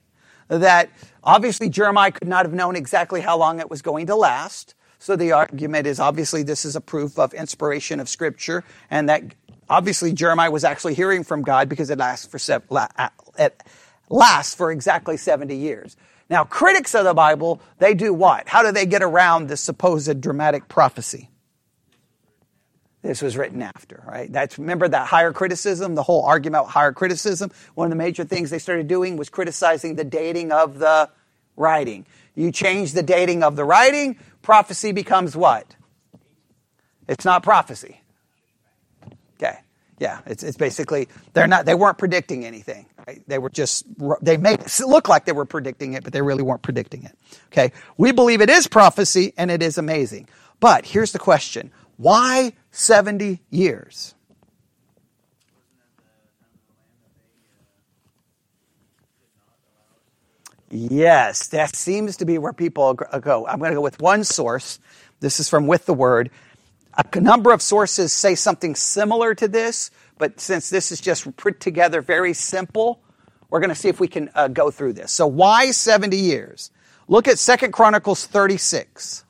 that 0.48 0.90
obviously 1.22 1.68
Jeremiah 1.68 2.10
could 2.10 2.26
not 2.26 2.46
have 2.46 2.52
known 2.52 2.74
exactly 2.74 3.20
how 3.20 3.38
long 3.38 3.60
it 3.60 3.70
was 3.70 3.80
going 3.80 4.08
to 4.08 4.16
last. 4.16 4.74
So 4.98 5.14
the 5.14 5.30
argument 5.30 5.86
is 5.86 6.00
obviously 6.00 6.42
this 6.42 6.64
is 6.64 6.74
a 6.74 6.80
proof 6.80 7.16
of 7.16 7.32
inspiration 7.32 8.00
of 8.00 8.08
Scripture, 8.08 8.64
and 8.90 9.08
that 9.08 9.22
obviously 9.70 10.12
Jeremiah 10.12 10.50
was 10.50 10.64
actually 10.64 10.94
hearing 10.94 11.22
from 11.22 11.42
God 11.42 11.68
because 11.68 11.90
it 11.90 11.98
lasts 11.98 12.26
for 12.26 12.40
it 13.38 13.62
lasts 14.10 14.56
for 14.56 14.72
exactly 14.72 15.16
70 15.16 15.54
years. 15.54 15.96
Now, 16.30 16.44
critics 16.44 16.94
of 16.94 17.04
the 17.04 17.14
Bible, 17.14 17.60
they 17.78 17.94
do 17.94 18.12
what? 18.12 18.48
How 18.48 18.62
do 18.62 18.70
they 18.70 18.86
get 18.86 19.02
around 19.02 19.48
this 19.48 19.60
supposed 19.60 20.20
dramatic 20.20 20.68
prophecy? 20.68 21.30
This 23.02 23.22
was 23.22 23.36
written 23.36 23.62
after, 23.62 24.02
right? 24.06 24.30
That's 24.30 24.58
remember 24.58 24.88
that 24.88 25.06
higher 25.06 25.32
criticism, 25.32 25.94
the 25.94 26.02
whole 26.02 26.24
argument 26.24 26.62
about 26.62 26.70
higher 26.70 26.92
criticism. 26.92 27.50
One 27.74 27.86
of 27.86 27.90
the 27.90 27.96
major 27.96 28.24
things 28.24 28.50
they 28.50 28.58
started 28.58 28.88
doing 28.88 29.16
was 29.16 29.30
criticizing 29.30 29.94
the 29.94 30.04
dating 30.04 30.52
of 30.52 30.78
the 30.78 31.08
writing. 31.56 32.06
You 32.34 32.52
change 32.52 32.92
the 32.92 33.02
dating 33.02 33.42
of 33.42 33.56
the 33.56 33.64
writing, 33.64 34.18
prophecy 34.42 34.92
becomes 34.92 35.36
what? 35.36 35.76
It's 37.08 37.24
not 37.24 37.42
prophecy. 37.42 38.02
Yeah, 39.98 40.20
it's, 40.26 40.42
it's 40.44 40.58
basically 40.58 41.08
they're 41.34 41.48
not 41.48 41.66
they 41.66 41.74
weren't 41.74 41.98
predicting 41.98 42.44
anything. 42.44 42.86
Right? 43.06 43.22
They 43.28 43.38
were 43.38 43.50
just 43.50 43.86
they 44.22 44.36
made 44.36 44.60
it 44.60 44.80
look 44.86 45.08
like 45.08 45.24
they 45.26 45.32
were 45.32 45.46
predicting 45.46 45.94
it, 45.94 46.04
but 46.04 46.12
they 46.12 46.22
really 46.22 46.42
weren't 46.42 46.62
predicting 46.62 47.04
it. 47.04 47.16
Okay, 47.46 47.72
we 47.98 48.12
believe 48.12 48.42
it 48.42 48.50
is 48.50 48.68
prophecy 48.68 49.34
and 49.38 49.50
it 49.50 49.62
is 49.62 49.78
amazing. 49.78 50.28
But 50.60 50.86
here's 50.86 51.12
the 51.12 51.20
question: 51.20 51.72
Why 51.96 52.52
seventy 52.72 53.40
years? 53.50 54.14
Yes, 60.70 61.48
that 61.48 61.76
seems 61.76 62.18
to 62.18 62.26
be 62.26 62.38
where 62.38 62.52
people 62.52 62.94
go. 62.94 63.46
I'm 63.46 63.58
going 63.58 63.72
to 63.72 63.76
go 63.76 63.82
with 63.82 64.00
one 64.00 64.24
source. 64.24 64.80
This 65.20 65.40
is 65.40 65.48
from 65.48 65.66
With 65.66 65.86
the 65.86 65.94
Word. 65.94 66.30
A 66.98 67.20
number 67.20 67.52
of 67.52 67.62
sources 67.62 68.12
say 68.12 68.34
something 68.34 68.74
similar 68.74 69.34
to 69.36 69.46
this, 69.46 69.90
but 70.18 70.40
since 70.40 70.68
this 70.68 70.90
is 70.90 71.00
just 71.00 71.36
put 71.36 71.60
together 71.60 72.02
very 72.02 72.34
simple, 72.34 73.00
we're 73.50 73.60
going 73.60 73.70
to 73.70 73.76
see 73.76 73.88
if 73.88 74.00
we 74.00 74.08
can 74.08 74.30
uh, 74.34 74.48
go 74.48 74.70
through 74.70 74.94
this. 74.94 75.12
So 75.12 75.26
why 75.26 75.70
70 75.70 76.16
years? 76.16 76.72
Look 77.06 77.28
at 77.28 77.38
Second 77.38 77.72
Chronicles 77.72 78.26
36. 78.26 79.24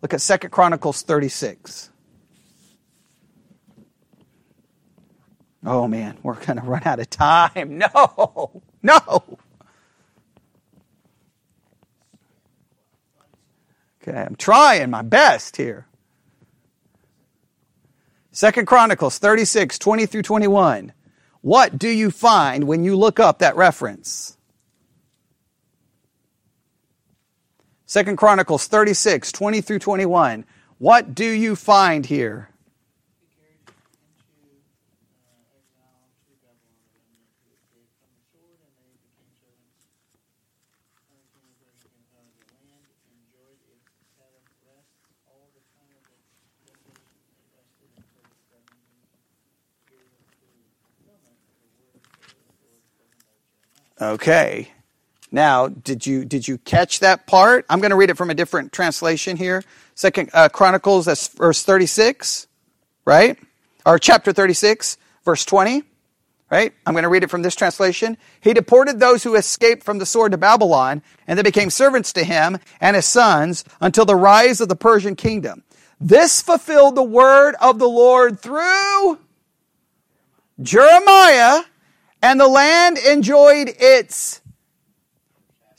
Look 0.00 0.14
at 0.14 0.22
Second 0.22 0.50
Chronicles 0.50 1.02
36. 1.02 1.90
Oh 5.66 5.86
man, 5.86 6.16
we're 6.22 6.34
going 6.34 6.56
to 6.58 6.64
run 6.64 6.82
out 6.84 6.98
of 6.98 7.10
time. 7.10 7.78
No, 7.94 8.62
no. 8.82 9.38
Okay, 14.02 14.16
I'm 14.16 14.36
trying 14.36 14.88
my 14.90 15.02
best 15.02 15.56
here. 15.56 15.86
Second 18.38 18.66
Chronicles 18.66 19.18
36, 19.18 19.80
20 19.80 20.06
through 20.06 20.22
21. 20.22 20.92
What 21.40 21.76
do 21.76 21.88
you 21.88 22.12
find 22.12 22.68
when 22.68 22.84
you 22.84 22.94
look 22.94 23.18
up 23.18 23.40
that 23.40 23.56
reference? 23.56 24.36
Second 27.84 28.16
Chronicles 28.16 28.68
36, 28.68 29.32
20 29.32 29.60
through 29.60 29.80
21. 29.80 30.44
What 30.78 31.16
do 31.16 31.28
you 31.28 31.56
find 31.56 32.06
here? 32.06 32.50
Okay. 54.00 54.70
Now, 55.30 55.68
did 55.68 56.06
you 56.06 56.24
did 56.24 56.48
you 56.48 56.58
catch 56.58 57.00
that 57.00 57.26
part? 57.26 57.66
I'm 57.68 57.80
going 57.80 57.90
to 57.90 57.96
read 57.96 58.10
it 58.10 58.16
from 58.16 58.30
a 58.30 58.34
different 58.34 58.72
translation 58.72 59.36
here. 59.36 59.62
Second 59.94 60.30
uh, 60.32 60.48
Chronicles, 60.48 61.06
that's 61.06 61.28
verse 61.28 61.62
36, 61.62 62.46
right? 63.04 63.38
Or 63.84 63.98
chapter 63.98 64.32
36, 64.32 64.96
verse 65.24 65.44
20, 65.44 65.82
right? 66.50 66.72
I'm 66.86 66.94
going 66.94 67.02
to 67.02 67.08
read 67.08 67.24
it 67.24 67.30
from 67.30 67.42
this 67.42 67.54
translation. 67.56 68.16
He 68.40 68.54
deported 68.54 69.00
those 69.00 69.22
who 69.22 69.34
escaped 69.34 69.82
from 69.82 69.98
the 69.98 70.06
sword 70.06 70.32
to 70.32 70.38
Babylon, 70.38 71.02
and 71.26 71.38
they 71.38 71.42
became 71.42 71.68
servants 71.68 72.12
to 72.14 72.24
him 72.24 72.58
and 72.80 72.96
his 72.96 73.06
sons 73.06 73.64
until 73.80 74.04
the 74.04 74.16
rise 74.16 74.60
of 74.60 74.68
the 74.68 74.76
Persian 74.76 75.16
kingdom. 75.16 75.64
This 76.00 76.40
fulfilled 76.40 76.94
the 76.94 77.02
word 77.02 77.56
of 77.60 77.78
the 77.78 77.88
Lord 77.88 78.40
through 78.40 79.18
Jeremiah 80.62 81.64
and 82.22 82.40
the 82.40 82.48
land 82.48 82.98
enjoyed 82.98 83.70
its 83.78 84.40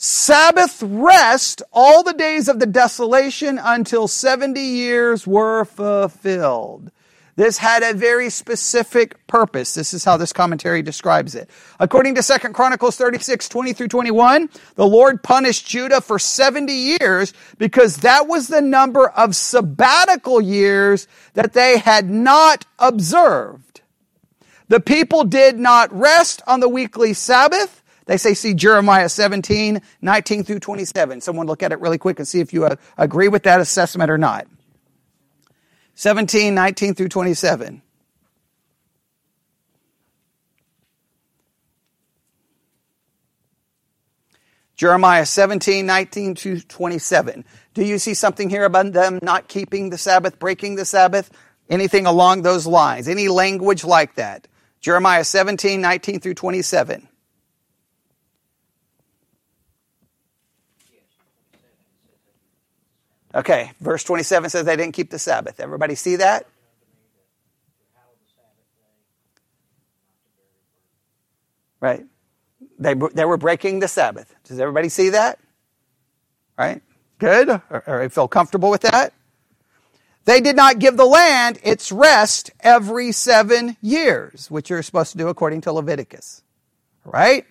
Sabbath 0.01 0.81
rest 0.81 1.61
all 1.73 2.03
the 2.03 2.13
days 2.13 2.47
of 2.47 2.59
the 2.59 2.65
desolation 2.65 3.59
until 3.61 4.07
70 4.07 4.59
years 4.61 5.27
were 5.27 5.65
fulfilled. 5.65 6.91
This 7.35 7.57
had 7.57 7.83
a 7.83 7.93
very 7.93 8.29
specific 8.29 9.25
purpose. 9.27 9.73
This 9.73 9.93
is 9.93 10.03
how 10.03 10.17
this 10.17 10.33
commentary 10.33 10.81
describes 10.81 11.35
it. 11.35 11.49
According 11.79 12.15
to 12.15 12.21
2 12.21 12.49
Chronicles 12.49 12.97
36, 12.97 13.47
20 13.47 13.73
through 13.73 13.87
21, 13.87 14.49
the 14.75 14.85
Lord 14.85 15.23
punished 15.23 15.65
Judah 15.65 16.01
for 16.01 16.19
70 16.19 16.73
years 16.73 17.33
because 17.57 17.97
that 17.97 18.27
was 18.27 18.47
the 18.47 18.61
number 18.61 19.09
of 19.09 19.35
sabbatical 19.37 20.41
years 20.41 21.07
that 21.33 21.53
they 21.53 21.77
had 21.77 22.09
not 22.09 22.65
observed. 22.77 23.68
The 24.69 24.79
people 24.79 25.23
did 25.23 25.59
not 25.59 25.91
rest 25.91 26.41
on 26.47 26.59
the 26.59 26.69
weekly 26.69 27.13
Sabbath. 27.13 27.83
They 28.05 28.17
say, 28.17 28.33
see 28.33 28.53
Jeremiah 28.53 29.09
17, 29.09 29.81
19 30.01 30.43
through 30.43 30.59
27. 30.59 31.21
Someone 31.21 31.47
look 31.47 31.61
at 31.61 31.71
it 31.71 31.79
really 31.79 31.97
quick 31.97 32.19
and 32.19 32.27
see 32.27 32.39
if 32.39 32.53
you 32.53 32.65
uh, 32.65 32.75
agree 32.97 33.27
with 33.27 33.43
that 33.43 33.59
assessment 33.59 34.09
or 34.09 34.17
not. 34.17 34.47
17, 35.95 36.55
19 36.55 36.95
through 36.95 37.09
27. 37.09 37.81
Jeremiah 44.75 45.25
17, 45.25 45.85
19 45.85 46.35
to 46.35 46.61
27. 46.61 47.43
Do 47.73 47.83
you 47.83 47.99
see 47.99 48.13
something 48.13 48.49
here 48.49 48.63
about 48.63 48.93
them 48.93 49.19
not 49.21 49.49
keeping 49.49 49.89
the 49.89 49.97
Sabbath, 49.97 50.39
breaking 50.39 50.75
the 50.75 50.85
Sabbath? 50.85 51.29
Anything 51.69 52.05
along 52.05 52.43
those 52.43 52.65
lines? 52.65 53.07
Any 53.09 53.27
language 53.27 53.83
like 53.83 54.15
that? 54.15 54.47
Jeremiah 54.81 55.23
17, 55.23 55.81
19 55.81 56.19
through 56.19 56.33
27. 56.35 57.07
Okay, 63.35 63.71
verse 63.79 64.03
27 64.03 64.49
says 64.49 64.65
they 64.65 64.75
didn't 64.75 64.93
keep 64.93 65.11
the 65.11 65.19
Sabbath. 65.19 65.59
Everybody 65.59 65.95
see 65.95 66.15
that? 66.17 66.47
Right. 71.79 72.05
They, 72.79 72.95
they 73.13 73.25
were 73.25 73.37
breaking 73.37 73.79
the 73.79 73.87
Sabbath. 73.87 74.33
Does 74.45 74.59
everybody 74.59 74.89
see 74.89 75.09
that? 75.09 75.39
Right? 76.57 76.81
Good? 77.19 77.49
Or, 77.49 77.83
or 77.85 78.09
feel 78.09 78.27
comfortable 78.27 78.69
with 78.69 78.81
that? 78.81 79.13
They 80.25 80.41
did 80.41 80.55
not 80.55 80.79
give 80.79 80.97
the 80.97 81.05
land 81.05 81.59
its 81.63 81.91
rest 81.91 82.51
every 82.59 83.11
seven 83.11 83.77
years, 83.81 84.51
which 84.51 84.69
you're 84.69 84.83
supposed 84.83 85.11
to 85.13 85.17
do 85.17 85.27
according 85.27 85.61
to 85.61 85.71
Leviticus. 85.71 86.43
Right? 87.05 87.45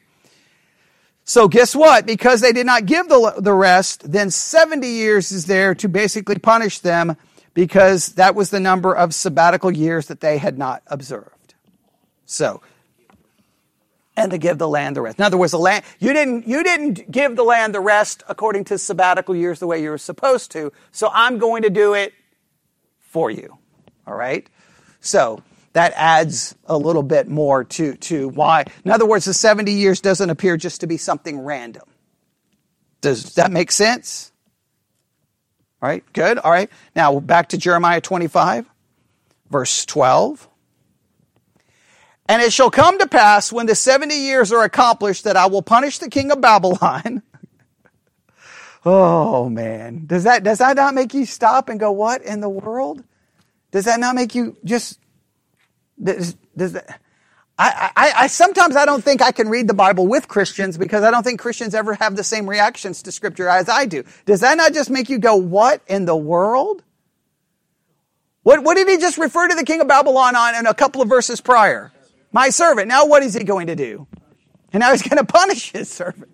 So 1.25 1.47
guess 1.47 1.77
what? 1.77 2.07
Because 2.07 2.41
they 2.41 2.53
did 2.53 2.65
not 2.65 2.87
give 2.87 3.09
the, 3.09 3.35
the 3.37 3.53
rest, 3.53 4.11
then 4.11 4.31
70 4.31 4.87
years 4.87 5.31
is 5.31 5.45
there 5.45 5.75
to 5.75 5.89
basically 5.89 6.39
punish 6.39 6.79
them 6.79 7.17
because 7.53 8.15
that 8.15 8.35
was 8.35 8.51
the 8.51 8.61
number 8.61 8.95
of 8.95 9.13
sabbatical 9.13 9.71
years 9.71 10.07
that 10.07 10.21
they 10.21 10.39
had 10.39 10.57
not 10.57 10.83
observed. 10.87 11.55
So, 12.25 12.63
and 14.17 14.31
to 14.31 14.39
give 14.39 14.59
the 14.59 14.69
land 14.69 14.97
the 14.97 15.03
rest. 15.03 15.19
In 15.19 15.25
other 15.25 15.37
words, 15.37 15.53
the 15.53 15.59
land 15.59 15.85
you 15.99 16.13
didn't 16.13 16.47
you 16.47 16.63
didn't 16.63 17.11
give 17.11 17.37
the 17.37 17.43
land 17.45 17.75
the 17.75 17.81
rest 17.81 18.23
according 18.29 18.65
to 18.65 18.79
sabbatical 18.79 19.35
years 19.37 19.61
the 19.61 19.67
way 19.67 19.83
you 19.83 19.91
were 19.91 19.99
supposed 19.99 20.51
to. 20.53 20.73
So 20.93 21.11
I'm 21.13 21.39
going 21.39 21.63
to 21.63 21.71
do 21.71 21.95
it 21.95 22.15
for 23.09 23.31
you. 23.31 23.59
All 24.07 24.15
right. 24.15 24.47
So 25.01 25.43
that 25.73 25.93
adds 25.97 26.55
a 26.67 26.77
little 26.77 27.03
bit 27.03 27.29
more 27.29 27.65
to 27.65 27.95
to 27.95 28.29
why. 28.29 28.65
In 28.85 28.91
other 28.91 29.07
words, 29.07 29.25
the 29.25 29.35
70 29.35 29.73
years 29.73 30.01
doesn't 30.01 30.31
appear 30.31 30.57
just 30.57 30.81
to 30.81 30.87
be 30.87 30.97
something 30.97 31.41
random. 31.41 31.85
Does 33.01 33.35
that 33.35 33.51
make 33.51 33.71
sense? 33.73 34.33
All 35.81 35.89
right. 35.89 36.05
Good. 36.13 36.39
All 36.39 36.51
right. 36.51 36.71
Now 36.97 37.21
back 37.21 37.51
to 37.51 37.59
Jeremiah 37.59 38.01
25, 38.01 38.67
verse 39.51 39.87
12. 39.87 40.49
And 42.31 42.43
it 42.43 42.53
shall 42.53 42.71
come 42.71 42.99
to 42.99 43.07
pass 43.07 43.51
when 43.51 43.67
the 43.67 43.75
70 43.75 44.15
years 44.15 44.53
are 44.53 44.63
accomplished 44.63 45.25
that 45.25 45.37
I 45.37 45.47
will 45.47 45.63
punish 45.63 45.99
the 45.99 46.11
king 46.11 46.31
of 46.31 46.41
Babylon. 46.41 47.23
Oh 48.85 49.49
man. 49.49 50.07
Does 50.07 50.25
that, 50.25 50.45
does 50.45 50.59
that 50.59 50.77
not 50.77 50.95
make 50.95 51.15
you 51.15 51.27
stop 51.27 51.69
and 51.69 51.79
go, 51.79 51.91
what 51.93 52.23
in 52.23 52.41
the 52.41 52.49
world? 52.49 53.03
Does 53.71 53.85
that 53.85 54.01
not 54.01 54.15
make 54.15 54.35
you 54.35 54.57
just, 54.65 54.99
does, 56.03 56.37
does 56.57 56.73
that, 56.73 57.01
I, 57.59 57.91
I, 57.97 58.13
I, 58.17 58.27
sometimes 58.29 58.77
I 58.77 58.87
don't 58.87 59.03
think 59.03 59.21
I 59.21 59.33
can 59.33 59.49
read 59.49 59.67
the 59.67 59.75
Bible 59.75 60.07
with 60.07 60.29
Christians 60.29 60.79
because 60.79 61.03
I 61.03 61.11
don't 61.11 61.25
think 61.25 61.41
Christians 61.41 61.75
ever 61.75 61.95
have 61.95 62.15
the 62.15 62.25
same 62.25 62.49
reactions 62.49 63.03
to 63.03 63.13
Scripture 63.13 63.49
as 63.49 63.69
I 63.69 63.87
do. 63.87 64.05
Does 64.27 64.41
that 64.41 64.57
not 64.57 64.73
just 64.73 64.91
make 64.91 65.09
you 65.09 65.19
go, 65.19 65.37
what 65.37 65.83
in 65.89 66.05
the 66.05 66.17
world? 66.17 66.83
What, 68.45 68.63
what 68.63 68.77
did 68.77 68.89
he 68.89 68.97
just 68.97 69.19
refer 69.19 69.49
to 69.49 69.55
the 69.55 69.65
king 69.65 69.81
of 69.81 69.89
Babylon 69.89 70.37
on 70.37 70.55
in 70.55 70.67
a 70.67 70.75
couple 70.75 71.03
of 71.03 71.09
verses 71.09 71.41
prior? 71.41 71.93
my 72.33 72.51
servant. 72.51 72.89
Now 72.89 73.07
what 73.07 73.23
is 73.23 73.35
he 73.35 73.45
going 73.45 73.69
to 73.69 73.77
do? 73.77 74.07
And 74.73 74.81
now 74.81 74.91
he's 74.93 75.03
going 75.03 75.19
to 75.25 75.25
punish 75.25 75.73
his 75.73 75.91
servant. 75.91 76.31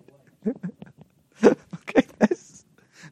okay, 1.35 2.05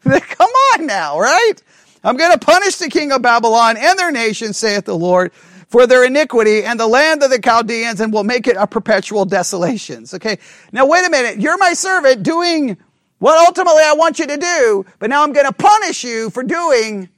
come 0.04 0.52
on 0.74 0.83
now, 0.94 1.20
right? 1.20 1.56
I'm 2.04 2.18
going 2.18 2.32
to 2.32 2.38
punish 2.38 2.76
the 2.76 2.90
king 2.90 3.12
of 3.12 3.22
Babylon 3.22 3.78
and 3.78 3.98
their 3.98 4.12
nation, 4.12 4.54
saith 4.54 4.86
the 4.86 4.96
Lord, 4.96 5.34
for 5.68 5.88
their 5.88 6.06
iniquity 6.06 6.64
and 6.64 6.80
the 6.80 6.88
land 6.88 7.24
of 7.24 7.32
the 7.32 7.40
Chaldeans 7.40 8.00
and 8.00 8.14
will 8.14 8.24
make 8.24 8.46
it 8.48 8.58
a 8.58 8.68
perpetual 8.68 9.26
desolations. 9.26 10.14
Okay. 10.14 10.38
Now 10.72 10.86
wait 10.86 11.06
a 11.06 11.10
minute. 11.10 11.40
You're 11.40 11.58
my 11.58 11.74
servant 11.74 12.22
doing 12.22 12.78
what 13.18 13.38
ultimately 13.48 13.82
I 13.84 13.94
want 13.94 14.20
you 14.20 14.28
to 14.28 14.38
do, 14.38 14.86
but 15.00 15.10
now 15.10 15.24
I'm 15.24 15.34
going 15.34 15.48
to 15.48 15.54
punish 15.54 16.04
you 16.04 16.30
for 16.30 16.44
doing 16.44 17.10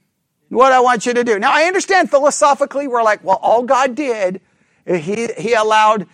what 0.48 0.72
I 0.72 0.80
want 0.80 1.04
you 1.04 1.12
to 1.12 1.24
do. 1.24 1.38
Now 1.38 1.52
I 1.52 1.64
understand 1.64 2.08
philosophically 2.08 2.88
we're 2.88 3.02
like, 3.02 3.22
well, 3.22 3.40
all 3.42 3.62
God 3.64 3.94
did 3.94 4.40
he, 4.86 5.28
he 5.36 5.52
allowed 5.52 6.06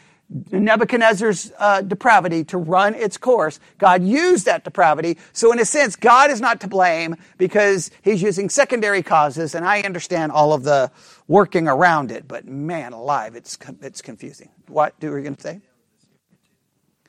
Nebuchadnezzar's 0.51 1.53
uh, 1.59 1.83
depravity 1.83 2.45
to 2.45 2.59
run 2.59 2.95
its 2.95 3.17
course. 3.17 3.61
God 3.79 4.03
used 4.03 4.47
that 4.47 4.65
depravity. 4.65 5.19
So 5.33 5.53
in 5.53 5.59
a 5.59 5.65
sense, 5.65 5.97
God 5.97 6.31
is 6.31 6.41
not 6.41 6.61
to 6.61 6.69
blame 6.69 7.17
because 7.39 7.91
he's 8.03 8.23
using 8.23 8.49
secondary 8.49 9.03
causes 9.03 9.55
and 9.55 9.65
I 9.65 9.81
understand 9.83 10.33
all 10.33 10.53
of 10.53 10.63
the 10.63 10.91
working 11.29 11.69
around 11.69 12.11
it, 12.11 12.27
but 12.27 12.47
man 12.47 12.93
alive, 12.93 13.35
it's, 13.37 13.59
it's 13.83 14.03
confusing. 14.03 14.51
What 14.69 14.99
do 15.01 15.13
we 15.13 15.23
going 15.23 15.37
to 15.37 15.43
say? 15.43 15.61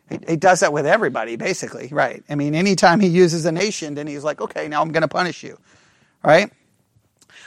He, 0.10 0.20
he 0.28 0.36
does 0.36 0.60
that 0.60 0.74
with 0.74 0.86
everybody, 0.86 1.36
basically, 1.36 1.90
right? 1.92 2.24
I 2.30 2.36
mean, 2.36 2.56
anytime 2.56 3.00
he 3.00 3.08
uses 3.08 3.46
a 3.46 3.52
nation, 3.52 3.96
then 3.96 4.08
he's 4.08 4.24
like, 4.24 4.42
okay, 4.42 4.68
now 4.68 4.82
I'm 4.82 4.92
going 4.92 5.02
to 5.02 5.08
punish 5.08 5.44
you, 5.44 5.58
right? 6.24 6.52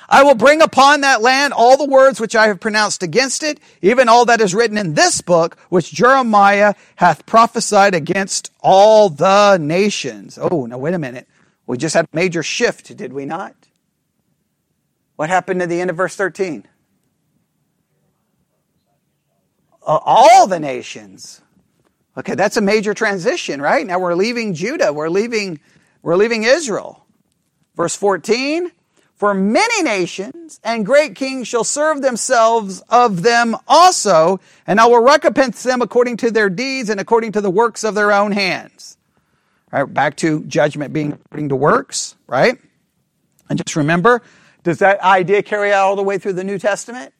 I 0.09 0.23
will 0.23 0.35
bring 0.35 0.63
upon 0.63 1.01
that 1.01 1.23
land 1.23 1.53
all 1.53 1.77
the 1.77 1.89
words 1.89 2.21
which 2.21 2.37
I 2.37 2.47
have 2.47 2.61
pronounced 2.61 3.03
against 3.03 3.43
it, 3.43 3.59
even 3.83 4.09
all 4.09 4.25
that 4.27 4.41
is 4.41 4.55
written 4.55 4.79
in 4.79 4.95
this 4.95 5.21
book, 5.21 5.59
which 5.69 5.93
Jeremiah 5.93 6.75
hath 6.97 7.27
prophesied 7.27 7.95
against 7.95 8.53
all 8.61 9.09
the 9.09 9.59
nations. 9.59 10.39
Oh, 10.41 10.67
now 10.67 10.79
wait 10.79 10.95
a 10.95 10.99
minute. 10.99 11.29
We 11.67 11.77
just 11.77 11.95
had 11.95 12.05
a 12.05 12.17
major 12.17 12.43
shift, 12.43 12.97
did 12.97 13.13
we 13.13 13.25
not? 13.25 13.55
What 15.17 15.29
happened 15.29 15.63
at 15.63 15.69
the 15.69 15.81
end 15.81 15.91
of 15.91 15.97
verse 15.97 16.15
13? 16.15 16.67
Uh, 19.85 19.99
all 20.05 20.47
the 20.47 20.61
nations. 20.61 21.41
Okay, 22.17 22.35
that's 22.35 22.57
a 22.57 22.61
major 22.61 22.95
transition, 22.95 23.61
right? 23.61 23.87
Now 23.87 23.99
we're 23.99 24.15
leaving 24.15 24.55
Judah, 24.55 24.93
we're 24.93 25.09
leaving, 25.09 25.61
we're 26.03 26.17
leaving 26.17 26.45
Israel. 26.45 27.05
Verse 27.75 27.95
14, 27.95 28.71
for 29.17 29.33
many 29.33 29.83
nations 29.83 30.61
and 30.63 30.85
great 30.85 31.15
kings 31.15 31.49
shall 31.49 31.65
serve 31.65 32.03
themselves 32.03 32.83
of 32.91 33.23
them 33.23 33.57
also, 33.67 34.41
and 34.67 34.79
I 34.79 34.87
will 34.87 35.03
recompense 35.03 35.63
them 35.63 35.81
according 35.81 36.19
to 36.19 36.31
their 36.31 36.51
deeds 36.51 36.91
and 36.91 37.01
according 37.01 37.33
to 37.33 37.41
the 37.41 37.51
works 37.51 37.83
of 37.83 37.95
their 37.95 38.13
own 38.13 38.33
hands. 38.33 38.99
Right, 39.73 39.85
back 39.85 40.17
to 40.19 40.45
judgment 40.45 40.93
being 40.93 41.13
according 41.13 41.49
to 41.49 41.57
works, 41.57 42.15
right? 42.27 42.59
And 43.49 43.59
just 43.59 43.75
remember, 43.75 44.23
does 44.63 44.79
that 44.79 45.01
idea 45.01 45.43
carry 45.43 45.73
out 45.73 45.87
all 45.87 45.97
the 45.97 46.03
way 46.03 46.19
through 46.19 46.35
the 46.35 46.45
New 46.45 46.59
Testament? 46.59 47.13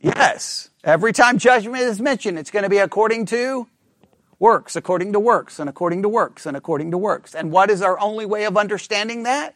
Yes. 0.00 0.70
Every 0.84 1.12
time 1.12 1.38
judgment 1.38 1.82
is 1.82 2.00
mentioned, 2.00 2.38
it's 2.38 2.50
going 2.50 2.62
to 2.62 2.68
be 2.68 2.78
according 2.78 3.26
to 3.26 3.66
works, 4.38 4.76
according 4.76 5.12
to 5.12 5.20
works, 5.20 5.58
and 5.58 5.68
according 5.68 6.02
to 6.02 6.08
works, 6.08 6.46
and 6.46 6.56
according 6.56 6.92
to 6.92 6.98
works. 6.98 7.34
And 7.34 7.50
what 7.50 7.68
is 7.68 7.82
our 7.82 7.98
only 7.98 8.26
way 8.26 8.44
of 8.44 8.56
understanding 8.56 9.24
that? 9.24 9.54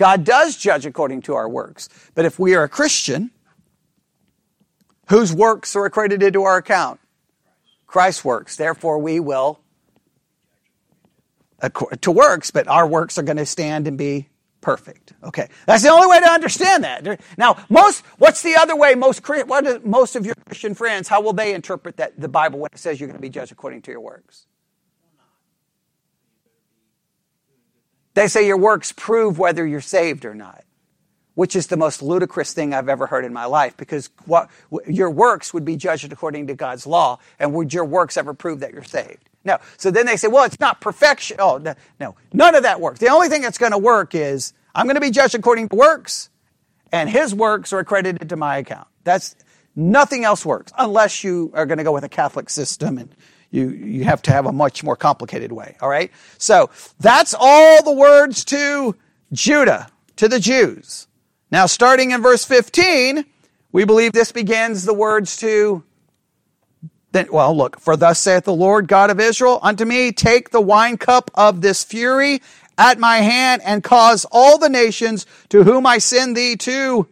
God 0.00 0.24
does 0.24 0.56
judge 0.56 0.86
according 0.86 1.20
to 1.22 1.34
our 1.34 1.46
works. 1.46 1.90
But 2.14 2.24
if 2.24 2.38
we 2.38 2.54
are 2.54 2.62
a 2.62 2.70
Christian, 2.70 3.30
whose 5.10 5.30
works 5.30 5.76
are 5.76 5.84
accredited 5.84 6.32
to 6.32 6.44
our 6.44 6.56
account? 6.56 7.00
Christ's 7.86 8.24
works. 8.24 8.56
Therefore, 8.56 8.98
we 8.98 9.20
will 9.20 9.60
to 12.00 12.10
works, 12.10 12.50
but 12.50 12.66
our 12.66 12.86
works 12.86 13.18
are 13.18 13.22
going 13.22 13.36
to 13.36 13.44
stand 13.44 13.86
and 13.86 13.98
be 13.98 14.30
perfect. 14.62 15.12
Okay, 15.22 15.48
that's 15.66 15.82
the 15.82 15.90
only 15.90 16.06
way 16.06 16.18
to 16.20 16.30
understand 16.30 16.82
that. 16.84 17.20
Now, 17.36 17.62
most 17.68 18.02
what's 18.16 18.42
the 18.42 18.54
other 18.54 18.74
way? 18.74 18.94
Most 18.94 19.20
what 19.28 19.84
most 19.84 20.16
of 20.16 20.24
your 20.24 20.34
Christian 20.46 20.74
friends, 20.74 21.08
how 21.08 21.20
will 21.20 21.34
they 21.34 21.52
interpret 21.52 21.98
that 21.98 22.18
the 22.18 22.28
Bible 22.28 22.58
when 22.58 22.70
it 22.72 22.78
says 22.78 23.00
you're 23.00 23.08
going 23.08 23.18
to 23.18 23.20
be 23.20 23.28
judged 23.28 23.52
according 23.52 23.82
to 23.82 23.90
your 23.90 24.00
works? 24.00 24.46
They 28.14 28.28
say 28.28 28.46
your 28.46 28.56
works 28.56 28.92
prove 28.92 29.38
whether 29.38 29.66
you're 29.66 29.80
saved 29.80 30.24
or 30.24 30.34
not, 30.34 30.64
which 31.34 31.54
is 31.54 31.68
the 31.68 31.76
most 31.76 32.02
ludicrous 32.02 32.52
thing 32.52 32.74
I've 32.74 32.88
ever 32.88 33.06
heard 33.06 33.24
in 33.24 33.32
my 33.32 33.44
life 33.44 33.76
because 33.76 34.10
what, 34.26 34.50
your 34.86 35.10
works 35.10 35.54
would 35.54 35.64
be 35.64 35.76
judged 35.76 36.12
according 36.12 36.48
to 36.48 36.54
God's 36.54 36.86
law, 36.86 37.18
and 37.38 37.54
would 37.54 37.72
your 37.72 37.84
works 37.84 38.16
ever 38.16 38.34
prove 38.34 38.60
that 38.60 38.72
you're 38.72 38.82
saved? 38.82 39.28
No. 39.44 39.58
So 39.76 39.90
then 39.90 40.06
they 40.06 40.16
say, 40.16 40.28
well, 40.28 40.44
it's 40.44 40.60
not 40.60 40.80
perfection. 40.80 41.36
Oh, 41.38 41.58
no, 41.58 41.74
no. 41.98 42.14
none 42.32 42.54
of 42.54 42.64
that 42.64 42.80
works. 42.80 42.98
The 42.98 43.08
only 43.08 43.28
thing 43.28 43.42
that's 43.42 43.58
going 43.58 43.72
to 43.72 43.78
work 43.78 44.14
is 44.14 44.52
I'm 44.74 44.86
going 44.86 44.96
to 44.96 45.00
be 45.00 45.10
judged 45.10 45.34
according 45.34 45.68
to 45.70 45.76
works, 45.76 46.30
and 46.92 47.08
his 47.08 47.34
works 47.34 47.72
are 47.72 47.78
accredited 47.78 48.28
to 48.28 48.36
my 48.36 48.58
account. 48.58 48.88
That's 49.04 49.36
nothing 49.74 50.24
else 50.24 50.44
works 50.44 50.72
unless 50.76 51.24
you 51.24 51.52
are 51.54 51.64
going 51.64 51.78
to 51.78 51.84
go 51.84 51.92
with 51.92 52.04
a 52.04 52.08
Catholic 52.08 52.50
system 52.50 52.98
and 52.98 53.14
you, 53.50 53.70
you 53.70 54.04
have 54.04 54.22
to 54.22 54.32
have 54.32 54.46
a 54.46 54.52
much 54.52 54.84
more 54.84 54.96
complicated 54.96 55.52
way. 55.52 55.76
All 55.80 55.88
right. 55.88 56.10
So 56.38 56.70
that's 57.00 57.34
all 57.38 57.82
the 57.82 57.92
words 57.92 58.44
to 58.46 58.96
Judah, 59.32 59.88
to 60.16 60.28
the 60.28 60.40
Jews. 60.40 61.08
Now, 61.50 61.66
starting 61.66 62.12
in 62.12 62.22
verse 62.22 62.44
15, 62.44 63.24
we 63.72 63.84
believe 63.84 64.12
this 64.12 64.32
begins 64.32 64.84
the 64.84 64.94
words 64.94 65.36
to 65.38 65.82
then, 67.12 67.26
well, 67.32 67.56
look, 67.56 67.80
for 67.80 67.96
thus 67.96 68.20
saith 68.20 68.44
the 68.44 68.54
Lord 68.54 68.86
God 68.86 69.10
of 69.10 69.18
Israel 69.18 69.58
unto 69.62 69.84
me, 69.84 70.12
take 70.12 70.50
the 70.50 70.60
wine 70.60 70.96
cup 70.96 71.30
of 71.34 71.60
this 71.60 71.82
fury 71.82 72.40
at 72.78 73.00
my 73.00 73.18
hand 73.18 73.62
and 73.64 73.82
cause 73.82 74.24
all 74.30 74.58
the 74.58 74.68
nations 74.68 75.26
to 75.48 75.64
whom 75.64 75.86
I 75.86 75.98
send 75.98 76.36
thee 76.36 76.56
to 76.58 77.08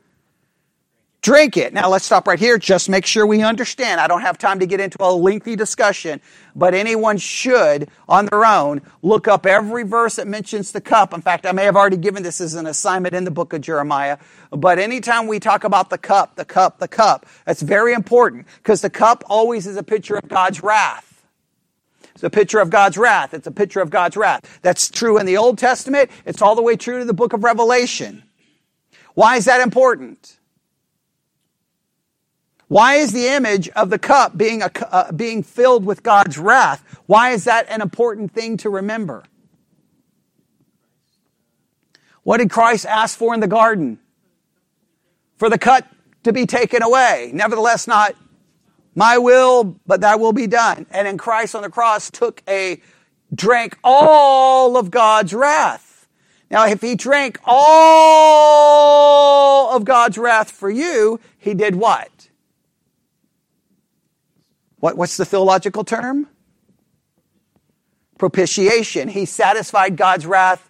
drink 1.22 1.56
it. 1.56 1.72
Now 1.72 1.88
let's 1.88 2.04
stop 2.04 2.26
right 2.26 2.38
here. 2.38 2.58
Just 2.58 2.88
make 2.88 3.04
sure 3.04 3.26
we 3.26 3.42
understand. 3.42 4.00
I 4.00 4.06
don't 4.06 4.20
have 4.20 4.38
time 4.38 4.60
to 4.60 4.66
get 4.66 4.80
into 4.80 4.96
a 5.00 5.12
lengthy 5.12 5.56
discussion, 5.56 6.20
but 6.54 6.74
anyone 6.74 7.18
should 7.18 7.88
on 8.08 8.26
their 8.26 8.44
own 8.44 8.82
look 9.02 9.28
up 9.28 9.46
every 9.46 9.82
verse 9.82 10.16
that 10.16 10.26
mentions 10.26 10.72
the 10.72 10.80
cup. 10.80 11.12
In 11.12 11.20
fact, 11.20 11.46
I 11.46 11.52
may 11.52 11.64
have 11.64 11.76
already 11.76 11.96
given 11.96 12.22
this 12.22 12.40
as 12.40 12.54
an 12.54 12.66
assignment 12.66 13.14
in 13.14 13.24
the 13.24 13.30
book 13.30 13.52
of 13.52 13.60
Jeremiah, 13.60 14.18
but 14.50 14.78
anytime 14.78 15.26
we 15.26 15.40
talk 15.40 15.64
about 15.64 15.90
the 15.90 15.98
cup, 15.98 16.36
the 16.36 16.44
cup, 16.44 16.78
the 16.78 16.88
cup, 16.88 17.26
that's 17.44 17.62
very 17.62 17.92
important 17.92 18.46
because 18.58 18.80
the 18.80 18.90
cup 18.90 19.24
always 19.28 19.66
is 19.66 19.76
a 19.76 19.82
picture 19.82 20.16
of 20.16 20.28
God's 20.28 20.62
wrath. 20.62 21.04
It's 22.14 22.24
a 22.24 22.30
picture 22.30 22.58
of 22.58 22.70
God's 22.70 22.98
wrath. 22.98 23.32
It's 23.32 23.46
a 23.46 23.52
picture 23.52 23.80
of 23.80 23.90
God's 23.90 24.16
wrath. 24.16 24.58
That's 24.62 24.90
true 24.90 25.18
in 25.18 25.26
the 25.26 25.36
Old 25.36 25.56
Testament. 25.56 26.10
It's 26.24 26.42
all 26.42 26.56
the 26.56 26.62
way 26.62 26.74
true 26.74 26.98
to 26.98 27.04
the 27.04 27.14
book 27.14 27.32
of 27.32 27.44
Revelation. 27.44 28.24
Why 29.14 29.36
is 29.36 29.44
that 29.44 29.60
important? 29.60 30.37
Why 32.68 32.96
is 32.96 33.12
the 33.12 33.26
image 33.26 33.68
of 33.70 33.90
the 33.90 33.98
cup 33.98 34.36
being, 34.36 34.62
a, 34.62 34.70
uh, 34.90 35.10
being 35.12 35.42
filled 35.42 35.86
with 35.86 36.02
God's 36.02 36.38
wrath? 36.38 36.84
Why 37.06 37.30
is 37.30 37.44
that 37.44 37.66
an 37.70 37.80
important 37.80 38.32
thing 38.32 38.58
to 38.58 38.70
remember? 38.70 39.24
What 42.22 42.36
did 42.38 42.50
Christ 42.50 42.84
ask 42.84 43.16
for 43.16 43.32
in 43.32 43.40
the 43.40 43.46
garden? 43.46 43.98
For 45.38 45.48
the 45.48 45.56
cut 45.58 45.86
to 46.24 46.32
be 46.32 46.44
taken 46.44 46.82
away. 46.82 47.30
Nevertheless, 47.32 47.86
not 47.86 48.14
my 48.94 49.16
will, 49.16 49.76
but 49.86 50.02
thy 50.02 50.16
will 50.16 50.34
be 50.34 50.46
done. 50.46 50.84
And 50.90 51.08
in 51.08 51.16
Christ 51.16 51.54
on 51.54 51.62
the 51.62 51.70
cross 51.70 52.10
took 52.10 52.42
a, 52.46 52.82
drank 53.34 53.78
all 53.82 54.76
of 54.76 54.90
God's 54.90 55.32
wrath. 55.32 56.06
Now, 56.50 56.66
if 56.66 56.82
he 56.82 56.96
drank 56.96 57.38
all 57.44 58.90
of 59.74 59.84
God's 59.84 60.18
wrath 60.18 60.50
for 60.50 60.68
you, 60.68 61.20
he 61.38 61.54
did 61.54 61.76
what? 61.76 62.17
What, 64.80 64.96
what's 64.96 65.16
the 65.16 65.24
theological 65.24 65.84
term? 65.84 66.28
Propitiation. 68.18 69.08
He 69.08 69.24
satisfied 69.24 69.96
God's 69.96 70.26
wrath 70.26 70.68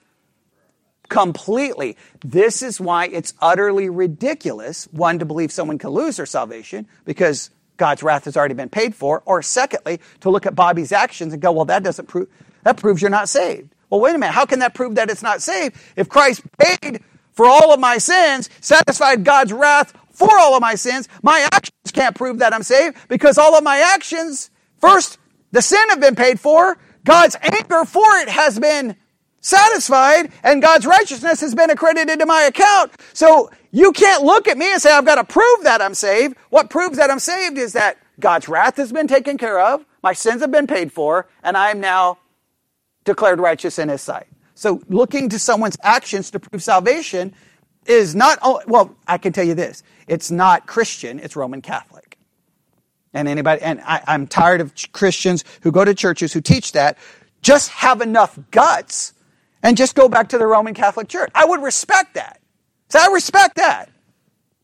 completely. 1.09 1.96
This 2.24 2.62
is 2.62 2.80
why 2.80 3.06
it's 3.06 3.34
utterly 3.40 3.88
ridiculous, 3.88 4.86
one, 4.92 5.18
to 5.18 5.24
believe 5.24 5.50
someone 5.50 5.78
can 5.78 5.90
lose 5.90 6.16
their 6.16 6.26
salvation 6.26 6.86
because 7.04 7.50
God's 7.76 8.02
wrath 8.02 8.24
has 8.24 8.36
already 8.36 8.54
been 8.54 8.68
paid 8.68 8.94
for, 8.94 9.22
or 9.24 9.40
secondly, 9.40 10.00
to 10.20 10.30
look 10.30 10.46
at 10.46 10.54
Bobby's 10.54 10.92
actions 10.92 11.32
and 11.32 11.40
go, 11.40 11.52
well, 11.52 11.64
that 11.66 11.82
doesn't 11.82 12.06
prove, 12.06 12.28
that 12.64 12.76
proves 12.76 13.00
you're 13.00 13.11
not 13.11 13.28
saved. 13.28 13.74
Well, 13.88 14.00
wait 14.00 14.14
a 14.14 14.18
minute. 14.18 14.32
How 14.32 14.44
can 14.44 14.59
that 14.59 14.74
prove 14.74 14.96
that 14.96 15.11
it's 15.11 15.22
not 15.22 15.40
saved? 15.40 15.76
If 15.96 16.09
Christ 16.09 16.42
paid 16.59 17.02
for 17.32 17.46
all 17.46 17.72
of 17.72 17.80
my 17.80 17.98
sins, 17.98 18.50
satisfied 18.61 19.24
God's 19.24 19.52
wrath 19.52 19.94
for 20.19 20.37
all 20.39 20.55
of 20.55 20.61
my 20.61 20.75
sins, 20.75 21.09
my 21.23 21.49
actions 21.53 21.93
can't 21.93 22.16
prove 22.16 22.41
that 22.41 22.53
I'm 22.53 22.64
saved 22.64 22.97
because 23.09 23.39
all 23.39 23.57
of 23.57 23.62
my 23.62 23.79
actions, 23.95 24.51
first, 24.79 25.19
the 25.53 25.62
sin 25.62 25.89
have 25.91 26.01
been 26.01 26.16
paid 26.16 26.41
for, 26.41 26.77
God's 27.05 27.37
anger 27.41 27.85
for 27.85 28.05
it 28.19 28.29
has 28.29 28.59
been 28.59 28.97
satisfied, 29.41 30.33
and 30.43 30.61
God's 30.61 30.85
righteousness 30.85 31.41
has 31.41 31.55
been 31.55 31.71
accredited 31.71 32.19
to 32.19 32.27
my 32.27 32.43
account. 32.43 32.93
So 33.14 33.51
you 33.71 33.93
can't 33.93 34.25
look 34.25 34.49
at 34.49 34.59
me 34.59 34.73
and 34.73 34.83
say, 34.83 34.93
I've 34.93 35.07
got 35.07 35.14
to 35.14 35.25
prove 35.25 35.62
that 35.62 35.81
I'm 35.81 35.95
saved. 35.95 36.37
What 36.51 36.69
proves 36.69 36.99
that 36.99 37.11
I'm 37.11 37.21
saved 37.21 37.57
is 37.57 37.73
that 37.75 37.97
God's 38.19 38.49
wrath 38.49 38.77
has 38.77 38.93
been 38.93 39.07
taken 39.07 39.39
care 39.39 39.61
of, 39.61 39.85
my 40.03 40.12
sins 40.12 40.41
have 40.41 40.51
been 40.51 40.66
paid 40.66 40.93
for, 40.93 41.29
and 41.45 41.57
I 41.57 41.71
am 41.71 41.81
now 41.81 42.19
declared 43.05 43.39
righteous 43.39 43.79
in 43.79 43.89
His 43.89 44.03
sight. 44.03 44.27
So 44.55 44.83
looking 44.89 45.29
to 45.29 45.39
someone's 45.39 45.77
actions 45.83 46.33
to 46.33 46.41
prove 46.41 46.62
salvation 46.62 47.33
is 47.87 48.14
not, 48.14 48.39
oh, 48.43 48.61
well, 48.66 48.97
I 49.07 49.19
can 49.19 49.33
tell 49.33 49.45
you 49.45 49.55
this 49.55 49.83
it's 50.09 50.30
not 50.30 50.66
Christian, 50.66 51.18
it's 51.20 51.36
Roman 51.36 51.62
Catholic. 51.62 52.18
And 53.14 53.28
anybody, 53.28 53.62
and 53.62 53.80
I, 53.80 54.02
I'm 54.06 54.26
tired 54.26 54.61
of 54.61 54.72
Christians 54.92 55.44
who 55.62 55.72
go 55.72 55.84
to 55.84 55.94
churches 55.94 56.32
who 56.32 56.40
teach 56.40 56.72
that. 56.72 56.98
Just 57.42 57.70
have 57.70 58.00
enough 58.00 58.38
guts 58.50 59.14
and 59.62 59.76
just 59.76 59.94
go 59.94 60.09
back 60.09 60.30
to 60.30 60.38
the 60.38 60.46
Roman 60.46 60.74
Catholic 60.74 61.09
Church. 61.09 61.30
I 61.34 61.44
would 61.44 61.62
respect 61.62 62.14
that. 62.14 62.40
So 62.88 62.98
I 63.00 63.12
respect 63.12 63.56
that. 63.56 63.90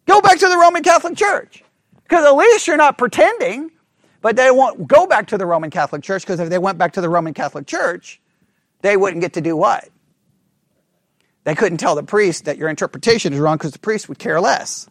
Go 0.07 0.20
back 0.20 0.38
to 0.38 0.49
the 0.49 0.57
Roman 0.57 0.82
Catholic 0.82 1.16
Church. 1.16 1.62
Because 2.03 2.24
at 2.24 2.34
least 2.34 2.66
you're 2.66 2.76
not 2.76 2.99
pretending, 2.99 3.70
but 4.20 4.36
they 4.36 4.51
won't 4.51 4.86
go 4.86 5.07
back 5.07 5.28
to 5.28 5.38
the 5.38 5.47
Roman 5.47 5.70
Catholic 5.70 6.03
Church 6.03 6.22
because 6.22 6.40
if 6.40 6.51
they 6.51 6.59
went 6.59 6.78
back 6.78 6.92
to 6.95 7.01
the 7.01 7.09
Roman 7.09 7.34
Catholic 7.34 7.66
Church, 7.66 8.20
they 8.82 8.97
wouldn't 8.97 9.22
get 9.22 9.32
to 9.34 9.40
do 9.40 9.57
what? 9.57 9.88
They 11.45 11.55
couldn't 11.55 11.78
tell 11.78 11.95
the 11.95 12.03
priest 12.03 12.45
that 12.45 12.59
your 12.59 12.68
interpretation 12.68 13.32
is 13.32 13.38
wrong 13.38 13.57
because 13.57 13.72
the 13.72 13.78
priest 13.78 14.09
would 14.09 14.18
care 14.18 14.40
less. 14.40 14.88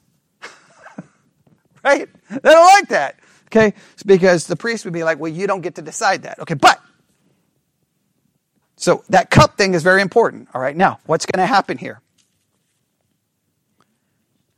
Right? 1.83 2.09
They 2.29 2.49
don't 2.49 2.65
like 2.65 2.89
that. 2.89 3.19
Okay? 3.47 3.73
It's 3.93 4.03
because 4.03 4.47
the 4.47 4.55
priest 4.55 4.85
would 4.85 4.93
be 4.93 5.03
like, 5.03 5.19
well, 5.19 5.31
you 5.31 5.45
don't 5.45 5.61
get 5.61 5.75
to 5.75 5.81
decide 5.81 6.23
that. 6.23 6.39
Okay, 6.39 6.55
but 6.55 6.81
so 8.75 9.03
that 9.09 9.29
cup 9.29 9.57
thing 9.57 9.75
is 9.75 9.83
very 9.83 10.01
important. 10.01 10.49
All 10.53 10.61
right, 10.61 10.75
now 10.75 10.99
what's 11.05 11.25
going 11.25 11.41
to 11.41 11.45
happen 11.45 11.77
here? 11.77 12.01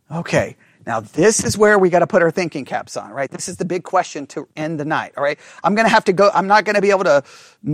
Okay, 0.10 0.56
now 0.86 1.00
this 1.00 1.44
is 1.44 1.58
where 1.58 1.78
we 1.78 1.90
got 1.90 2.00
to 2.00 2.08
put 2.08 2.22
our 2.22 2.32
thinking 2.32 2.64
caps 2.64 2.96
on, 2.96 3.12
right? 3.12 3.30
This 3.30 3.50
is 3.50 3.58
the 3.58 3.66
big 3.66 3.84
question 3.84 4.28
to 4.28 4.48
end 4.56 4.80
the 4.80 4.86
night. 4.86 5.14
All 5.18 5.24
right, 5.24 5.40
I'm 5.64 5.76
going 5.76 5.86
to 5.86 5.92
have 5.92 6.06
to 6.06 6.14
go. 6.14 6.30
I'm 6.34 6.48
not 6.48 6.64
going 6.64 6.76
to 6.76 6.82
be 6.82 6.92
able 6.92 7.04
to. 7.04 7.24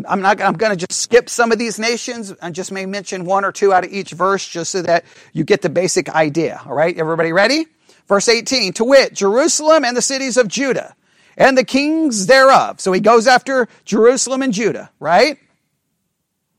I'm 0.08 0.22
not. 0.22 0.42
I'm 0.42 0.54
going 0.54 0.72
to 0.72 0.88
just 0.88 1.00
skip 1.00 1.30
some 1.30 1.52
of 1.52 1.60
these 1.60 1.78
nations 1.78 2.32
and 2.32 2.56
just 2.56 2.72
may 2.72 2.86
mention 2.86 3.26
one 3.26 3.46
or 3.46 3.52
two 3.52 3.74
out 3.74 3.84
of 3.84 3.92
each 3.92 4.12
verse, 4.12 4.48
just 4.48 4.72
so 4.72 4.82
that 4.82 5.06
you 5.34 5.44
get 5.44 5.62
the 5.62 5.70
basic 5.70 6.10
idea. 6.10 6.62
All 6.66 6.74
right, 6.74 6.98
everybody 6.98 7.32
ready? 7.32 7.68
Verse 8.12 8.28
18, 8.28 8.74
to 8.74 8.84
wit, 8.84 9.14
Jerusalem 9.14 9.86
and 9.86 9.96
the 9.96 10.02
cities 10.02 10.36
of 10.36 10.50
Judah 10.50 10.98
and 11.38 11.58
the 11.58 11.64
kings 11.64 12.26
thereof. 12.26 12.82
So 12.82 12.92
he 12.92 13.00
goes 13.00 13.26
after 13.26 13.70
Jerusalem 13.86 14.42
and 14.42 14.52
Judah, 14.52 14.92
right? 15.00 15.38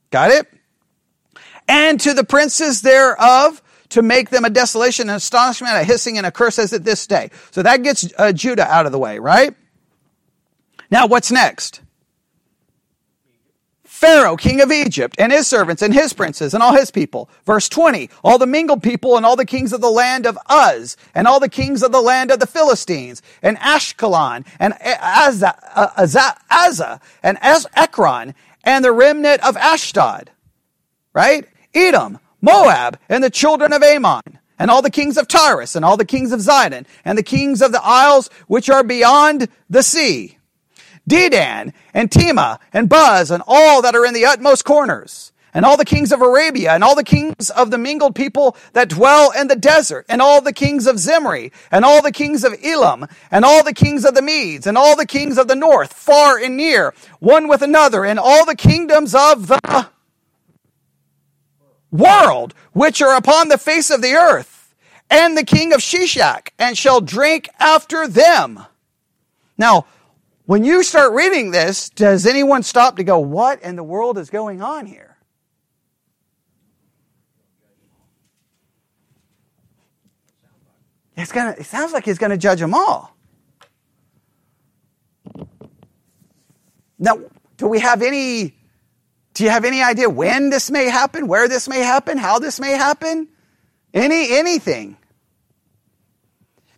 Got 0.09 0.30
it? 0.30 0.46
And 1.68 2.00
to 2.00 2.14
the 2.14 2.24
princes 2.24 2.80
thereof 2.80 3.61
to 3.90 4.00
make 4.00 4.30
them 4.30 4.46
a 4.46 4.48
desolation 4.48 5.11
and 5.11 5.18
astonishment, 5.18 5.74
a 5.76 5.84
hissing 5.84 6.16
and 6.16 6.26
a 6.26 6.30
curse 6.30 6.59
as 6.59 6.72
at 6.72 6.84
this 6.84 7.07
day. 7.07 7.28
So 7.50 7.62
that 7.62 7.82
gets 7.82 8.11
uh, 8.16 8.32
Judah 8.32 8.66
out 8.66 8.86
of 8.86 8.92
the 8.92 8.98
way, 8.98 9.18
right? 9.18 9.55
Now 10.90 11.07
what's 11.07 11.30
next? 11.30 11.82
Pharaoh, 14.03 14.34
king 14.34 14.61
of 14.61 14.72
Egypt, 14.72 15.14
and 15.16 15.30
his 15.30 15.46
servants, 15.46 15.80
and 15.80 15.94
his 15.94 16.12
princes, 16.12 16.55
and 16.55 16.61
all 16.61 16.74
his 16.74 16.90
people. 16.90 17.30
Verse 17.46 17.68
20, 17.68 18.11
all 18.24 18.36
the 18.36 18.48
mingled 18.48 18.82
people, 18.82 19.16
and 19.16 19.24
all 19.24 19.36
the 19.36 19.46
kings 19.46 19.72
of 19.72 19.80
the 19.80 19.92
land 19.92 20.26
of 20.26 20.36
Uz, 20.50 20.96
and 21.14 21.28
all 21.28 21.38
the 21.38 21.48
kings 21.48 21.84
of 21.84 21.92
the 21.92 22.00
land 22.00 22.32
of 22.32 22.40
the 22.40 22.46
Philistines, 22.48 23.22
and 23.42 23.57
Ashkelon, 23.59 24.44
and 24.59 24.74
Azzah, 24.74 25.55
uh, 25.76 26.98
and 27.22 27.38
Ekron, 27.76 28.34
and 28.64 28.84
the 28.84 28.90
remnant 28.90 29.40
of 29.44 29.57
Ashdod, 29.57 30.32
right? 31.14 31.46
Edom, 31.72 32.18
Moab, 32.40 32.98
and 33.09 33.22
the 33.22 33.30
children 33.30 33.72
of 33.72 33.84
Ammon, 33.84 34.40
and 34.59 34.68
all 34.68 34.82
the 34.82 34.90
kings 34.90 35.16
of 35.16 35.28
Tyrus, 35.28 35.76
and 35.76 35.84
all 35.84 35.96
the 35.96 36.05
kings 36.05 36.32
of 36.32 36.40
Zidon, 36.40 36.86
and 37.05 37.16
the 37.16 37.22
kings 37.22 37.62
of 37.62 37.70
the 37.70 37.84
isles 37.84 38.30
which 38.48 38.68
are 38.68 38.82
beyond 38.82 39.46
the 39.70 39.84
sea. 39.84 40.38
Dedan, 41.09 41.72
and 41.92 42.11
Tema, 42.11 42.61
and 42.72 42.88
Buz, 42.88 43.30
and 43.30 43.42
all 43.46 43.82
that 43.82 43.94
are 43.94 44.07
in 44.07 44.14
the 44.14 44.26
utmost 44.26 44.64
corners 44.64 45.32
and 45.55 45.64
all 45.64 45.76
the 45.76 45.84
kings 45.84 46.12
of 46.12 46.22
Arabia, 46.22 46.72
and 46.72 46.82
all 46.82 46.94
the 46.94 47.05
kings 47.05 47.50
of 47.50 47.70
the 47.70 47.78
mingled 47.78 48.14
people 48.14 48.57
that 48.72 48.88
dwell 48.88 49.30
in 49.32 49.48
the 49.48 49.57
desert, 49.57 50.07
and 50.09 50.22
all 50.22 50.40
the 50.40 50.53
kings 50.53 50.86
of 50.86 50.98
Zimri, 50.98 51.53
and 51.70 51.84
all 51.84 52.00
the 52.00 52.12
kings 52.12 52.42
of 52.42 52.55
Elam, 52.64 53.07
and 53.30 53.44
all 53.44 53.62
the 53.62 53.74
kings 53.74 54.05
of 54.05 54.14
the 54.14 54.22
Medes, 54.22 54.66
and 54.66 54.78
all 54.78 54.96
the 54.96 55.07
kings 55.07 55.36
of 55.36 55.48
the 55.48 55.55
north, 55.55 55.92
far 55.92 56.38
and 56.38 56.57
near, 56.57 56.94
one 57.20 57.48
with 57.48 57.61
another, 57.61 58.05
and 58.05 58.18
all 58.18 58.46
the 58.46 58.57
kingdoms 58.57 59.14
of 59.14 59.48
the 59.48 59.88
world, 61.90 62.55
which 62.72 63.03
are 63.03 63.16
upon 63.16 63.48
the 63.48 63.59
face 63.59 63.90
of 63.90 64.00
the 64.00 64.14
earth, 64.14 64.74
and 65.11 65.36
the 65.36 65.44
king 65.44 65.74
of 65.74 65.80
Shishak, 65.80 66.48
and 66.59 66.78
shall 66.78 67.03
drink 67.03 67.50
after 67.59 68.09
them. 68.09 68.64
Now, 69.59 69.84
when 70.47 70.64
you 70.64 70.82
start 70.82 71.12
reading 71.12 71.51
this, 71.51 71.88
does 71.90 72.26
anyone 72.26 72.62
stop 72.62 72.97
to 72.97 73.05
go, 73.05 73.18
what 73.18 73.62
in 73.62 73.76
the 73.76 73.82
world 73.82 74.18
is 74.18 74.30
going 74.30 74.61
on 74.61 74.86
here? 74.86 75.16
It's 81.16 81.30
gonna, 81.30 81.55
it 81.59 81.66
sounds 81.66 81.93
like 81.93 82.05
he's 82.05 82.18
going 82.18 82.30
to 82.30 82.38
judge 82.38 82.59
them 82.59 82.74
all. 82.74 83.14
Now, 86.99 87.18
do 87.57 87.68
we 87.68 87.80
have 87.80 88.03
any, 88.03 88.57
do 89.34 89.45
you 89.45 89.51
have 89.51 89.64
any 89.64 89.82
idea 89.82 90.09
when 90.09 90.51
this 90.51 90.70
may 90.70 90.88
happen, 90.88 91.26
where 91.26 91.49
this 91.49 91.68
may 91.68 91.80
happen, 91.80 92.16
how 92.16 92.38
this 92.38 92.59
may 92.59 92.72
happen? 92.72 93.28
Any, 93.93 94.36
anything. 94.36 94.97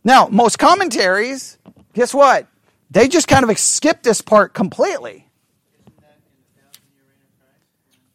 Now, 0.02 0.28
most 0.30 0.58
commentaries, 0.58 1.58
guess 1.92 2.12
what? 2.12 2.48
They 2.94 3.08
just 3.08 3.26
kind 3.26 3.48
of 3.48 3.58
skip 3.58 4.04
this 4.04 4.20
part 4.20 4.54
completely. 4.54 5.28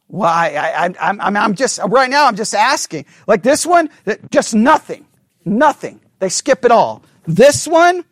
Well, 0.08 0.30
I, 0.30 0.48
I, 0.48 1.10
I'm, 1.10 1.38
I'm, 1.38 1.54
just, 1.54 1.80
right 1.86 2.10
now, 2.10 2.26
I'm 2.26 2.38
just 2.38 2.56
asking. 2.56 3.06
Like 3.28 3.44
this 3.44 3.66
one, 3.66 3.90
just 4.32 4.56
nothing. 4.56 5.06
Nothing. 5.44 6.00
They 6.20 6.30
skip 6.30 6.64
it 6.64 6.72
all. 6.72 7.04
This 7.28 7.68
one, 7.68 8.06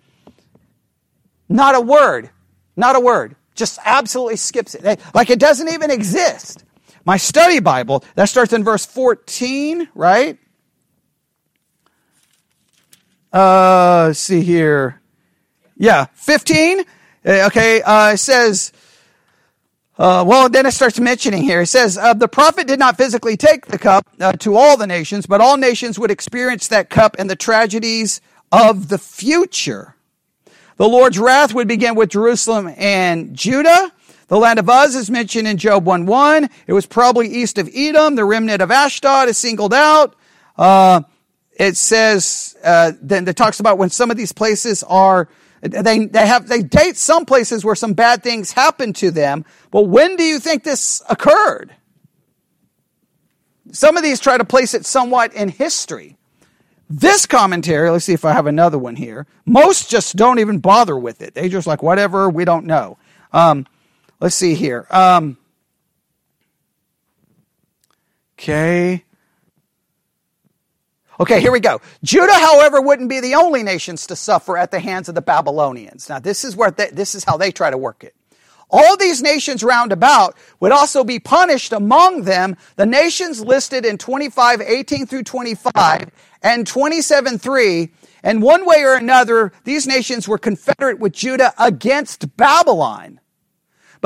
not 1.49 1.73
a 1.73 1.81
word. 1.81 2.29
Not 2.75 2.97
a 2.97 2.99
word. 2.99 3.37
Just 3.55 3.79
absolutely 3.85 4.35
skips 4.35 4.75
it. 4.75 4.99
Like 5.15 5.29
it 5.29 5.39
doesn't 5.39 5.69
even 5.69 5.89
exist. 5.89 6.65
My 7.05 7.15
study 7.15 7.61
Bible, 7.61 8.03
that 8.15 8.25
starts 8.25 8.51
in 8.51 8.65
verse 8.65 8.85
14, 8.85 9.87
right? 9.95 10.37
Uh, 13.31 14.11
see 14.11 14.41
here. 14.41 15.01
Yeah, 15.77 16.05
15. 16.13 16.79
Uh, 16.79 16.83
okay, 17.47 17.81
uh, 17.81 18.13
it 18.13 18.17
says, 18.17 18.71
uh, 19.97 20.23
well, 20.27 20.49
then 20.49 20.65
it 20.65 20.71
starts 20.71 20.99
mentioning 20.99 21.43
here. 21.43 21.61
It 21.61 21.67
says, 21.67 21.97
uh, 21.97 22.13
the 22.13 22.27
prophet 22.27 22.67
did 22.67 22.79
not 22.79 22.97
physically 22.97 23.37
take 23.37 23.67
the 23.67 23.77
cup 23.77 24.07
uh, 24.19 24.33
to 24.33 24.55
all 24.55 24.77
the 24.77 24.87
nations, 24.87 25.25
but 25.27 25.39
all 25.39 25.57
nations 25.57 25.99
would 25.99 26.09
experience 26.09 26.67
that 26.69 26.89
cup 26.89 27.15
and 27.19 27.29
the 27.29 27.35
tragedies 27.35 28.21
of 28.51 28.89
the 28.89 28.97
future. 28.97 29.95
The 30.77 30.87
Lord's 30.87 31.19
wrath 31.19 31.53
would 31.53 31.67
begin 31.67 31.95
with 31.95 32.09
Jerusalem 32.09 32.73
and 32.77 33.35
Judah. 33.35 33.91
The 34.29 34.37
land 34.37 34.59
of 34.59 34.69
Uz 34.69 34.95
is 34.95 35.09
mentioned 35.09 35.47
in 35.47 35.57
Job 35.57 35.85
1-1. 35.85 36.49
It 36.65 36.73
was 36.73 36.85
probably 36.85 37.27
east 37.27 37.57
of 37.57 37.69
Edom. 37.73 38.15
The 38.15 38.25
remnant 38.25 38.61
of 38.61 38.71
Ashdod 38.71 39.29
is 39.29 39.37
singled 39.37 39.73
out. 39.73 40.15
Uh, 40.57 41.01
it 41.53 41.77
says, 41.77 42.55
uh, 42.63 42.91
then 43.01 43.27
it 43.27 43.35
talks 43.35 43.59
about 43.59 43.77
when 43.77 43.89
some 43.89 44.11
of 44.11 44.17
these 44.17 44.31
places 44.31 44.83
are 44.83 45.27
They, 45.61 46.05
they 46.05 46.27
have, 46.27 46.47
they 46.47 46.61
date 46.61 46.97
some 46.97 47.25
places 47.25 47.65
where 47.65 47.75
some 47.75 47.93
bad 47.93 48.23
things 48.23 48.51
happened 48.51 48.95
to 48.97 49.11
them. 49.11 49.45
But 49.71 49.83
when 49.83 50.15
do 50.15 50.23
you 50.23 50.39
think 50.39 50.63
this 50.63 51.01
occurred? 51.09 51.73
Some 53.71 53.97
of 53.97 54.03
these 54.03 54.19
try 54.19 54.37
to 54.37 54.45
place 54.45 54.73
it 54.73 54.85
somewhat 54.85 55.33
in 55.33 55.49
history. 55.49 56.17
This 56.89 57.25
commentary, 57.25 57.89
let's 57.89 58.05
see 58.05 58.13
if 58.13 58.23
I 58.23 58.31
have 58.31 58.47
another 58.47 58.77
one 58.77 58.95
here. 58.95 59.27
Most 59.45 59.89
just 59.89 60.15
don't 60.15 60.39
even 60.39 60.59
bother 60.59 60.97
with 60.97 61.21
it. 61.21 61.33
They 61.33 61.49
just 61.49 61.67
like, 61.67 61.83
whatever, 61.83 62.29
we 62.29 62.45
don't 62.45 62.65
know. 62.65 62.97
Um, 63.33 63.67
let's 64.21 64.35
see 64.35 64.53
here. 64.53 64.87
Um, 64.89 65.37
okay. 68.39 69.03
Okay, 71.19 71.41
here 71.41 71.51
we 71.51 71.59
go. 71.59 71.81
Judah, 72.03 72.33
however, 72.33 72.79
wouldn't 72.79 73.09
be 73.09 73.19
the 73.19 73.35
only 73.35 73.63
nations 73.63 74.05
to 74.07 74.15
suffer 74.15 74.55
at 74.57 74.69
the 74.71 74.79
hands 74.79 75.09
of 75.09 75.15
the 75.15 75.21
Babylonians. 75.21 76.09
Now, 76.09 76.19
this 76.19 76.43
is 76.43 76.55
where 76.55 76.69
they, 76.69 76.89
this 76.89 77.15
is 77.15 77.23
how 77.23 77.37
they 77.37 77.51
try 77.51 77.71
to 77.71 77.77
work 77.77 78.03
it. 78.03 78.13
All 78.69 78.97
these 78.97 79.21
nations 79.21 79.63
round 79.63 79.91
about 79.91 80.35
would 80.59 80.71
also 80.71 81.03
be 81.03 81.19
punished 81.19 81.71
among 81.71 82.23
them. 82.23 82.57
The 82.75 82.85
nations 82.85 83.41
listed 83.43 83.85
in 83.85 83.97
25, 83.97 84.61
18 84.61 85.05
through 85.07 85.23
25 85.23 86.11
and 86.43 86.67
27, 86.67 87.39
3. 87.39 87.89
And 88.23 88.41
one 88.43 88.65
way 88.65 88.83
or 88.83 88.93
another, 88.93 89.53
these 89.63 89.87
nations 89.87 90.27
were 90.27 90.37
confederate 90.37 90.99
with 90.99 91.13
Judah 91.13 91.53
against 91.57 92.35
Babylon. 92.35 93.21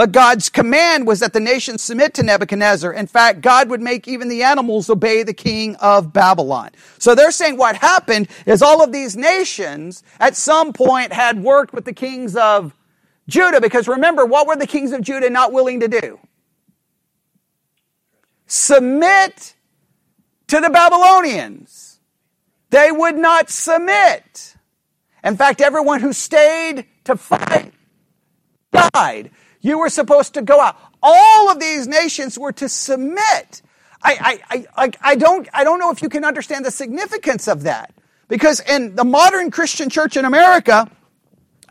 But 0.02 0.14
God's 0.14 0.50
command 0.50 1.06
was 1.06 1.20
that 1.20 1.32
the 1.32 1.40
nations 1.40 1.84
submit 1.84 2.16
to 2.16 2.24
Nebuchadnezzar. 2.24 2.92
In 2.92 3.06
fact, 3.06 3.42
God 3.42 3.70
would 3.70 3.82
make 3.82 4.08
even 4.08 4.30
the 4.30 4.42
animals 4.42 4.90
obey 4.90 5.22
the 5.22 5.32
king 5.32 5.76
of 5.76 6.12
Babylon. 6.12 6.72
So 6.98 7.14
they're 7.14 7.30
saying 7.30 7.56
what 7.56 7.76
happened 7.76 8.28
is 8.48 8.64
all 8.64 8.84
of 8.84 8.92
these 8.92 9.16
nations 9.16 10.02
at 10.20 10.36
some 10.36 10.74
point 10.74 11.14
had 11.14 11.44
worked 11.44 11.72
with 11.72 11.86
the 11.86 11.94
kings 11.94 12.36
of 12.36 12.74
Judah, 13.28 13.62
because 13.62 13.88
remember, 13.88 14.26
what 14.26 14.48
were 14.48 14.56
the 14.56 14.66
kings 14.66 14.92
of 14.92 15.02
Judah 15.02 15.30
not 15.30 15.54
willing 15.54 15.82
to 15.82 15.88
do? 15.88 16.18
Submit 18.48 19.54
to 20.48 20.60
the 20.60 20.72
Babylonians. 20.72 22.00
They 22.72 22.92
would 22.92 23.18
not 23.18 23.52
submit. 23.52 24.56
In 25.24 25.38
fact, 25.38 25.62
everyone 25.62 26.00
who 26.00 26.12
stayed 26.12 26.88
to 27.04 27.16
fight 27.16 27.72
died. 28.72 29.30
You 29.62 29.80
were 29.80 29.90
supposed 29.90 30.34
to 30.34 30.42
go 30.42 30.60
out. 30.60 30.76
All 31.02 31.50
of 31.50 31.60
these 31.60 31.88
nations 31.88 32.38
were 32.38 32.52
to 32.54 32.68
submit. 32.68 33.62
I, 34.04 34.42
I, 34.50 34.66
I, 34.76 34.92
I, 35.02 35.16
don't, 35.16 35.48
I 35.54 35.64
don't 35.64 35.80
know 35.80 35.92
if 35.92 36.02
you 36.02 36.10
can 36.10 36.26
understand 36.26 36.66
the 36.66 36.72
significance 36.72 37.48
of 37.48 37.64
that. 37.64 37.94
Because 38.28 38.60
in 38.62 38.96
the 38.96 39.04
modern 39.04 39.52
Christian 39.52 39.90
church 39.90 40.18
in 40.18 40.26
America, 40.26 40.90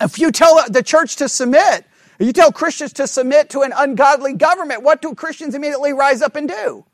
if 0.01 0.19
you 0.19 0.31
tell 0.31 0.61
the 0.69 0.83
church 0.83 1.17
to 1.17 1.29
submit, 1.29 1.85
you 2.19 2.33
tell 2.33 2.53
Christians 2.53 2.93
to 2.95 3.07
submit 3.07 3.51
to 3.51 3.63
an 3.63 3.73
ungodly 3.75 4.35
government, 4.35 4.83
what 4.83 5.01
do 5.01 5.15
Christians 5.15 5.55
immediately 5.55 5.93
rise 5.93 6.21
up 6.23 6.37
and 6.37 6.49
do? 6.49 6.85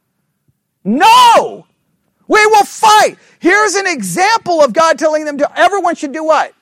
No! 0.85 1.67
We 2.29 2.47
will 2.47 2.65
fight. 2.65 3.17
Here's 3.41 3.75
an 3.75 3.87
example 3.87 4.63
of 4.63 4.73
God 4.73 4.99
telling 4.99 5.25
them 5.25 5.39
to, 5.39 5.59
everyone 5.59 5.97
should 5.97 6.13
do 6.13 6.25
what? 6.25 6.55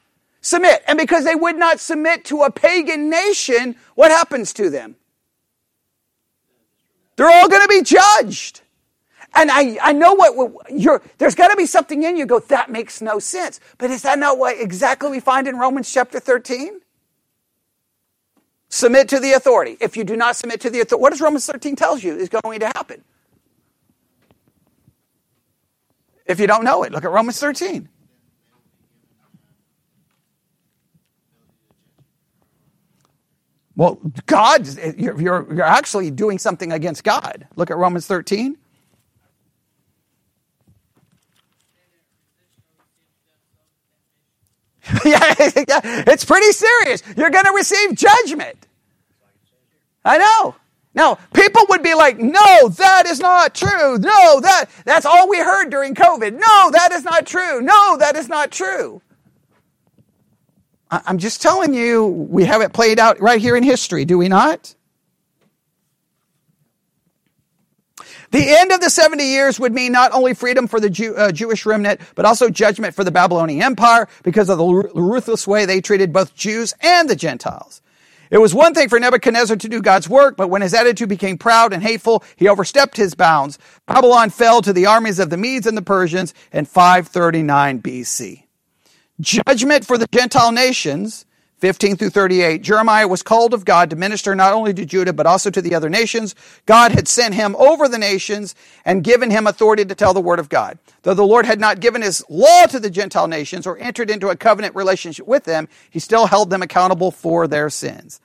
Submit. 0.44 0.84
And 0.86 0.98
because 0.98 1.24
they 1.24 1.34
would 1.34 1.56
not 1.56 1.80
submit 1.80 2.26
to 2.26 2.42
a 2.42 2.50
pagan 2.50 3.08
nation, 3.08 3.76
what 3.94 4.10
happens 4.10 4.52
to 4.52 4.68
them? 4.68 4.94
They're 7.16 7.30
all 7.30 7.48
going 7.48 7.62
to 7.62 7.68
be 7.68 7.80
judged. 7.80 8.60
And 9.34 9.50
I, 9.50 9.78
I 9.82 9.92
know 9.94 10.12
what 10.12 10.70
you're, 10.70 11.00
there's 11.16 11.34
got 11.34 11.48
to 11.48 11.56
be 11.56 11.64
something 11.64 12.02
in 12.02 12.18
you 12.18 12.26
go, 12.26 12.40
that 12.40 12.68
makes 12.68 13.00
no 13.00 13.18
sense. 13.18 13.58
But 13.78 13.90
is 13.90 14.02
that 14.02 14.18
not 14.18 14.36
what 14.36 14.60
exactly 14.60 15.10
we 15.10 15.18
find 15.18 15.48
in 15.48 15.56
Romans 15.56 15.90
chapter 15.90 16.20
13? 16.20 16.78
Submit 18.68 19.08
to 19.08 19.20
the 19.20 19.32
authority. 19.32 19.78
If 19.80 19.96
you 19.96 20.04
do 20.04 20.14
not 20.14 20.36
submit 20.36 20.60
to 20.60 20.68
the 20.68 20.80
authority, 20.80 21.00
what 21.00 21.10
does 21.10 21.22
Romans 21.22 21.46
13 21.46 21.74
tells 21.74 22.04
you 22.04 22.14
is 22.14 22.28
going 22.28 22.60
to 22.60 22.66
happen? 22.66 23.02
If 26.26 26.38
you 26.38 26.46
don't 26.46 26.64
know 26.64 26.82
it, 26.82 26.92
look 26.92 27.06
at 27.06 27.10
Romans 27.10 27.40
13. 27.40 27.88
Well, 33.76 34.00
God, 34.26 34.68
you're, 34.96 35.20
you're, 35.20 35.54
you're 35.54 35.62
actually 35.62 36.10
doing 36.10 36.38
something 36.38 36.72
against 36.72 37.04
God. 37.04 37.46
Look 37.56 37.70
at 37.70 37.76
Romans 37.76 38.06
13. 38.06 38.56
yeah, 45.04 45.34
it's 45.38 46.24
pretty 46.24 46.52
serious. 46.52 47.02
You're 47.16 47.30
going 47.30 47.46
to 47.46 47.52
receive 47.52 47.94
judgment. 47.96 48.66
I 50.04 50.18
know. 50.18 50.56
Now, 50.94 51.16
people 51.34 51.64
would 51.70 51.82
be 51.82 51.94
like, 51.94 52.18
no, 52.18 52.68
that 52.68 53.04
is 53.06 53.20
not 53.20 53.54
true. 53.54 53.98
No, 53.98 54.40
that, 54.40 54.66
that's 54.84 55.06
all 55.06 55.28
we 55.28 55.38
heard 55.38 55.70
during 55.70 55.94
COVID. 55.94 56.32
No, 56.32 56.70
that 56.70 56.90
is 56.92 57.04
not 57.04 57.26
true. 57.26 57.60
No, 57.60 57.96
that 57.98 58.16
is 58.16 58.28
not 58.28 58.52
true. 58.52 59.02
I'm 60.90 61.18
just 61.18 61.42
telling 61.42 61.74
you, 61.74 62.06
we 62.06 62.44
have 62.44 62.62
it 62.62 62.72
played 62.72 62.98
out 62.98 63.20
right 63.20 63.40
here 63.40 63.56
in 63.56 63.62
history, 63.62 64.04
do 64.04 64.18
we 64.18 64.28
not? 64.28 64.74
The 68.30 68.44
end 68.58 68.72
of 68.72 68.80
the 68.80 68.90
70 68.90 69.22
years 69.22 69.60
would 69.60 69.72
mean 69.72 69.92
not 69.92 70.12
only 70.12 70.34
freedom 70.34 70.66
for 70.66 70.80
the 70.80 70.90
Jew, 70.90 71.14
uh, 71.14 71.30
Jewish 71.30 71.64
remnant, 71.64 72.00
but 72.16 72.24
also 72.24 72.50
judgment 72.50 72.94
for 72.94 73.04
the 73.04 73.12
Babylonian 73.12 73.62
Empire 73.62 74.08
because 74.24 74.48
of 74.48 74.58
the 74.58 74.64
ruthless 74.66 75.46
way 75.46 75.66
they 75.66 75.80
treated 75.80 76.12
both 76.12 76.34
Jews 76.34 76.74
and 76.80 77.08
the 77.08 77.14
Gentiles. 77.14 77.80
It 78.30 78.38
was 78.38 78.52
one 78.52 78.74
thing 78.74 78.88
for 78.88 78.98
Nebuchadnezzar 78.98 79.56
to 79.56 79.68
do 79.68 79.80
God's 79.80 80.08
work, 80.08 80.36
but 80.36 80.48
when 80.48 80.62
his 80.62 80.74
attitude 80.74 81.08
became 81.08 81.38
proud 81.38 81.72
and 81.72 81.82
hateful, 81.82 82.24
he 82.34 82.48
overstepped 82.48 82.96
his 82.96 83.14
bounds. 83.14 83.58
Babylon 83.86 84.30
fell 84.30 84.62
to 84.62 84.72
the 84.72 84.86
armies 84.86 85.20
of 85.20 85.30
the 85.30 85.36
Medes 85.36 85.68
and 85.68 85.76
the 85.76 85.82
Persians 85.82 86.34
in 86.52 86.64
539 86.64 87.82
BC. 87.82 88.43
Judgment 89.20 89.86
for 89.86 89.96
the 89.96 90.08
Gentile 90.12 90.52
nations 90.52 91.24
15 91.64 91.96
through 91.96 92.10
38, 92.10 92.60
Jeremiah 92.60 93.08
was 93.08 93.22
called 93.22 93.54
of 93.54 93.64
God 93.64 93.88
to 93.88 93.96
minister 93.96 94.34
not 94.34 94.52
only 94.52 94.74
to 94.74 94.84
Judah, 94.84 95.14
but 95.14 95.24
also 95.24 95.48
to 95.48 95.62
the 95.62 95.74
other 95.74 95.88
nations. 95.88 96.34
God 96.66 96.92
had 96.92 97.08
sent 97.08 97.34
him 97.34 97.56
over 97.56 97.88
the 97.88 97.96
nations 97.96 98.54
and 98.84 99.02
given 99.02 99.30
him 99.30 99.46
authority 99.46 99.82
to 99.82 99.94
tell 99.94 100.12
the 100.12 100.20
word 100.20 100.38
of 100.38 100.50
God. 100.50 100.78
Though 101.04 101.14
the 101.14 101.26
Lord 101.26 101.46
had 101.46 101.58
not 101.58 101.80
given 101.80 102.02
his 102.02 102.22
law 102.28 102.66
to 102.66 102.78
the 102.78 102.90
Gentile 102.90 103.28
nations 103.28 103.66
or 103.66 103.78
entered 103.78 104.10
into 104.10 104.28
a 104.28 104.36
covenant 104.36 104.74
relationship 104.74 105.26
with 105.26 105.44
them, 105.44 105.66
he 105.88 106.00
still 106.00 106.26
held 106.26 106.50
them 106.50 106.60
accountable 106.60 107.10
for 107.10 107.48
their 107.48 107.70
sins. 107.70 108.20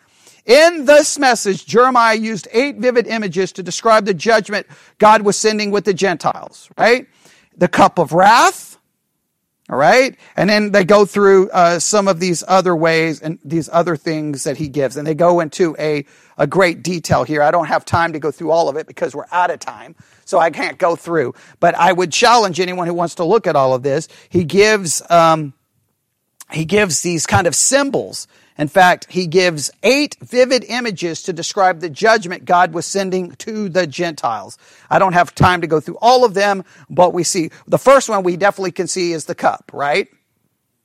In 0.45 0.83
this 0.83 1.17
message, 1.17 1.65
Jeremiah 1.65 2.15
used 2.15 2.49
eight 2.51 2.75
vivid 2.75 3.07
images 3.07 3.53
to 3.53 3.63
describe 3.63 4.03
the 4.03 4.13
judgment 4.13 4.67
God 4.97 5.21
was 5.21 5.37
sending 5.37 5.71
with 5.71 5.85
the 5.85 5.93
Gentiles, 5.93 6.69
right? 6.77 7.07
The 7.55 7.69
cup 7.69 7.99
of 7.99 8.11
wrath, 8.11 8.68
all 9.69 9.77
right. 9.77 10.17
And 10.35 10.49
then 10.49 10.71
they 10.71 10.83
go 10.83 11.05
through 11.05 11.49
uh, 11.51 11.77
some 11.77 12.07
of 12.07 12.19
these 12.19 12.43
other 12.47 12.75
ways 12.75 13.21
and 13.21 13.37
these 13.43 13.69
other 13.71 13.95
things 13.95 14.43
that 14.45 14.57
he 14.57 14.67
gives. 14.67 14.97
And 14.97 15.05
they 15.05 15.13
go 15.13 15.41
into 15.41 15.75
a, 15.77 16.05
a 16.39 16.47
great 16.47 16.81
detail 16.81 17.23
here. 17.23 17.43
I 17.43 17.51
don't 17.51 17.67
have 17.67 17.85
time 17.85 18.13
to 18.13 18.19
go 18.19 18.31
through 18.31 18.49
all 18.49 18.67
of 18.67 18.77
it 18.77 18.87
because 18.87 19.15
we're 19.15 19.27
out 19.31 19.51
of 19.51 19.59
time. 19.59 19.95
So 20.25 20.39
I 20.39 20.49
can't 20.49 20.79
go 20.79 20.95
through. 20.95 21.35
But 21.59 21.75
I 21.75 21.93
would 21.93 22.11
challenge 22.11 22.59
anyone 22.59 22.87
who 22.87 22.95
wants 22.95 23.15
to 23.15 23.23
look 23.23 23.45
at 23.45 23.55
all 23.55 23.75
of 23.75 23.83
this. 23.83 24.07
He 24.29 24.43
gives, 24.43 25.03
um, 25.11 25.53
he 26.51 26.65
gives 26.65 27.01
these 27.01 27.27
kind 27.27 27.45
of 27.45 27.53
symbols 27.53 28.27
in 28.59 28.67
fact, 28.67 29.07
he 29.09 29.25
gives 29.25 29.71
eight 29.83 30.17
vivid 30.21 30.65
images 30.65 31.23
to 31.23 31.31
describe 31.31 31.79
the 31.79 31.89
judgment 31.89 32.43
God 32.43 32.73
was 32.73 32.85
sending 32.85 33.31
to 33.35 33.69
the 33.69 33.87
Gentiles. 33.87 34.57
I 34.89 34.99
don't 34.99 35.13
have 35.13 35.33
time 35.33 35.61
to 35.61 35.67
go 35.67 35.79
through 35.79 35.97
all 36.01 36.25
of 36.25 36.33
them, 36.33 36.65
but 36.89 37.13
we 37.13 37.23
see 37.23 37.51
the 37.67 37.77
first 37.77 38.09
one 38.09 38.21
we 38.21 38.35
definitely 38.35 38.73
can 38.73 38.87
see 38.87 39.13
is 39.13 39.23
the 39.23 39.33
cup, 39.33 39.71
right? 39.73 40.09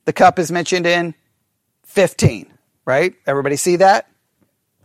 The 0.05 0.13
cup 0.13 0.39
is 0.39 0.53
mentioned 0.53 0.87
in 0.87 1.15
15, 1.83 2.47
right? 2.85 3.13
Everybody 3.27 3.57
see 3.57 3.75
that? 3.75 4.07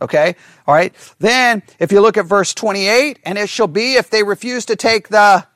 Okay. 0.01 0.35
All 0.67 0.75
right. 0.75 0.93
Then 1.19 1.63
if 1.79 1.93
you 1.93 2.01
look 2.01 2.17
at 2.17 2.25
verse 2.25 2.53
28, 2.53 3.19
and 3.23 3.37
it 3.37 3.47
shall 3.47 3.67
be 3.67 3.93
if 3.93 4.09
they 4.09 4.23
refuse 4.23 4.65
to 4.65 4.75
take 4.75 5.07
the 5.07 5.47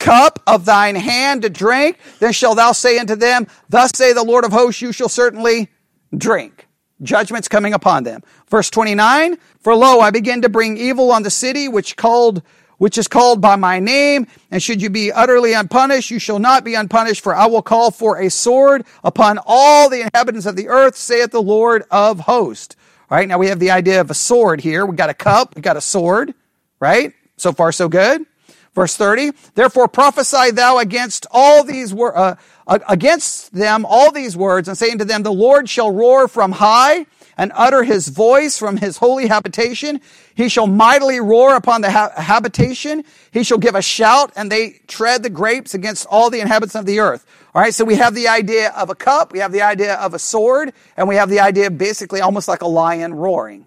cup 0.00 0.42
of 0.48 0.64
thine 0.64 0.96
hand 0.96 1.42
to 1.42 1.50
drink, 1.50 1.96
then 2.18 2.32
shall 2.32 2.56
thou 2.56 2.72
say 2.72 2.98
unto 2.98 3.14
them, 3.14 3.46
Thus 3.68 3.92
say 3.94 4.12
the 4.12 4.24
Lord 4.24 4.44
of 4.44 4.50
hosts, 4.50 4.82
you 4.82 4.90
shall 4.90 5.08
certainly 5.08 5.68
drink. 6.16 6.66
Judgment's 7.02 7.48
coming 7.48 7.74
upon 7.74 8.04
them. 8.04 8.22
Verse 8.48 8.70
29, 8.70 9.38
for 9.60 9.74
lo, 9.74 10.00
I 10.00 10.10
begin 10.10 10.42
to 10.42 10.48
bring 10.48 10.76
evil 10.76 11.12
on 11.12 11.22
the 11.22 11.30
city 11.30 11.68
which 11.68 11.96
called, 11.96 12.42
which 12.78 12.98
is 12.98 13.06
called 13.06 13.40
by 13.40 13.56
my 13.56 13.78
name. 13.78 14.26
And 14.50 14.62
should 14.62 14.82
you 14.82 14.90
be 14.90 15.12
utterly 15.12 15.52
unpunished, 15.52 16.10
you 16.10 16.18
shall 16.18 16.40
not 16.40 16.64
be 16.64 16.74
unpunished, 16.74 17.22
for 17.22 17.34
I 17.34 17.46
will 17.46 17.62
call 17.62 17.90
for 17.90 18.20
a 18.20 18.30
sword 18.30 18.84
upon 19.04 19.38
all 19.46 19.88
the 19.88 20.00
inhabitants 20.00 20.46
of 20.46 20.56
the 20.56 20.68
earth, 20.68 20.96
saith 20.96 21.30
the 21.30 21.42
Lord 21.42 21.84
of 21.90 22.20
hosts. 22.20 22.74
All 23.10 23.16
right. 23.16 23.28
Now 23.28 23.38
we 23.38 23.46
have 23.46 23.60
the 23.60 23.70
idea 23.70 24.00
of 24.00 24.10
a 24.10 24.14
sword 24.14 24.60
here. 24.60 24.84
We 24.84 24.96
got 24.96 25.08
a 25.08 25.14
cup. 25.14 25.54
We 25.54 25.62
got 25.62 25.76
a 25.76 25.80
sword, 25.80 26.34
right? 26.80 27.14
So 27.36 27.52
far, 27.52 27.72
so 27.72 27.88
good. 27.88 28.26
Verse 28.74 28.96
30, 28.96 29.32
therefore 29.54 29.88
prophesy 29.88 30.52
thou 30.52 30.78
against 30.78 31.26
all 31.32 31.64
these 31.64 31.92
wor- 31.92 32.16
uh, 32.16 32.36
against 32.68 33.52
them 33.54 33.86
all 33.86 34.12
these 34.12 34.36
words 34.36 34.68
and 34.68 34.76
saying 34.76 34.98
to 34.98 35.04
them, 35.04 35.22
the 35.22 35.32
Lord 35.32 35.68
shall 35.68 35.90
roar 35.90 36.28
from 36.28 36.52
high 36.52 37.06
and 37.38 37.52
utter 37.54 37.84
his 37.84 38.08
voice 38.08 38.58
from 38.58 38.76
his 38.76 38.98
holy 38.98 39.28
habitation. 39.28 40.00
He 40.34 40.48
shall 40.48 40.66
mightily 40.66 41.20
roar 41.20 41.54
upon 41.54 41.80
the 41.80 41.90
ha- 41.90 42.12
habitation. 42.16 43.04
He 43.30 43.42
shall 43.44 43.58
give 43.58 43.74
a 43.74 43.82
shout 43.82 44.32
and 44.36 44.50
they 44.50 44.80
tread 44.88 45.22
the 45.22 45.30
grapes 45.30 45.72
against 45.72 46.06
all 46.10 46.30
the 46.30 46.40
inhabitants 46.40 46.74
of 46.74 46.84
the 46.84 47.00
earth. 47.00 47.24
All 47.54 47.62
right. 47.62 47.72
So 47.72 47.84
we 47.84 47.94
have 47.94 48.14
the 48.14 48.28
idea 48.28 48.70
of 48.70 48.90
a 48.90 48.94
cup. 48.94 49.32
We 49.32 49.38
have 49.38 49.52
the 49.52 49.62
idea 49.62 49.94
of 49.94 50.12
a 50.12 50.18
sword 50.18 50.72
and 50.96 51.08
we 51.08 51.14
have 51.14 51.30
the 51.30 51.40
idea 51.40 51.70
basically 51.70 52.20
almost 52.20 52.48
like 52.48 52.62
a 52.62 52.68
lion 52.68 53.14
roaring. 53.14 53.66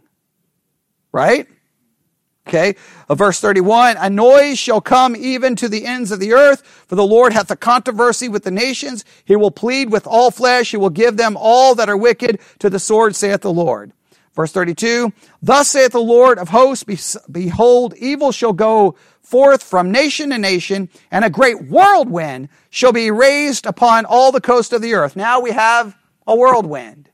Right? 1.11 1.47
Okay. 2.47 2.75
Uh, 3.07 3.15
verse 3.15 3.39
31, 3.39 3.97
a 3.97 4.09
noise 4.09 4.57
shall 4.57 4.81
come 4.81 5.15
even 5.15 5.55
to 5.55 5.69
the 5.69 5.85
ends 5.85 6.11
of 6.11 6.19
the 6.19 6.33
earth, 6.33 6.65
for 6.87 6.95
the 6.95 7.05
Lord 7.05 7.33
hath 7.33 7.51
a 7.51 7.55
controversy 7.55 8.27
with 8.27 8.43
the 8.43 8.51
nations. 8.51 9.05
He 9.25 9.35
will 9.35 9.51
plead 9.51 9.91
with 9.91 10.07
all 10.07 10.31
flesh. 10.31 10.71
He 10.71 10.77
will 10.77 10.89
give 10.89 11.17
them 11.17 11.37
all 11.39 11.75
that 11.75 11.89
are 11.89 11.97
wicked 11.97 12.39
to 12.59 12.69
the 12.69 12.79
sword, 12.79 13.15
saith 13.15 13.41
the 13.41 13.53
Lord. 13.53 13.93
Verse 14.33 14.53
32, 14.53 15.11
thus 15.41 15.67
saith 15.67 15.91
the 15.91 15.99
Lord 15.99 16.39
of 16.39 16.49
hosts, 16.49 17.17
behold, 17.29 17.93
evil 17.97 18.31
shall 18.31 18.53
go 18.53 18.95
forth 19.21 19.61
from 19.61 19.91
nation 19.91 20.29
to 20.29 20.37
nation, 20.37 20.89
and 21.11 21.25
a 21.25 21.29
great 21.29 21.67
whirlwind 21.67 22.47
shall 22.69 22.93
be 22.93 23.11
raised 23.11 23.65
upon 23.65 24.05
all 24.05 24.31
the 24.31 24.39
coast 24.39 24.71
of 24.71 24.81
the 24.81 24.93
earth. 24.93 25.17
Now 25.17 25.41
we 25.41 25.51
have 25.51 25.97
a 26.25 26.35
whirlwind. 26.35 27.09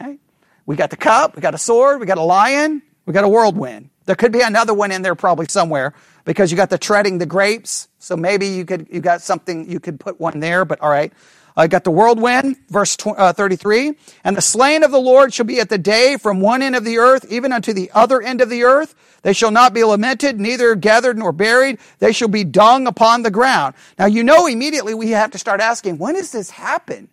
Okay? 0.00 0.18
We 0.64 0.74
got 0.74 0.88
the 0.88 0.96
cup, 0.96 1.36
we 1.36 1.42
got 1.42 1.54
a 1.54 1.58
sword, 1.58 2.00
we 2.00 2.06
got 2.06 2.18
a 2.18 2.22
lion, 2.22 2.82
we 3.08 3.14
got 3.14 3.24
a 3.24 3.28
whirlwind. 3.28 3.88
There 4.04 4.14
could 4.14 4.32
be 4.32 4.42
another 4.42 4.74
one 4.74 4.92
in 4.92 5.00
there 5.00 5.14
probably 5.14 5.46
somewhere 5.48 5.94
because 6.26 6.50
you 6.50 6.58
got 6.58 6.68
the 6.68 6.76
treading 6.76 7.16
the 7.16 7.24
grapes. 7.24 7.88
So 7.98 8.18
maybe 8.18 8.48
you 8.48 8.66
could, 8.66 8.86
you 8.90 9.00
got 9.00 9.22
something, 9.22 9.70
you 9.70 9.80
could 9.80 9.98
put 9.98 10.20
one 10.20 10.40
there, 10.40 10.66
but 10.66 10.82
all 10.82 10.90
right. 10.90 11.10
I 11.56 11.68
got 11.68 11.84
the 11.84 11.90
whirlwind, 11.90 12.58
verse 12.68 12.98
uh, 13.06 13.32
33. 13.32 13.94
And 14.24 14.36
the 14.36 14.42
slain 14.42 14.82
of 14.82 14.90
the 14.90 15.00
Lord 15.00 15.32
shall 15.32 15.46
be 15.46 15.58
at 15.58 15.70
the 15.70 15.78
day 15.78 16.18
from 16.18 16.42
one 16.42 16.60
end 16.60 16.76
of 16.76 16.84
the 16.84 16.98
earth, 16.98 17.24
even 17.30 17.50
unto 17.50 17.72
the 17.72 17.90
other 17.94 18.20
end 18.20 18.42
of 18.42 18.50
the 18.50 18.64
earth. 18.64 18.94
They 19.22 19.32
shall 19.32 19.50
not 19.50 19.72
be 19.72 19.84
lamented, 19.84 20.38
neither 20.38 20.74
gathered 20.74 21.16
nor 21.16 21.32
buried. 21.32 21.78
They 22.00 22.12
shall 22.12 22.28
be 22.28 22.44
dung 22.44 22.86
upon 22.86 23.22
the 23.22 23.30
ground. 23.30 23.74
Now, 23.98 24.04
you 24.04 24.22
know, 24.22 24.46
immediately 24.46 24.92
we 24.92 25.12
have 25.12 25.30
to 25.30 25.38
start 25.38 25.62
asking, 25.62 25.96
when 25.96 26.14
does 26.14 26.30
this 26.30 26.50
happen? 26.50 27.08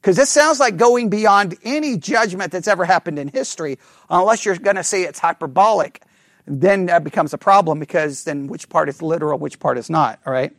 Because 0.00 0.16
this 0.16 0.30
sounds 0.30 0.58
like 0.60 0.76
going 0.76 1.10
beyond 1.10 1.56
any 1.62 1.96
judgment 1.98 2.52
that's 2.52 2.68
ever 2.68 2.84
happened 2.84 3.18
in 3.18 3.28
history, 3.28 3.78
unless 4.08 4.44
you're 4.44 4.56
going 4.56 4.76
to 4.76 4.84
say 4.84 5.02
it's 5.02 5.18
hyperbolic. 5.18 6.02
Then 6.46 6.86
that 6.86 7.04
becomes 7.04 7.34
a 7.34 7.38
problem 7.38 7.78
because 7.78 8.24
then 8.24 8.46
which 8.46 8.68
part 8.68 8.88
is 8.88 9.02
literal, 9.02 9.38
which 9.38 9.60
part 9.60 9.76
is 9.76 9.90
not, 9.90 10.18
all 10.24 10.32
right? 10.32 10.56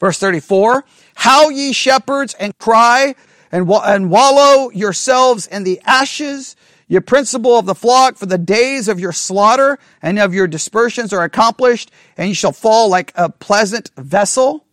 Verse 0.00 0.18
34, 0.18 0.84
How 1.14 1.48
ye 1.48 1.72
shepherds 1.72 2.34
and 2.34 2.56
cry 2.58 3.14
and, 3.52 3.70
and 3.70 4.10
wallow 4.10 4.70
yourselves 4.70 5.46
in 5.46 5.62
the 5.62 5.80
ashes, 5.84 6.56
your 6.88 7.00
principal 7.00 7.56
of 7.56 7.66
the 7.66 7.74
flock, 7.74 8.16
for 8.16 8.26
the 8.26 8.36
days 8.36 8.88
of 8.88 8.98
your 8.98 9.12
slaughter 9.12 9.78
and 10.02 10.18
of 10.18 10.34
your 10.34 10.48
dispersions 10.48 11.12
are 11.12 11.22
accomplished, 11.22 11.92
and 12.16 12.28
you 12.28 12.34
shall 12.34 12.52
fall 12.52 12.88
like 12.88 13.12
a 13.14 13.30
pleasant 13.30 13.92
vessel. 13.96 14.63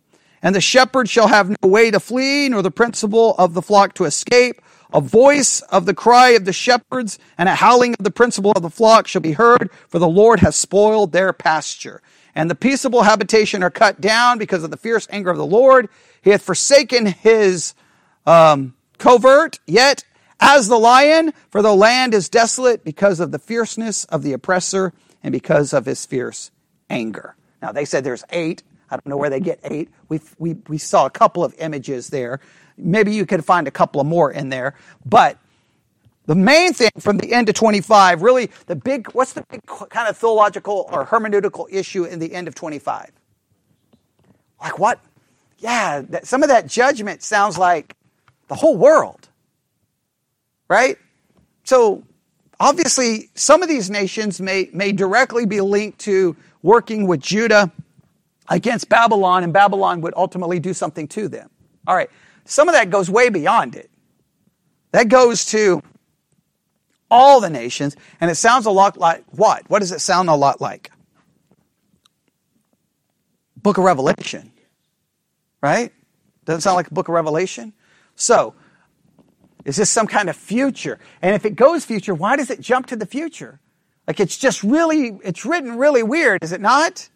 And 0.42 0.54
the 0.54 0.60
shepherd 0.60 1.08
shall 1.08 1.28
have 1.28 1.50
no 1.50 1.68
way 1.68 1.90
to 1.90 2.00
flee, 2.00 2.48
nor 2.48 2.62
the 2.62 2.70
principal 2.70 3.34
of 3.36 3.54
the 3.54 3.62
flock 3.62 3.94
to 3.94 4.04
escape. 4.04 4.60
A 4.92 5.00
voice 5.00 5.60
of 5.62 5.86
the 5.86 5.94
cry 5.94 6.30
of 6.30 6.44
the 6.44 6.52
shepherds 6.52 7.18
and 7.38 7.48
a 7.48 7.54
howling 7.54 7.94
of 7.98 8.04
the 8.04 8.10
principal 8.10 8.52
of 8.52 8.62
the 8.62 8.68
flock 8.68 9.06
shall 9.06 9.22
be 9.22 9.32
heard, 9.32 9.70
for 9.88 9.98
the 9.98 10.08
Lord 10.08 10.40
has 10.40 10.56
spoiled 10.56 11.12
their 11.12 11.32
pasture. 11.32 12.02
And 12.34 12.50
the 12.50 12.54
peaceable 12.54 13.02
habitation 13.02 13.62
are 13.62 13.70
cut 13.70 14.00
down 14.00 14.38
because 14.38 14.64
of 14.64 14.70
the 14.70 14.76
fierce 14.76 15.06
anger 15.10 15.30
of 15.30 15.38
the 15.38 15.46
Lord. 15.46 15.88
He 16.20 16.30
hath 16.30 16.42
forsaken 16.42 17.06
his 17.06 17.74
um, 18.26 18.74
covert, 18.98 19.60
yet 19.66 20.04
as 20.40 20.68
the 20.68 20.78
lion, 20.78 21.32
for 21.50 21.62
the 21.62 21.74
land 21.74 22.14
is 22.14 22.28
desolate 22.28 22.84
because 22.84 23.20
of 23.20 23.30
the 23.30 23.38
fierceness 23.38 24.04
of 24.06 24.22
the 24.22 24.32
oppressor 24.32 24.92
and 25.22 25.32
because 25.32 25.72
of 25.72 25.86
his 25.86 26.04
fierce 26.04 26.50
anger. 26.90 27.36
Now 27.62 27.72
they 27.72 27.84
said 27.84 28.02
there's 28.04 28.24
eight. 28.30 28.62
I 28.92 28.96
don't 28.96 29.06
know 29.06 29.16
where 29.16 29.30
they 29.30 29.40
get 29.40 29.58
eight. 29.64 29.88
We, 30.10 30.20
we, 30.38 30.52
we 30.68 30.76
saw 30.76 31.06
a 31.06 31.10
couple 31.10 31.42
of 31.42 31.54
images 31.58 32.08
there. 32.08 32.40
Maybe 32.76 33.14
you 33.14 33.24
could 33.24 33.42
find 33.42 33.66
a 33.66 33.70
couple 33.70 34.02
of 34.02 34.06
more 34.06 34.30
in 34.30 34.50
there. 34.50 34.74
But 35.06 35.38
the 36.26 36.34
main 36.34 36.74
thing 36.74 36.90
from 36.98 37.16
the 37.16 37.32
end 37.32 37.48
of 37.48 37.54
25, 37.54 38.20
really 38.20 38.50
the 38.66 38.76
big, 38.76 39.10
what's 39.12 39.32
the 39.32 39.46
big 39.48 39.64
kind 39.64 40.08
of 40.08 40.16
theological 40.18 40.86
or 40.92 41.06
hermeneutical 41.06 41.72
issue 41.72 42.04
in 42.04 42.18
the 42.18 42.34
end 42.34 42.48
of 42.48 42.54
25? 42.54 43.10
Like 44.60 44.78
what? 44.78 45.00
Yeah, 45.56 46.02
that, 46.10 46.26
some 46.26 46.42
of 46.42 46.50
that 46.50 46.66
judgment 46.66 47.22
sounds 47.22 47.56
like 47.56 47.96
the 48.48 48.54
whole 48.54 48.76
world. 48.76 49.26
Right? 50.68 50.98
So 51.64 52.02
obviously, 52.60 53.30
some 53.36 53.62
of 53.62 53.70
these 53.70 53.88
nations 53.88 54.38
may, 54.38 54.68
may 54.74 54.92
directly 54.92 55.46
be 55.46 55.62
linked 55.62 56.00
to 56.00 56.36
working 56.60 57.06
with 57.06 57.20
Judah 57.20 57.72
against 58.48 58.88
Babylon, 58.88 59.44
and 59.44 59.52
Babylon 59.52 60.00
would 60.00 60.14
ultimately 60.16 60.58
do 60.58 60.74
something 60.74 61.08
to 61.08 61.28
them. 61.28 61.50
All 61.86 61.94
right, 61.94 62.10
some 62.44 62.68
of 62.68 62.74
that 62.74 62.90
goes 62.90 63.10
way 63.10 63.28
beyond 63.28 63.76
it. 63.76 63.90
That 64.92 65.08
goes 65.08 65.46
to 65.46 65.82
all 67.10 67.40
the 67.40 67.50
nations, 67.50 67.96
and 68.20 68.30
it 68.30 68.36
sounds 68.36 68.66
a 68.66 68.70
lot 68.70 68.96
like 68.96 69.24
what? 69.30 69.68
What 69.68 69.80
does 69.80 69.92
it 69.92 70.00
sound 70.00 70.28
a 70.28 70.34
lot 70.34 70.60
like? 70.60 70.90
Book 73.56 73.78
of 73.78 73.84
Revelation, 73.84 74.52
right? 75.62 75.92
Doesn't 76.44 76.62
sound 76.62 76.76
like 76.76 76.90
a 76.90 76.94
book 76.94 77.08
of 77.08 77.14
Revelation? 77.14 77.72
So, 78.16 78.54
is 79.64 79.76
this 79.76 79.90
some 79.90 80.06
kind 80.06 80.28
of 80.28 80.36
future? 80.36 80.98
And 81.20 81.34
if 81.34 81.44
it 81.44 81.54
goes 81.54 81.84
future, 81.84 82.14
why 82.14 82.36
does 82.36 82.50
it 82.50 82.60
jump 82.60 82.86
to 82.86 82.96
the 82.96 83.06
future? 83.06 83.60
Like 84.06 84.18
it's 84.18 84.36
just 84.36 84.62
really, 84.62 85.18
it's 85.22 85.46
written 85.46 85.76
really 85.78 86.02
weird, 86.02 86.42
is 86.42 86.52
it 86.52 86.60
not? 86.60 87.08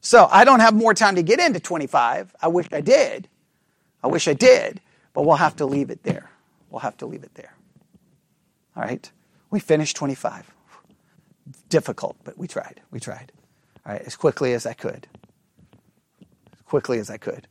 So 0.00 0.28
I 0.30 0.44
don't 0.44 0.60
have 0.60 0.74
more 0.74 0.94
time 0.94 1.16
to 1.16 1.22
get 1.22 1.40
into 1.40 1.60
25. 1.60 2.34
I 2.40 2.48
wish 2.48 2.68
I 2.72 2.80
did. 2.80 3.28
I 4.02 4.06
wish 4.06 4.28
I 4.28 4.32
did, 4.32 4.80
but 5.12 5.26
we'll 5.26 5.36
have 5.36 5.56
to 5.56 5.66
leave 5.66 5.90
it 5.90 6.02
there. 6.02 6.30
We'll 6.70 6.80
have 6.80 6.96
to 6.98 7.06
leave 7.06 7.22
it 7.22 7.34
there. 7.34 7.54
All 8.76 8.82
right. 8.82 9.10
We 9.50 9.60
finished 9.60 9.96
25. 9.96 10.50
Difficult, 11.68 12.16
but 12.24 12.38
we 12.38 12.46
tried. 12.48 12.80
We 12.90 13.00
tried. 13.00 13.32
All 13.84 13.92
right, 13.92 14.02
as 14.02 14.16
quickly 14.16 14.52
as 14.54 14.66
I 14.66 14.72
could. 14.72 15.06
As 16.52 16.60
quickly 16.64 16.98
as 16.98 17.10
I 17.10 17.16
could. 17.16 17.46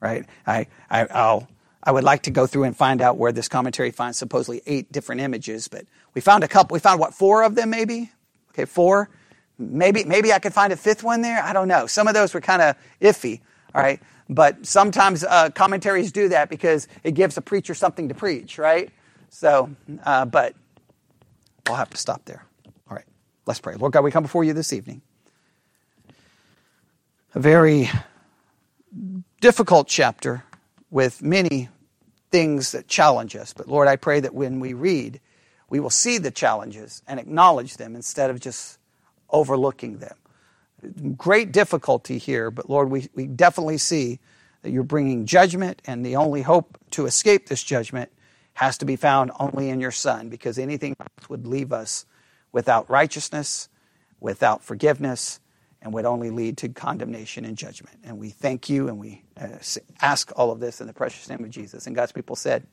Right? 0.00 0.26
I, 0.46 0.66
I, 0.90 1.06
I'll, 1.06 1.48
I 1.82 1.92
would 1.92 2.04
like 2.04 2.22
to 2.24 2.30
go 2.30 2.46
through 2.46 2.64
and 2.64 2.76
find 2.76 3.00
out 3.00 3.16
where 3.16 3.32
this 3.32 3.48
commentary 3.48 3.90
finds 3.90 4.18
supposedly 4.18 4.62
eight 4.66 4.92
different 4.92 5.22
images, 5.22 5.68
but 5.68 5.86
we 6.12 6.20
found 6.20 6.44
a 6.44 6.48
couple. 6.48 6.74
We 6.74 6.80
found 6.80 7.00
what, 7.00 7.14
four 7.14 7.42
of 7.42 7.54
them 7.54 7.70
maybe? 7.70 8.12
Okay, 8.50 8.66
four. 8.66 9.08
Maybe, 9.58 10.04
maybe 10.04 10.32
I 10.32 10.38
could 10.38 10.52
find 10.52 10.72
a 10.72 10.76
fifth 10.76 11.02
one 11.02 11.22
there. 11.22 11.42
I 11.42 11.52
don't 11.52 11.68
know. 11.68 11.86
Some 11.86 12.08
of 12.08 12.14
those 12.14 12.34
were 12.34 12.40
kind 12.40 12.60
of 12.60 12.76
iffy. 13.00 13.40
All 13.74 13.82
right. 13.82 14.00
But 14.28 14.66
sometimes 14.66 15.22
uh, 15.22 15.50
commentaries 15.50 16.10
do 16.12 16.28
that 16.30 16.48
because 16.48 16.88
it 17.02 17.12
gives 17.12 17.36
a 17.36 17.42
preacher 17.42 17.74
something 17.74 18.08
to 18.08 18.14
preach, 18.14 18.58
right? 18.58 18.90
So, 19.28 19.70
uh, 20.04 20.24
but 20.24 20.54
I'll 21.66 21.76
have 21.76 21.90
to 21.90 21.96
stop 21.96 22.24
there. 22.24 22.44
All 22.88 22.96
right. 22.96 23.04
Let's 23.46 23.60
pray. 23.60 23.74
Lord 23.74 23.92
God, 23.92 24.02
we 24.04 24.10
come 24.10 24.22
before 24.22 24.44
you 24.44 24.52
this 24.52 24.72
evening. 24.72 25.02
A 27.34 27.40
very 27.40 27.90
difficult 29.40 29.88
chapter 29.88 30.44
with 30.90 31.22
many 31.22 31.68
things 32.30 32.72
that 32.72 32.88
challenge 32.88 33.36
us. 33.36 33.52
But 33.52 33.68
Lord, 33.68 33.88
I 33.88 33.96
pray 33.96 34.20
that 34.20 34.34
when 34.34 34.60
we 34.60 34.72
read, 34.72 35.20
we 35.68 35.80
will 35.80 35.90
see 35.90 36.18
the 36.18 36.30
challenges 36.30 37.02
and 37.06 37.18
acknowledge 37.18 37.76
them 37.76 37.96
instead 37.96 38.30
of 38.30 38.40
just 38.40 38.78
overlooking 39.30 39.98
them. 39.98 40.16
Great 41.16 41.52
difficulty 41.52 42.18
here, 42.18 42.50
but 42.50 42.68
Lord, 42.68 42.90
we, 42.90 43.08
we 43.14 43.26
definitely 43.26 43.78
see 43.78 44.20
that 44.62 44.70
you're 44.70 44.82
bringing 44.82 45.26
judgment, 45.26 45.80
and 45.86 46.04
the 46.04 46.16
only 46.16 46.42
hope 46.42 46.78
to 46.90 47.06
escape 47.06 47.48
this 47.48 47.62
judgment 47.62 48.10
has 48.54 48.78
to 48.78 48.84
be 48.84 48.96
found 48.96 49.30
only 49.40 49.68
in 49.68 49.80
your 49.80 49.90
Son, 49.90 50.28
because 50.28 50.58
anything 50.58 50.94
else 51.00 51.28
would 51.28 51.46
leave 51.46 51.72
us 51.72 52.06
without 52.52 52.88
righteousness, 52.88 53.68
without 54.20 54.62
forgiveness, 54.62 55.40
and 55.82 55.92
would 55.92 56.06
only 56.06 56.30
lead 56.30 56.56
to 56.58 56.68
condemnation 56.68 57.44
and 57.44 57.58
judgment. 57.58 57.98
And 58.04 58.18
we 58.18 58.30
thank 58.30 58.70
you 58.70 58.88
and 58.88 58.98
we 58.98 59.22
uh, 59.38 59.58
ask 60.00 60.32
all 60.36 60.50
of 60.50 60.60
this 60.60 60.80
in 60.80 60.86
the 60.86 60.94
precious 60.94 61.28
name 61.28 61.44
of 61.44 61.50
Jesus. 61.50 61.86
And 61.86 61.94
God's 61.94 62.12
people 62.12 62.36
said, 62.36 62.66